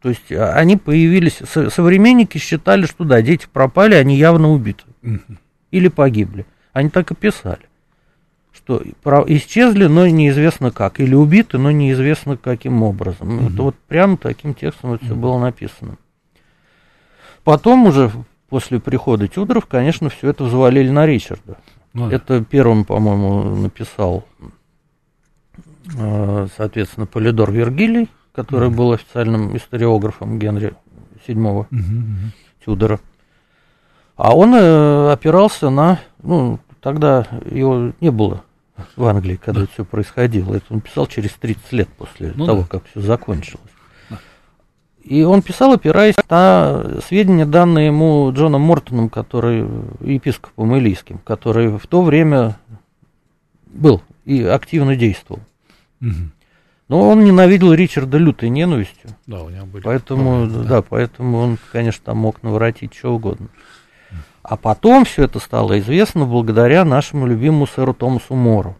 То 0.00 0.10
есть 0.10 0.30
а, 0.32 0.52
они 0.54 0.76
появились, 0.76 1.40
современники 1.44 2.38
считали, 2.38 2.86
что 2.86 3.04
да, 3.04 3.22
дети 3.22 3.46
пропали, 3.50 3.94
они 3.94 4.16
явно 4.16 4.50
убиты. 4.50 4.84
Или 5.70 5.88
погибли. 5.88 6.46
Они 6.74 6.90
так 6.90 7.12
и 7.12 7.14
писали, 7.14 7.66
что 8.52 8.82
исчезли, 9.28 9.86
но 9.86 10.08
неизвестно 10.08 10.72
как, 10.72 10.98
или 10.98 11.14
убиты, 11.14 11.56
но 11.56 11.70
неизвестно 11.70 12.36
каким 12.36 12.82
образом. 12.82 13.38
Угу. 13.38 13.46
Это 13.46 13.62
вот 13.62 13.76
прямо 13.86 14.16
таким 14.16 14.54
текстом 14.54 14.94
это 14.94 15.04
все 15.04 15.14
было 15.14 15.38
написано. 15.38 15.96
Потом 17.44 17.86
уже 17.86 18.10
после 18.48 18.80
прихода 18.80 19.28
Тюдоров, 19.28 19.66
конечно, 19.66 20.08
все 20.08 20.30
это 20.30 20.44
взвалили 20.44 20.90
на 20.90 21.06
Ричарда. 21.06 21.58
Ну, 21.92 22.10
это 22.10 22.44
первым, 22.44 22.84
по-моему, 22.84 23.54
написал, 23.54 24.24
э, 25.96 26.48
соответственно, 26.56 27.06
Полидор 27.06 27.52
Вергилий, 27.52 28.08
который 28.32 28.68
угу. 28.68 28.76
был 28.76 28.92
официальным 28.94 29.56
историографом 29.56 30.40
Генри 30.40 30.74
VII 31.24 31.36
угу, 31.36 31.66
угу. 31.70 31.96
Тюдора. 32.64 32.98
А 34.16 34.34
он 34.36 34.54
э, 34.54 35.12
опирался 35.12 35.70
на, 35.70 36.00
ну, 36.22 36.60
тогда 36.84 37.26
его 37.50 37.92
не 38.02 38.10
было 38.10 38.44
в 38.94 39.06
Англии, 39.06 39.36
когда 39.36 39.60
да. 39.60 39.64
это 39.64 39.72
все 39.72 39.84
происходило. 39.86 40.54
Это 40.54 40.66
он 40.68 40.82
писал 40.82 41.06
через 41.06 41.30
30 41.32 41.72
лет 41.72 41.88
после 41.88 42.32
ну, 42.34 42.44
того, 42.44 42.60
да. 42.60 42.66
как 42.68 42.84
все 42.90 43.00
закончилось. 43.00 43.62
И 45.02 45.22
он 45.22 45.42
писал, 45.42 45.72
опираясь 45.72 46.14
на 46.30 47.00
сведения, 47.06 47.46
данные 47.46 47.86
ему 47.86 48.30
Джоном 48.32 48.62
Мортоном, 48.62 49.08
который 49.08 49.66
епископом 50.00 50.76
Илийским, 50.78 51.18
который 51.18 51.68
в 51.76 51.86
то 51.86 52.02
время 52.02 52.58
был 53.66 54.02
и 54.24 54.42
активно 54.42 54.96
действовал. 54.96 55.40
Угу. 56.00 56.30
Но 56.88 57.08
он 57.08 57.24
ненавидел 57.24 57.72
Ричарда 57.72 58.18
лютой 58.18 58.50
ненавистью. 58.50 59.10
Да, 59.26 59.42
у 59.42 59.48
него 59.48 59.66
были. 59.66 59.82
Поэтому, 59.82 60.46
да. 60.46 60.62
да, 60.62 60.82
поэтому 60.82 61.38
он, 61.38 61.58
конечно, 61.72 62.02
там 62.04 62.18
мог 62.18 62.42
наворотить 62.42 62.94
что 62.94 63.14
угодно. 63.14 63.48
А 64.44 64.58
потом 64.58 65.06
все 65.06 65.24
это 65.24 65.38
стало 65.38 65.78
известно 65.80 66.26
благодаря 66.26 66.84
нашему 66.84 67.26
любимому 67.26 67.66
сэру 67.66 67.94
Томасу 67.94 68.34
Мору, 68.34 68.76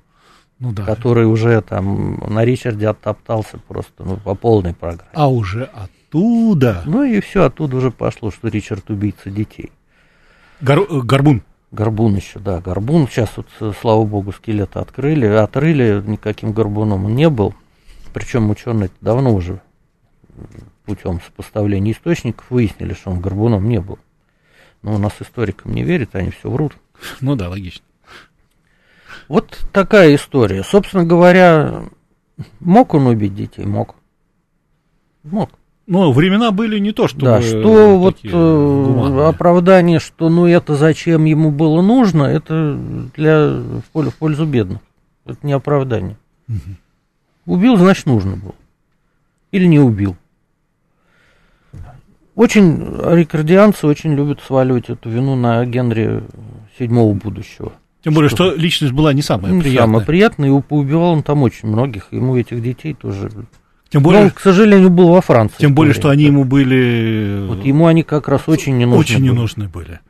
ну, 0.58 0.72
да. 0.72 0.84
который 0.84 1.24
уже 1.24 1.58
там 1.62 2.18
на 2.18 2.44
Ричарде 2.44 2.86
оттоптался 2.86 3.56
просто 3.66 4.04
ну, 4.04 4.18
по 4.18 4.34
полной 4.34 4.74
программе. 4.74 5.10
А 5.14 5.26
уже 5.26 5.64
оттуда? 5.64 6.82
Ну 6.84 7.02
и 7.02 7.18
все, 7.20 7.44
оттуда 7.44 7.78
уже 7.78 7.90
пошло, 7.90 8.30
что 8.30 8.48
Ричард 8.48 8.90
убийца 8.90 9.30
детей. 9.30 9.72
Гор, 10.60 10.80
э, 10.80 11.00
горбун? 11.00 11.42
Горбун 11.72 12.14
еще, 12.14 12.40
да, 12.40 12.60
горбун. 12.60 13.08
Сейчас 13.08 13.30
вот, 13.34 13.46
э, 13.60 13.72
слава 13.80 14.04
богу, 14.04 14.32
скелета 14.32 14.82
открыли, 14.82 15.24
отрыли, 15.24 16.02
никаким 16.06 16.52
горбуном 16.52 17.06
он 17.06 17.16
не 17.16 17.30
был. 17.30 17.54
Причем 18.12 18.50
ученые 18.50 18.90
давно 19.00 19.34
уже 19.34 19.62
путем 20.84 21.22
сопоставления 21.22 21.92
источников 21.92 22.50
выяснили, 22.50 22.92
что 22.92 23.10
он 23.10 23.20
горбуном 23.20 23.66
не 23.66 23.80
был. 23.80 23.98
Но 24.84 24.94
у 24.94 24.98
нас 24.98 25.14
историкам 25.18 25.72
не 25.72 25.82
верят, 25.82 26.10
они 26.14 26.30
все 26.30 26.50
врут. 26.50 26.74
Ну 27.22 27.34
да, 27.36 27.48
логично. 27.48 27.84
Вот 29.28 29.66
такая 29.72 30.14
история. 30.14 30.62
Собственно 30.62 31.04
говоря, 31.04 31.84
мог 32.60 32.92
он 32.92 33.06
убить 33.06 33.34
детей? 33.34 33.64
Мог. 33.64 33.96
Мог. 35.22 35.50
Ну, 35.86 36.12
времена 36.12 36.50
были 36.50 36.78
не 36.78 36.92
то, 36.92 37.08
что... 37.08 37.20
Да, 37.20 37.42
что 37.42 37.98
вот 37.98 38.18
э, 38.22 39.26
оправдание, 39.26 40.00
что 40.00 40.28
ну 40.28 40.46
это 40.46 40.76
зачем 40.76 41.24
ему 41.24 41.50
было 41.50 41.80
нужно, 41.80 42.24
это 42.24 42.78
для, 43.16 43.48
в 43.48 44.12
пользу 44.18 44.44
бедных. 44.44 44.80
Это 45.24 45.38
не 45.42 45.52
оправдание. 45.54 46.18
Угу. 46.48 47.54
Убил, 47.54 47.76
значит, 47.78 48.04
нужно 48.04 48.36
было. 48.36 48.54
Или 49.50 49.64
не 49.64 49.78
убил. 49.78 50.16
Очень 52.34 52.96
рикардианцы 53.00 53.86
очень 53.86 54.14
любят 54.14 54.40
сваливать 54.44 54.90
эту 54.90 55.08
вину 55.08 55.36
на 55.36 55.64
Генри 55.64 56.24
седьмого 56.78 57.14
будущего. 57.14 57.72
Тем 58.02 58.12
более, 58.12 58.28
что, 58.28 58.50
что 58.50 58.60
личность 58.60 58.92
была 58.92 59.12
не 59.12 59.22
самая 59.22 59.52
не 59.52 59.60
приятная. 59.60 59.86
Самая 59.86 60.04
приятная, 60.04 60.48
и 60.48 60.52
убивал 60.52 61.12
он 61.12 61.22
там 61.22 61.42
очень 61.42 61.68
многих, 61.68 62.08
ему 62.10 62.36
этих 62.36 62.62
детей 62.62 62.92
тоже 62.94 63.30
тем 63.94 64.02
более, 64.02 64.22
Но 64.22 64.26
он, 64.26 64.30
к 64.32 64.40
сожалению, 64.40 64.90
был 64.90 65.10
во 65.10 65.20
Франции. 65.20 65.54
Тем 65.58 65.72
более, 65.72 65.94
что 65.94 66.08
они 66.08 66.24
ему 66.24 66.42
были... 66.44 67.46
Вот 67.46 67.64
ему 67.64 67.86
они 67.86 68.02
как 68.02 68.26
раз 68.26 68.42
очень 68.48 68.76
не 68.76 68.86
нужны 68.86 68.98
Очень 68.98 69.18
были. 69.18 69.28
не 69.28 69.30
нужны 69.30 69.68
были. 69.68 70.00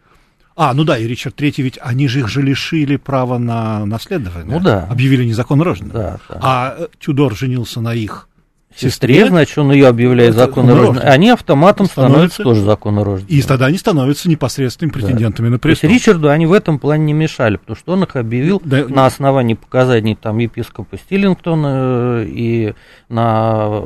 А, 0.56 0.72
ну 0.72 0.84
да, 0.84 0.96
и 0.96 1.06
Ричард 1.06 1.34
Третий, 1.34 1.62
ведь 1.62 1.78
они 1.82 2.08
же 2.08 2.20
их 2.20 2.28
же 2.28 2.40
лишили 2.40 2.96
права 2.96 3.36
на 3.36 3.84
наследование. 3.84 4.56
Ну 4.56 4.64
да. 4.64 4.86
Объявили 4.90 5.26
незаконно 5.26 5.64
рожденным. 5.64 5.92
Да, 5.92 6.18
да. 6.30 6.38
А 6.40 6.76
Тюдор 6.98 7.36
женился 7.36 7.82
на 7.82 7.92
их 7.92 8.26
сестре, 8.76 9.14
сестре 9.14 9.28
значит, 9.28 9.58
он 9.58 9.72
ее 9.72 9.88
объявляет 9.88 10.34
законно 10.34 10.74
рожденной. 10.74 11.02
Они 11.02 11.30
автоматом 11.30 11.86
становятся, 11.86 12.12
становятся 12.12 12.42
тоже 12.42 12.60
законно 12.62 13.04
рожденными. 13.04 13.38
И 13.38 13.42
тогда 13.42 13.66
они 13.66 13.78
становятся 13.78 14.28
непосредственными 14.28 14.92
претендентами 14.92 15.46
да. 15.46 15.52
на 15.52 15.58
престол. 15.58 15.88
То 15.88 15.92
есть 15.92 16.06
Ричарду 16.06 16.28
они 16.28 16.46
в 16.46 16.52
этом 16.52 16.78
плане 16.78 17.04
не 17.04 17.12
мешали, 17.12 17.56
потому 17.56 17.76
что 17.76 17.92
он 17.92 18.04
их 18.04 18.16
объявил 18.16 18.60
да. 18.64 18.86
на 18.88 19.06
основании 19.06 19.54
показаний 19.54 20.16
там 20.16 20.38
епископа 20.38 20.96
Стиллингтона 20.96 22.22
э, 22.22 22.26
и 22.28 22.74
на 23.08 23.82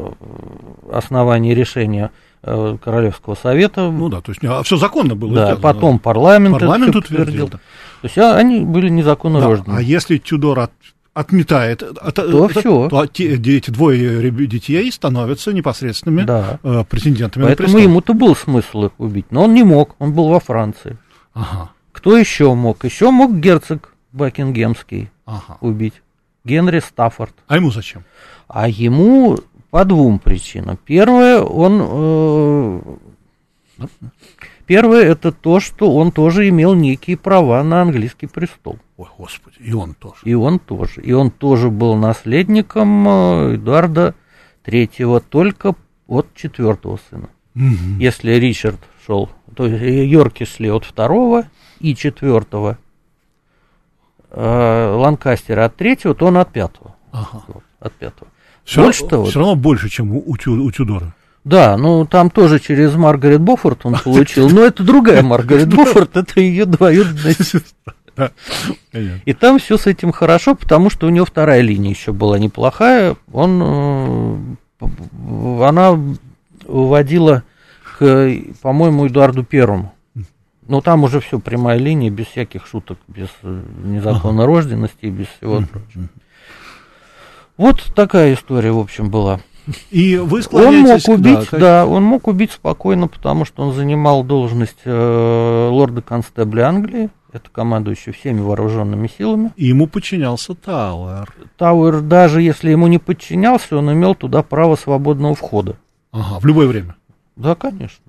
основании 0.91 1.55
решения 1.55 2.11
э, 2.43 2.76
Королевского 2.82 3.34
совета. 3.34 3.91
Ну 3.91 4.09
да, 4.09 4.20
то 4.20 4.32
есть 4.32 4.43
а 4.45 4.62
все 4.62 4.76
законно 4.76 5.14
было. 5.14 5.34
Да, 5.34 5.45
сделано, 5.47 5.62
потом 5.62 5.97
да. 5.97 6.01
парламент, 6.01 6.59
парламент 6.59 6.97
утвердил. 6.97 7.49
Да. 7.49 7.59
То 8.01 8.05
есть 8.05 8.18
а, 8.18 8.36
они 8.36 8.61
были 8.61 8.89
незаконно 8.89 9.41
да, 9.41 9.49
рождены. 9.49 9.76
А 9.76 9.82
если 9.82 10.18
Тюдор 10.18 10.61
от 10.61 10.72
отметает, 11.19 11.83
от, 11.83 12.14
то 12.14 12.45
от, 12.45 12.53
все. 12.53 12.89
то 12.89 13.07
те, 13.07 13.35
эти 13.35 13.71
двое 13.71 14.31
детей 14.31 14.91
становятся 14.93 15.53
непосредственными 15.53 16.23
да. 16.23 16.61
э, 16.62 16.85
претендентами 16.89 17.45
Поэтому 17.45 17.69
на 17.69 17.75
престол. 17.75 17.91
ему-то 17.91 18.14
был 18.14 18.37
смысл 18.37 18.85
их 18.85 18.93
убить, 18.99 19.27
но 19.31 19.45
он 19.45 19.55
не 19.55 19.64
мог, 19.64 19.97
он 19.99 20.12
был 20.12 20.29
во 20.29 20.41
Франции. 20.41 20.97
Ага. 21.35 21.71
Кто 21.93 22.16
еще 22.16 22.55
мог? 22.55 22.85
Еще 22.85 23.11
мог 23.11 23.35
герцог 23.35 23.95
Бакингемский 24.12 25.11
ага. 25.27 25.59
убить. 25.61 25.95
Генри 26.45 26.81
Стаффорд. 26.81 27.35
А 27.47 27.57
ему 27.57 27.71
зачем? 27.71 28.05
А 28.47 28.69
ему 28.69 29.39
по 29.71 29.85
двум 29.85 30.19
причинам. 30.19 30.79
Первое, 30.85 31.41
он 31.41 31.81
э, 31.83 32.81
Первое, 34.66 35.05
это 35.05 35.33
то, 35.33 35.61
что 35.61 35.95
он 35.95 36.12
тоже 36.12 36.49
имел 36.49 36.75
некие 36.75 37.16
права 37.16 37.62
на 37.62 37.81
английский 37.83 38.27
престол. 38.27 38.79
Ой, 38.99 39.07
Господи, 39.17 39.57
и 39.61 39.73
он 39.73 39.95
тоже. 39.95 40.19
И 40.25 40.35
он 40.35 40.59
тоже. 40.59 41.01
И 41.03 41.13
он 41.13 41.31
тоже 41.31 41.71
был 41.71 41.95
наследником 41.95 43.09
э, 43.09 43.55
Эдуарда 43.55 44.15
Третьего, 44.65 45.21
только 45.21 45.75
от 46.09 46.35
четвертого 46.35 46.99
сына. 47.09 47.29
Угу. 47.55 48.01
Если 48.01 48.33
Ричард 48.33 48.81
шел, 49.07 49.31
то 49.55 49.67
есть 49.67 50.11
Йорки 50.11 50.45
шли 50.45 50.69
от 50.71 50.85
второго 50.85 51.45
и 51.79 51.95
четвертого, 51.95 52.77
э, 54.31 54.95
Ланкастера 54.97 55.67
от 55.67 55.77
третьего, 55.77 56.15
то 56.15 56.27
он 56.27 56.37
от 56.37 56.53
пятого. 56.53 56.97
Ага. 57.13 57.45
Вот, 57.47 57.63
от 57.79 57.93
пятого. 57.95 58.31
Все, 58.65 58.83
больше 58.83 59.03
равно, 59.03 59.11
того, 59.11 59.25
все 59.27 59.39
равно 59.39 59.55
больше, 59.55 59.89
чем 59.89 60.13
у, 60.13 60.19
у, 60.19 60.33
у 60.33 60.71
Тюдора. 60.73 61.15
Да, 61.45 61.77
ну 61.79 62.05
там 62.05 62.31
тоже 62.31 62.59
через 62.59 62.95
Маргарет 62.95 63.41
Боффорд 63.41 63.87
он 63.87 63.97
получил, 64.05 64.51
но 64.51 64.63
это 64.63 64.83
другая 64.83 65.23
Маргарет 65.25 65.73
Боффорд, 65.73 66.17
это 66.17 66.41
ее 66.41 66.67
двоюродная 66.67 67.33
сестра. 67.39 67.95
И 69.25 69.33
там 69.33 69.59
все 69.59 69.79
с 69.79 69.87
этим 69.87 70.12
хорошо, 70.12 70.55
потому 70.55 70.91
что 70.91 71.07
у 71.07 71.11
него 71.11 71.27
вторая 71.27 71.61
линия 71.61 71.91
еще 71.91 72.12
была 72.12 72.39
неплохая. 72.39 73.16
Он, 73.33 74.57
э, 74.81 75.64
она 75.64 75.99
выводила 76.66 77.43
к, 77.99 78.31
по-моему, 78.62 79.07
Эдуарду 79.07 79.45
Первому. 79.45 79.95
Но 80.66 80.83
там 80.83 81.05
уже 81.05 81.21
все 81.21 81.39
прямая 81.39 81.79
линия, 81.79 82.11
без 82.11 82.27
всяких 82.27 82.66
шуток, 82.66 82.99
без 83.09 83.29
э, 83.43 83.62
незаконной 83.85 84.45
рожденности 84.45 85.07
без 85.07 85.27
всего 85.27 85.62
прочего. 85.62 86.09
Вот 87.57 87.83
такая 87.95 88.35
история, 88.35 88.71
в 88.71 88.79
общем, 88.79 89.11
была. 89.11 89.41
И 89.91 90.16
вы 90.16 90.43
Он 90.53 90.81
мог 90.81 91.09
убить, 91.09 91.49
да, 91.53 91.59
да, 91.59 91.87
он 91.87 92.03
мог 92.03 92.27
убить 92.27 92.53
спокойно, 92.53 93.09
потому 93.09 93.45
что 93.45 93.62
он 93.62 93.75
занимал 93.75 94.23
должность 94.25 94.79
э, 94.85 95.69
лорда 95.71 96.01
констебля 96.01 96.69
Англии, 96.69 97.11
это 97.33 97.51
командующий 97.51 98.12
всеми 98.12 98.41
вооруженными 98.41 99.09
силами. 99.09 99.53
И 99.57 99.66
ему 99.66 99.87
подчинялся 99.87 100.55
Тауэр. 100.55 101.33
Тауэр, 101.57 102.01
даже 102.01 102.43
если 102.43 102.70
ему 102.70 102.87
не 102.87 102.99
подчинялся, 102.99 103.76
он 103.76 103.93
имел 103.93 104.14
туда 104.14 104.43
право 104.43 104.76
свободного 104.76 105.35
входа. 105.35 105.76
Ага, 106.12 106.41
в 106.41 106.47
любое 106.47 106.66
время. 106.66 106.97
Да, 107.37 107.55
конечно. 107.55 108.03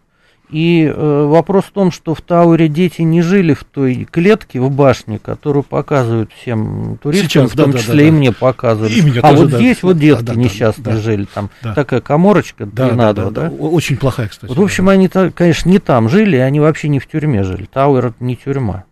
И 0.49 0.83
э, 0.83 1.25
вопрос 1.25 1.65
в 1.65 1.71
том, 1.71 1.91
что 1.91 2.15
в 2.15 2.21
Тауэре 2.21 2.69
дети 2.69 3.03
не 3.03 3.21
жили 3.21 3.53
в 3.53 3.63
той 3.63 4.07
клетке 4.09 4.59
в 4.59 4.71
башне, 4.71 5.19
которую 5.19 5.61
показывают 5.61 6.31
всем 6.33 6.97
туристам, 7.03 7.29
Сейчас, 7.29 7.51
в 7.51 7.55
том 7.55 7.71
да, 7.71 7.77
числе 7.77 7.93
да, 7.93 8.01
да, 8.01 8.07
и 8.07 8.11
мне 8.11 8.31
показывают. 8.31 8.91
И 8.91 9.19
а 9.21 9.33
вот 9.33 9.51
да. 9.51 9.57
здесь 9.57 9.83
вот 9.83 9.99
детки 9.99 10.23
да, 10.23 10.33
да, 10.33 10.39
несчастные 10.39 10.95
да, 10.95 11.01
жили, 11.01 11.27
там 11.31 11.51
да. 11.61 11.75
такая 11.75 12.01
коморочка 12.01 12.65
да, 12.65 12.89
да, 12.89 13.13
да, 13.13 13.29
да, 13.29 13.29
да. 13.29 13.49
Очень 13.49 13.97
плохая, 13.97 14.27
кстати. 14.27 14.49
Вот, 14.49 14.57
в 14.57 14.63
общем, 14.63 14.87
да. 14.87 14.93
они, 14.93 15.07
конечно, 15.07 15.69
не 15.69 15.77
там 15.77 16.09
жили, 16.09 16.37
они 16.37 16.59
вообще 16.59 16.87
не 16.87 16.97
в 16.97 17.07
тюрьме 17.07 17.43
жили. 17.43 17.65
Тауэр 17.71 18.07
это 18.07 18.23
не 18.23 18.35
тюрьма. 18.35 18.85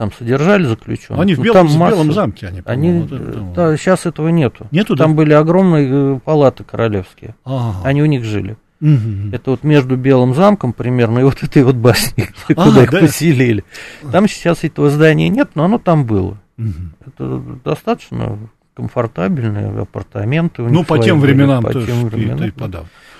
Там 0.00 0.10
содержали 0.12 0.64
заключенных. 0.64 1.20
Они 1.20 1.34
в 1.34 1.40
белом, 1.40 1.66
в 1.66 1.76
белом 1.76 2.10
замке, 2.14 2.46
они, 2.46 2.62
они 2.64 3.00
вот 3.00 3.12
это, 3.12 3.40
да, 3.54 3.76
сейчас 3.76 4.06
этого 4.06 4.28
нету. 4.28 4.66
Нету, 4.70 4.96
Там 4.96 5.10
да? 5.10 5.16
были 5.18 5.34
огромные 5.34 5.88
э, 5.90 6.20
палаты 6.24 6.64
королевские. 6.64 7.34
Ага. 7.44 7.86
Они 7.86 8.02
у 8.02 8.06
них 8.06 8.24
жили. 8.24 8.56
Угу. 8.80 9.34
Это 9.34 9.50
вот 9.50 9.62
между 9.62 9.98
Белым 9.98 10.34
замком 10.34 10.72
примерно 10.72 11.18
и 11.18 11.24
вот 11.24 11.42
этой 11.42 11.64
вот 11.64 11.74
башней, 11.74 12.30
а, 12.48 12.54
куда 12.54 12.84
их 12.84 12.90
да? 12.90 13.00
поселили. 13.00 13.62
Там 14.10 14.26
сейчас 14.26 14.64
этого 14.64 14.88
здания 14.88 15.28
нет, 15.28 15.50
но 15.54 15.64
оно 15.64 15.76
там 15.76 16.06
было. 16.06 16.38
Угу. 16.56 16.72
Это 17.06 17.42
достаточно 17.62 18.38
комфортабельные 18.72 19.82
апартаменты. 19.82 20.62
Ну, 20.62 20.82
по 20.82 20.98
тем 20.98 21.20
временам 21.20 21.62
по 21.62 21.74
тем 21.74 22.06
временам. 22.06 22.42
И. 22.42 22.52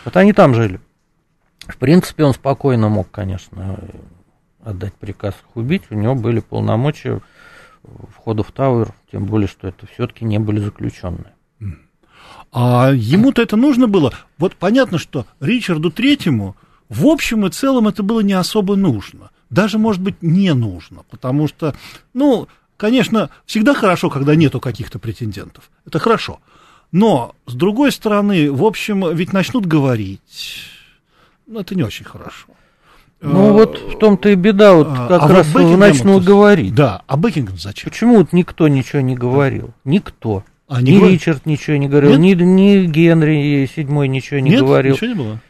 Вот 0.06 0.16
они 0.16 0.32
там 0.32 0.54
жили. 0.54 0.80
В 1.68 1.76
принципе, 1.76 2.24
он 2.24 2.32
спокойно 2.32 2.88
мог, 2.88 3.10
конечно, 3.10 3.78
отдать 4.70 4.94
приказ 4.94 5.34
их 5.34 5.56
убить. 5.56 5.82
У 5.90 5.94
него 5.94 6.14
были 6.14 6.40
полномочия 6.40 7.20
входа 8.14 8.42
в 8.42 8.52
Тауэр, 8.52 8.92
тем 9.10 9.26
более, 9.26 9.48
что 9.48 9.68
это 9.68 9.86
все-таки 9.86 10.24
не 10.24 10.38
были 10.38 10.60
заключенные. 10.60 11.34
А 12.52 12.90
ему-то 12.92 13.42
это 13.42 13.56
нужно 13.56 13.86
было. 13.86 14.12
Вот 14.38 14.56
понятно, 14.56 14.98
что 14.98 15.26
Ричарду 15.40 15.90
Третьему 15.90 16.56
в 16.88 17.06
общем 17.06 17.46
и 17.46 17.50
целом 17.50 17.86
это 17.86 18.02
было 18.02 18.20
не 18.20 18.32
особо 18.32 18.76
нужно. 18.76 19.30
Даже, 19.48 19.78
может 19.78 20.02
быть, 20.02 20.22
не 20.22 20.52
нужно, 20.54 21.02
потому 21.10 21.48
что, 21.48 21.74
ну, 22.14 22.48
конечно, 22.76 23.30
всегда 23.46 23.74
хорошо, 23.74 24.10
когда 24.10 24.34
нету 24.34 24.60
каких-то 24.60 24.98
претендентов. 24.98 25.70
Это 25.86 25.98
хорошо. 25.98 26.40
Но, 26.92 27.36
с 27.46 27.54
другой 27.54 27.92
стороны, 27.92 28.50
в 28.50 28.64
общем, 28.64 29.14
ведь 29.14 29.32
начнут 29.32 29.66
говорить. 29.66 30.64
Ну, 31.46 31.60
это 31.60 31.74
не 31.74 31.84
очень 31.84 32.04
хорошо. 32.04 32.48
Ну, 33.22 33.50
а, 33.50 33.52
вот 33.52 33.78
в 33.78 33.98
том-то 33.98 34.30
и 34.30 34.34
беда, 34.34 34.74
вот 34.74 34.88
а, 34.90 35.08
как 35.08 35.22
а 35.22 35.28
раз 35.28 35.52
вот 35.52 35.76
начнут 35.76 36.24
говорить. 36.24 36.74
Да, 36.74 37.02
а 37.06 37.16
Бекингем 37.18 37.58
зачем? 37.58 37.90
Почему 37.90 38.16
вот 38.16 38.32
никто 38.32 38.66
ничего 38.68 39.02
не 39.02 39.14
говорил? 39.14 39.70
Никто. 39.84 40.42
А, 40.68 40.80
не 40.80 40.92
ни 40.92 40.98
говор... 40.98 41.10
Ричард 41.10 41.46
ничего 41.46 41.76
не 41.76 41.88
говорил, 41.88 42.16
ни, 42.16 42.32
ни 42.32 42.86
Генри 42.86 43.68
седьмой 43.74 44.08
ничего 44.08 44.40
не 44.40 44.50
Нет, 44.50 44.60
говорил. 44.60 44.94
ничего 44.94 45.06
не 45.08 45.14
было? 45.14 45.40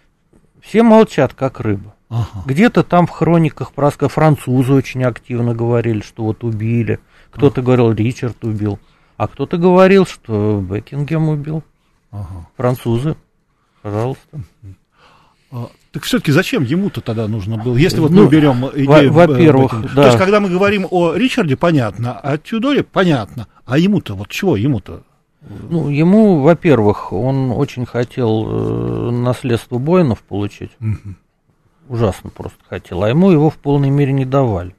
Все 0.60 0.82
молчат, 0.82 1.34
как 1.34 1.60
рыба. 1.60 1.94
Ага. 2.08 2.42
Где-то 2.44 2.82
там 2.82 3.06
в 3.06 3.10
хрониках 3.10 3.72
праска 3.72 4.08
французы 4.08 4.72
очень 4.72 5.04
активно 5.04 5.54
говорили, 5.54 6.00
что 6.00 6.24
вот 6.24 6.42
убили. 6.42 6.98
Кто-то 7.30 7.60
ага. 7.60 7.66
говорил, 7.66 7.92
Ричард 7.92 8.42
убил. 8.44 8.80
А 9.16 9.28
кто-то 9.28 9.58
говорил, 9.58 10.06
что 10.06 10.60
Бекингем 10.60 11.28
убил. 11.28 11.62
Ага. 12.10 12.48
Французы. 12.56 13.14
Пожалуйста. 13.82 14.40
А, 15.52 15.70
так 15.90 16.04
все-таки 16.04 16.30
зачем 16.30 16.62
ему-то 16.62 17.00
тогда 17.00 17.26
нужно 17.26 17.56
было, 17.56 17.76
если 17.76 17.98
вот 17.98 18.12
ну, 18.12 18.24
мы 18.24 18.30
берем 18.30 18.66
идею... 18.74 19.12
Во-первых, 19.12 19.94
да. 19.94 20.02
То 20.02 20.06
есть, 20.06 20.18
когда 20.18 20.38
мы 20.38 20.48
говорим 20.48 20.86
о 20.90 21.14
Ричарде, 21.14 21.56
понятно, 21.56 22.18
а 22.18 22.38
Тюдоре, 22.38 22.84
понятно. 22.84 23.48
А 23.66 23.78
ему-то, 23.78 24.14
вот 24.14 24.28
чего 24.28 24.56
ему-то? 24.56 25.02
Ну, 25.70 25.88
ему, 25.88 26.42
во-первых, 26.42 27.12
он 27.12 27.50
очень 27.52 27.86
хотел 27.86 28.46
э, 28.46 29.10
наследство 29.10 29.78
Боинов 29.78 30.22
получить. 30.22 30.70
Угу. 30.80 31.14
Ужасно 31.88 32.30
просто 32.30 32.58
хотел. 32.68 33.02
А 33.02 33.08
ему 33.08 33.30
его 33.30 33.50
в 33.50 33.56
полной 33.56 33.90
мере 33.90 34.12
не 34.12 34.24
давали. 34.24 34.74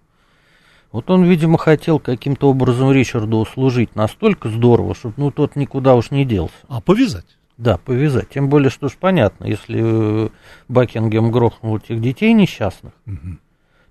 Вот 0.91 1.09
он, 1.09 1.23
видимо, 1.23 1.57
хотел 1.57 1.99
каким-то 1.99 2.49
образом 2.49 2.91
Ричарду 2.91 3.37
услужить 3.37 3.95
настолько 3.95 4.49
здорово, 4.49 4.93
чтобы 4.93 5.15
ну, 5.17 5.31
тот 5.31 5.55
никуда 5.55 5.95
уж 5.95 6.11
не 6.11 6.25
делся. 6.25 6.55
А 6.67 6.79
повязать? 6.79 7.37
Да, 7.57 7.77
повязать. 7.77 8.29
Тем 8.29 8.49
более, 8.49 8.69
что 8.69 8.89
ж 8.89 8.93
понятно, 8.99 9.45
если 9.45 10.31
Бакингем 10.67 11.31
грохнул 11.31 11.77
этих 11.77 12.01
детей 12.01 12.33
несчастных, 12.33 12.93
угу. 13.05 13.37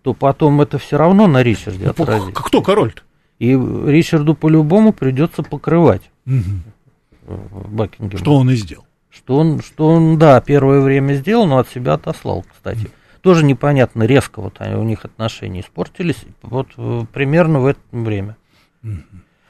то 0.03 0.15
потом 0.15 0.61
это 0.61 0.79
все 0.79 0.97
равно 0.97 1.27
на 1.27 1.43
Ричарде 1.43 1.85
ну, 1.85 1.91
отразится. 1.91 2.43
Кто 2.43 2.63
король-то? 2.63 3.03
И 3.39 3.53
Ричарду 3.53 4.35
по-любому 4.35 4.93
придется 4.93 5.43
покрывать 5.43 6.11
угу. 6.27 7.37
Бакингем. 7.69 8.19
Что 8.19 8.37
он 8.37 8.51
и 8.51 8.55
сделал. 8.55 8.87
Что 9.09 9.37
он, 9.37 9.61
что 9.61 9.89
он, 9.89 10.19
да, 10.19 10.41
первое 10.41 10.81
время 10.81 11.15
сделал, 11.15 11.47
но 11.47 11.59
от 11.59 11.69
себя 11.69 11.95
отослал, 11.95 12.45
кстати. 12.51 12.87
Угу. 12.87 12.91
Тоже 13.23 13.45
непонятно, 13.45 14.05
резко 14.05 14.41
вот 14.41 14.61
у 14.61 14.83
них 14.83 15.05
отношения 15.05 15.61
испортились, 15.61 16.25
вот 16.43 16.69
э, 16.77 17.03
примерно 17.13 17.61
в 17.61 17.67
это 17.67 17.81
время. 17.93 18.37
Угу. 18.83 18.93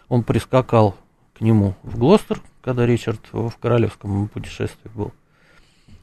Он 0.08 0.22
прискакал 0.24 0.96
к 1.38 1.40
нему 1.40 1.74
в 1.82 1.96
Глостер, 1.98 2.40
когда 2.62 2.86
Ричард 2.86 3.20
в 3.32 3.52
королевском 3.60 4.28
путешествии 4.28 4.90
был. 4.94 5.12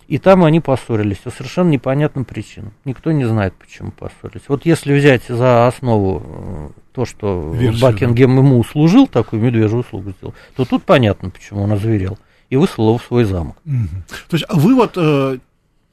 И 0.07 0.19
там 0.19 0.45
они 0.45 0.61
поссорились 0.61 1.17
по 1.17 1.31
совершенно 1.31 1.69
непонятным 1.69 2.23
причинам. 2.23 2.73
Никто 2.85 3.11
не 3.11 3.25
знает, 3.25 3.53
почему 3.55 3.91
поссорились. 3.91 4.47
Вот 4.47 4.65
если 4.65 4.97
взять 4.97 5.23
за 5.27 5.67
основу 5.67 6.23
э, 6.25 6.69
то, 6.93 7.05
что 7.05 7.53
Версию, 7.53 7.81
Бакингем 7.81 8.35
да. 8.35 8.41
ему 8.41 8.59
услужил, 8.59 9.07
такую 9.07 9.41
медвежью 9.41 9.79
услугу 9.79 10.11
сделал, 10.11 10.33
то 10.55 10.63
тут 10.63 10.83
понятно, 10.85 11.29
почему 11.29 11.63
он 11.63 11.73
озверел. 11.73 12.17
И 12.49 12.55
выслал 12.55 12.87
его 12.87 12.97
в 12.97 13.03
свой 13.03 13.25
замок. 13.25 13.57
Угу. 13.65 14.03
То 14.29 14.37
есть 14.37 14.45
вывод 14.53 14.93
э, 14.95 15.39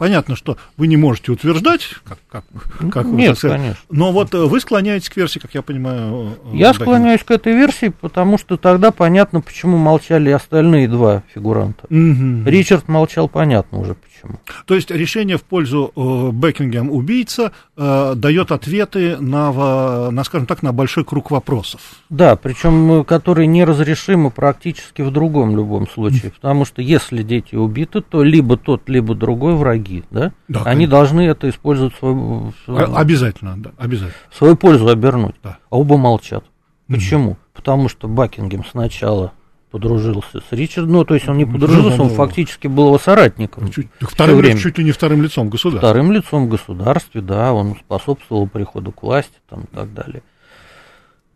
Понятно, 0.04 0.36
что 0.36 0.58
вы 0.76 0.86
не 0.86 0.98
можете 0.98 1.32
утверждать, 1.32 1.94
как, 2.04 2.18
как, 2.30 2.44
как 2.92 3.06
Нет, 3.06 3.42
вы, 3.42 3.48
конечно. 3.48 3.82
но 3.88 4.12
вот 4.12 4.34
э, 4.34 4.44
вы 4.44 4.60
склоняетесь 4.60 5.08
к 5.08 5.16
версии, 5.16 5.38
как 5.38 5.54
я 5.54 5.62
понимаю. 5.62 6.36
Э, 6.44 6.56
я 6.56 6.74
склоняюсь 6.74 7.24
к 7.24 7.30
этой 7.30 7.54
версии, 7.54 7.88
потому 7.88 8.36
что 8.36 8.58
тогда 8.58 8.90
понятно, 8.90 9.40
почему 9.40 9.78
молчали 9.78 10.28
остальные 10.28 10.88
два 10.88 11.22
фигуранта. 11.34 11.86
Угу. 11.88 12.44
Ричард 12.44 12.86
молчал, 12.86 13.30
понятно 13.30 13.78
уже 13.78 13.94
почему. 13.94 14.40
То 14.66 14.74
есть 14.74 14.90
решение 14.90 15.38
в 15.38 15.42
пользу 15.42 15.92
э, 15.96 16.30
Бекингем 16.32 16.90
убийца 16.90 17.52
э, 17.76 18.12
дает 18.14 18.52
ответы 18.52 19.16
на, 19.18 20.10
на, 20.10 20.24
скажем 20.24 20.46
так, 20.46 20.62
на 20.62 20.72
большой 20.72 21.04
круг 21.04 21.30
вопросов. 21.30 21.80
Да, 22.10 22.36
причем 22.36 22.92
э, 22.92 23.04
которые 23.04 23.46
неразрешимы 23.46 24.30
практически 24.30 25.02
в 25.02 25.10
другом 25.10 25.56
любом 25.56 25.88
случае, 25.88 26.30
потому 26.30 26.64
что 26.64 26.82
если 26.82 27.22
дети 27.22 27.54
убиты, 27.54 28.00
то 28.00 28.22
либо 28.22 28.56
тот, 28.56 28.88
либо 28.88 29.14
другой 29.14 29.54
враги, 29.54 29.93
да? 30.10 30.32
да 30.48 30.60
Они 30.60 30.86
конечно. 30.86 30.90
должны 30.90 31.20
это 31.22 31.48
использовать 31.48 31.94
в 31.94 31.98
свою, 31.98 32.16
в 32.50 32.54
свою, 32.64 32.94
обязательно, 32.96 33.56
да, 33.56 33.70
обязательно. 33.78 34.14
В 34.30 34.36
свою 34.36 34.56
пользу 34.56 34.88
обернуть. 34.88 35.36
Да. 35.42 35.58
А 35.70 35.76
оба 35.78 35.96
молчат. 35.96 36.44
Почему? 36.88 37.32
Угу. 37.32 37.38
Потому 37.54 37.88
что 37.88 38.08
Бакингем 38.08 38.64
сначала 38.64 39.32
подружился 39.70 40.40
с 40.40 40.52
Ричардом, 40.52 40.92
ну, 40.92 41.04
то 41.04 41.14
есть 41.14 41.28
он 41.28 41.36
не 41.36 41.44
подружился, 41.44 42.00
он 42.00 42.10
фактически 42.10 42.68
был 42.68 42.86
его 42.86 42.98
соратником. 42.98 43.68
Чуть, 43.70 43.88
вторым, 44.00 44.38
время. 44.38 44.56
чуть 44.56 44.78
ли 44.78 44.84
не 44.84 44.92
вторым 44.92 45.20
лицом 45.20 45.48
государства. 45.48 45.88
Вторым 45.88 46.12
лицом 46.12 46.46
в 46.46 46.48
государстве, 46.48 47.20
да, 47.20 47.52
он 47.52 47.74
способствовал 47.76 48.46
приходу 48.46 48.92
к 48.92 49.02
власти 49.02 49.34
там, 49.48 49.64
и 49.64 49.74
так 49.74 49.92
далее. 49.92 50.22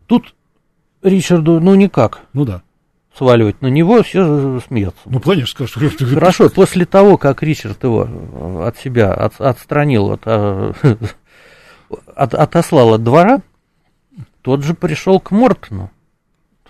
Тут 0.05 0.33
Ричарду, 1.03 1.59
ну, 1.59 1.75
никак. 1.75 2.21
Ну 2.31 2.45
да. 2.45 2.61
Сваливать 3.19 3.61
на 3.61 3.67
него, 3.67 4.01
все 4.01 4.59
смеются. 4.65 5.01
Ну, 5.05 5.19
конечно, 5.19 5.67
скажешь. 5.67 5.97
Хорошо, 5.97 6.49
после 6.49 6.85
того, 6.85 7.17
как 7.17 7.43
Ричард 7.43 7.83
его 7.83 8.65
от 8.65 8.77
себя 8.77 9.13
от, 9.13 9.39
отстранил, 9.39 10.13
от, 10.13 10.21
а, 10.25 10.73
от, 12.15 12.33
отослал 12.33 12.95
от 12.95 13.03
двора, 13.03 13.41
тот 14.41 14.63
же 14.63 14.73
пришел 14.73 15.19
к 15.19 15.29
Мортону 15.29 15.91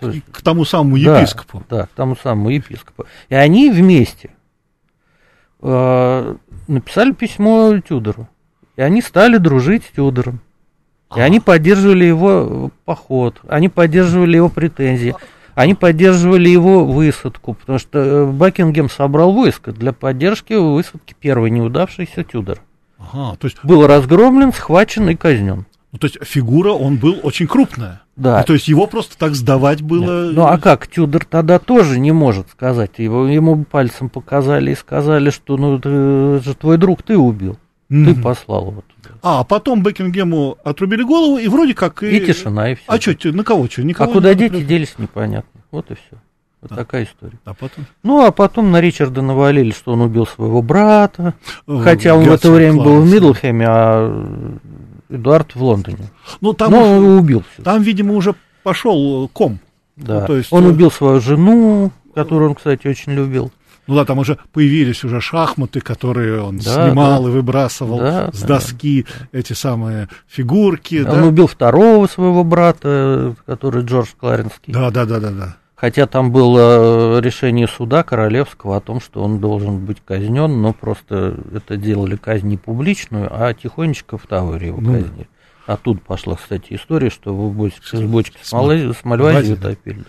есть, 0.08 0.24
к 0.32 0.42
тому 0.42 0.64
самому 0.64 0.96
епископу. 0.96 1.62
Да, 1.68 1.76
да, 1.76 1.86
к 1.86 1.90
тому 1.90 2.16
самому 2.16 2.50
епископу. 2.50 3.06
И 3.28 3.34
они 3.34 3.70
вместе 3.70 4.30
э, 5.60 6.36
написали 6.68 7.12
письмо 7.12 7.78
Тюдору. 7.80 8.28
И 8.76 8.82
они 8.82 9.02
стали 9.02 9.36
дружить 9.36 9.84
с 9.84 9.90
Тюдором. 9.90 10.40
И 11.14 11.20
они 11.20 11.40
поддерживали 11.40 12.04
его 12.04 12.70
поход, 12.84 13.40
они 13.48 13.68
поддерживали 13.68 14.36
его 14.36 14.48
претензии, 14.48 15.16
они 15.54 15.74
поддерживали 15.74 16.48
его 16.48 16.84
высадку, 16.84 17.54
потому 17.54 17.78
что 17.78 17.98
э, 17.98 18.26
Бакингем 18.26 18.90
собрал 18.90 19.32
войско 19.32 19.72
для 19.72 19.92
поддержки 19.92 20.52
высадки 20.52 21.14
первой 21.18 21.50
неудавшейся 21.50 22.24
Тюдора. 22.24 22.60
Ага, 22.98 23.36
то 23.36 23.46
есть... 23.46 23.58
Был 23.62 23.86
разгромлен, 23.86 24.52
схвачен 24.52 25.08
и 25.08 25.14
казнен. 25.14 25.66
Ну, 25.92 25.98
то 25.98 26.06
есть 26.06 26.18
фигура, 26.22 26.70
он 26.70 26.96
был 26.96 27.18
очень 27.22 27.48
крупная. 27.48 28.02
Да. 28.14 28.38
Ну, 28.38 28.44
то 28.44 28.52
есть 28.52 28.68
его 28.68 28.86
просто 28.86 29.18
так 29.18 29.34
сдавать 29.34 29.82
было... 29.82 30.26
Нет. 30.26 30.36
Ну, 30.36 30.46
а 30.46 30.58
как, 30.58 30.86
Тюдор 30.86 31.24
тогда 31.24 31.58
тоже 31.58 31.98
не 31.98 32.12
может 32.12 32.50
сказать. 32.50 32.98
Его, 32.98 33.26
ему 33.26 33.64
пальцем 33.64 34.08
показали 34.08 34.72
и 34.72 34.76
сказали, 34.76 35.30
что 35.30 35.56
ну, 35.56 35.78
это 35.78 36.40
же 36.44 36.54
твой 36.54 36.76
друг 36.76 37.02
ты 37.02 37.16
убил. 37.16 37.58
Mm-hmm. 37.90 38.04
Ты 38.14 38.22
послал 38.22 38.70
его 38.70 38.82
туда. 38.82 39.14
А, 39.22 39.44
потом 39.44 39.82
Бекингему 39.82 40.58
отрубили 40.62 41.02
голову, 41.02 41.38
и 41.38 41.48
вроде 41.48 41.74
как... 41.74 42.02
И, 42.02 42.16
и 42.16 42.24
тишина, 42.24 42.70
и 42.70 42.74
все. 42.76 42.84
А 42.86 43.00
что, 43.00 43.32
на 43.32 43.42
кого 43.42 43.68
что? 43.68 43.82
Никого 43.82 44.10
а 44.10 44.14
куда 44.14 44.34
дети 44.34 44.62
делись, 44.62 44.94
непонятно. 44.98 45.60
Вот 45.72 45.90
и 45.90 45.94
все. 45.94 46.18
Вот 46.60 46.70
да. 46.70 46.76
такая 46.76 47.04
история. 47.04 47.38
А 47.44 47.54
потом? 47.54 47.86
Ну, 48.02 48.24
а 48.24 48.30
потом 48.30 48.70
на 48.70 48.80
Ричарда 48.80 49.22
навалили, 49.22 49.72
что 49.72 49.92
он 49.92 50.02
убил 50.02 50.26
своего 50.26 50.62
брата. 50.62 51.34
О, 51.66 51.78
хотя 51.78 52.14
он 52.14 52.24
в 52.24 52.32
это 52.32 52.50
время 52.50 52.74
класс. 52.74 52.86
был 52.86 53.00
в 53.00 53.12
Мидлхеме, 53.12 53.66
а 53.66 54.60
Эдуард 55.08 55.54
в 55.54 55.62
Лондоне. 55.62 56.10
Ну, 56.40 56.52
там 56.52 56.70
Но 56.70 56.82
уже, 56.82 56.90
он 56.90 57.18
убил. 57.18 57.42
Там, 57.64 57.82
видимо, 57.82 58.14
уже 58.14 58.34
пошел 58.62 59.28
ком. 59.28 59.58
Да. 59.96 60.20
Ну, 60.20 60.26
то 60.26 60.36
есть... 60.36 60.52
Он 60.52 60.66
э, 60.66 60.68
убил 60.68 60.90
свою 60.90 61.20
жену, 61.20 61.92
которую 62.14 62.50
он, 62.50 62.54
кстати, 62.54 62.86
очень 62.86 63.12
любил. 63.12 63.50
Ну 63.90 63.96
да, 63.96 64.04
там 64.04 64.20
уже 64.20 64.38
появились 64.52 65.02
уже 65.02 65.20
шахматы, 65.20 65.80
которые 65.80 66.40
он 66.42 66.58
да, 66.58 66.86
снимал 66.86 67.24
да. 67.24 67.28
и 67.28 67.32
выбрасывал 67.32 67.98
да, 67.98 68.30
с 68.32 68.40
доски 68.42 69.04
да. 69.32 69.38
эти 69.40 69.52
самые 69.52 70.08
фигурки. 70.28 71.04
Он 71.04 71.22
да? 71.22 71.26
убил 71.26 71.48
второго 71.48 72.06
своего 72.06 72.44
брата, 72.44 73.34
который 73.46 73.82
Джордж 73.82 74.10
Кларенский. 74.16 74.72
Да, 74.72 74.90
да, 74.90 75.06
да, 75.06 75.18
да, 75.18 75.30
да. 75.30 75.56
Хотя 75.74 76.06
там 76.06 76.30
было 76.30 77.18
решение 77.18 77.66
суда 77.66 78.04
королевского 78.04 78.76
о 78.76 78.80
том, 78.80 79.00
что 79.00 79.24
он 79.24 79.40
должен 79.40 79.84
быть 79.84 80.00
казнен, 80.04 80.62
но 80.62 80.72
просто 80.72 81.36
это 81.52 81.76
делали 81.76 82.14
казнь 82.14 82.46
не 82.46 82.58
публичную, 82.58 83.28
а 83.28 83.52
тихонечко 83.54 84.18
в 84.18 84.26
Тавре 84.28 84.68
его 84.68 84.80
ну, 84.80 84.92
казнили. 84.92 85.28
А 85.66 85.76
тут 85.76 86.00
пошла, 86.02 86.36
кстати, 86.36 86.74
история, 86.74 87.10
что 87.10 87.34
в 87.34 87.52
бочке, 87.52 87.96
с 87.96 88.02
бочки 88.02 88.38
с, 88.40 88.52
Малайзии, 88.52 88.92
с 88.92 89.04
Мальвазии 89.04 89.54
утопили. 89.54 90.04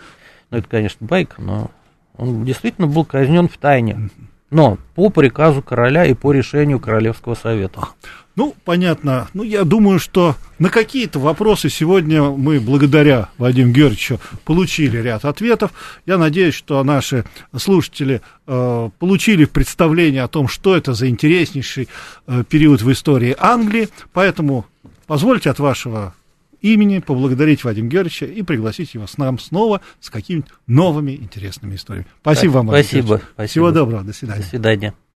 Ну, 0.51 0.57
это, 0.59 0.67
конечно, 0.67 1.07
байка, 1.07 1.41
но 1.41 1.71
он 2.17 2.45
действительно 2.45 2.87
был 2.87 3.05
казнен 3.05 3.47
в 3.47 3.57
тайне. 3.57 4.09
Но 4.49 4.77
по 4.95 5.09
приказу 5.09 5.61
короля 5.61 6.05
и 6.05 6.13
по 6.13 6.33
решению 6.33 6.79
Королевского 6.79 7.35
совета. 7.35 7.87
Ну, 8.35 8.55
понятно. 8.63 9.27
Ну, 9.33 9.43
я 9.43 9.63
думаю, 9.63 9.99
что 9.99 10.35
на 10.57 10.69
какие-то 10.69 11.19
вопросы 11.19 11.69
сегодня 11.69 12.23
мы, 12.23 12.59
благодаря 12.59 13.29
Вадиму 13.37 13.71
Георгиевичу, 13.71 14.19
получили 14.45 14.97
ряд 14.97 15.25
ответов. 15.25 15.71
Я 16.05 16.17
надеюсь, 16.17 16.53
что 16.53 16.81
наши 16.83 17.25
слушатели 17.55 18.21
э, 18.47 18.89
получили 18.99 19.45
представление 19.45 20.23
о 20.23 20.29
том, 20.29 20.47
что 20.47 20.75
это 20.75 20.93
за 20.93 21.09
интереснейший 21.09 21.89
э, 22.27 22.43
период 22.49 22.81
в 22.81 22.91
истории 22.91 23.35
Англии. 23.37 23.89
Поэтому 24.13 24.65
позвольте 25.07 25.49
от 25.49 25.59
вашего 25.59 26.13
имени 26.61 26.99
поблагодарить 26.99 27.63
Вадима 27.63 27.89
Георгиевича 27.89 28.25
и 28.25 28.41
пригласить 28.43 28.93
его 28.93 29.07
с 29.07 29.17
нам 29.17 29.39
снова 29.39 29.81
с 29.99 30.09
какими-нибудь 30.09 30.51
новыми 30.67 31.11
интересными 31.11 31.75
историями. 31.75 32.07
Спасибо 32.21 32.51
вам, 32.53 32.67
Вадим 32.67 32.83
Спасибо. 32.83 33.21
Всего 33.47 33.71
доброго. 33.71 34.03
До 34.03 34.13
свидания. 34.13 34.41
До 34.41 34.47
свидания. 34.47 34.93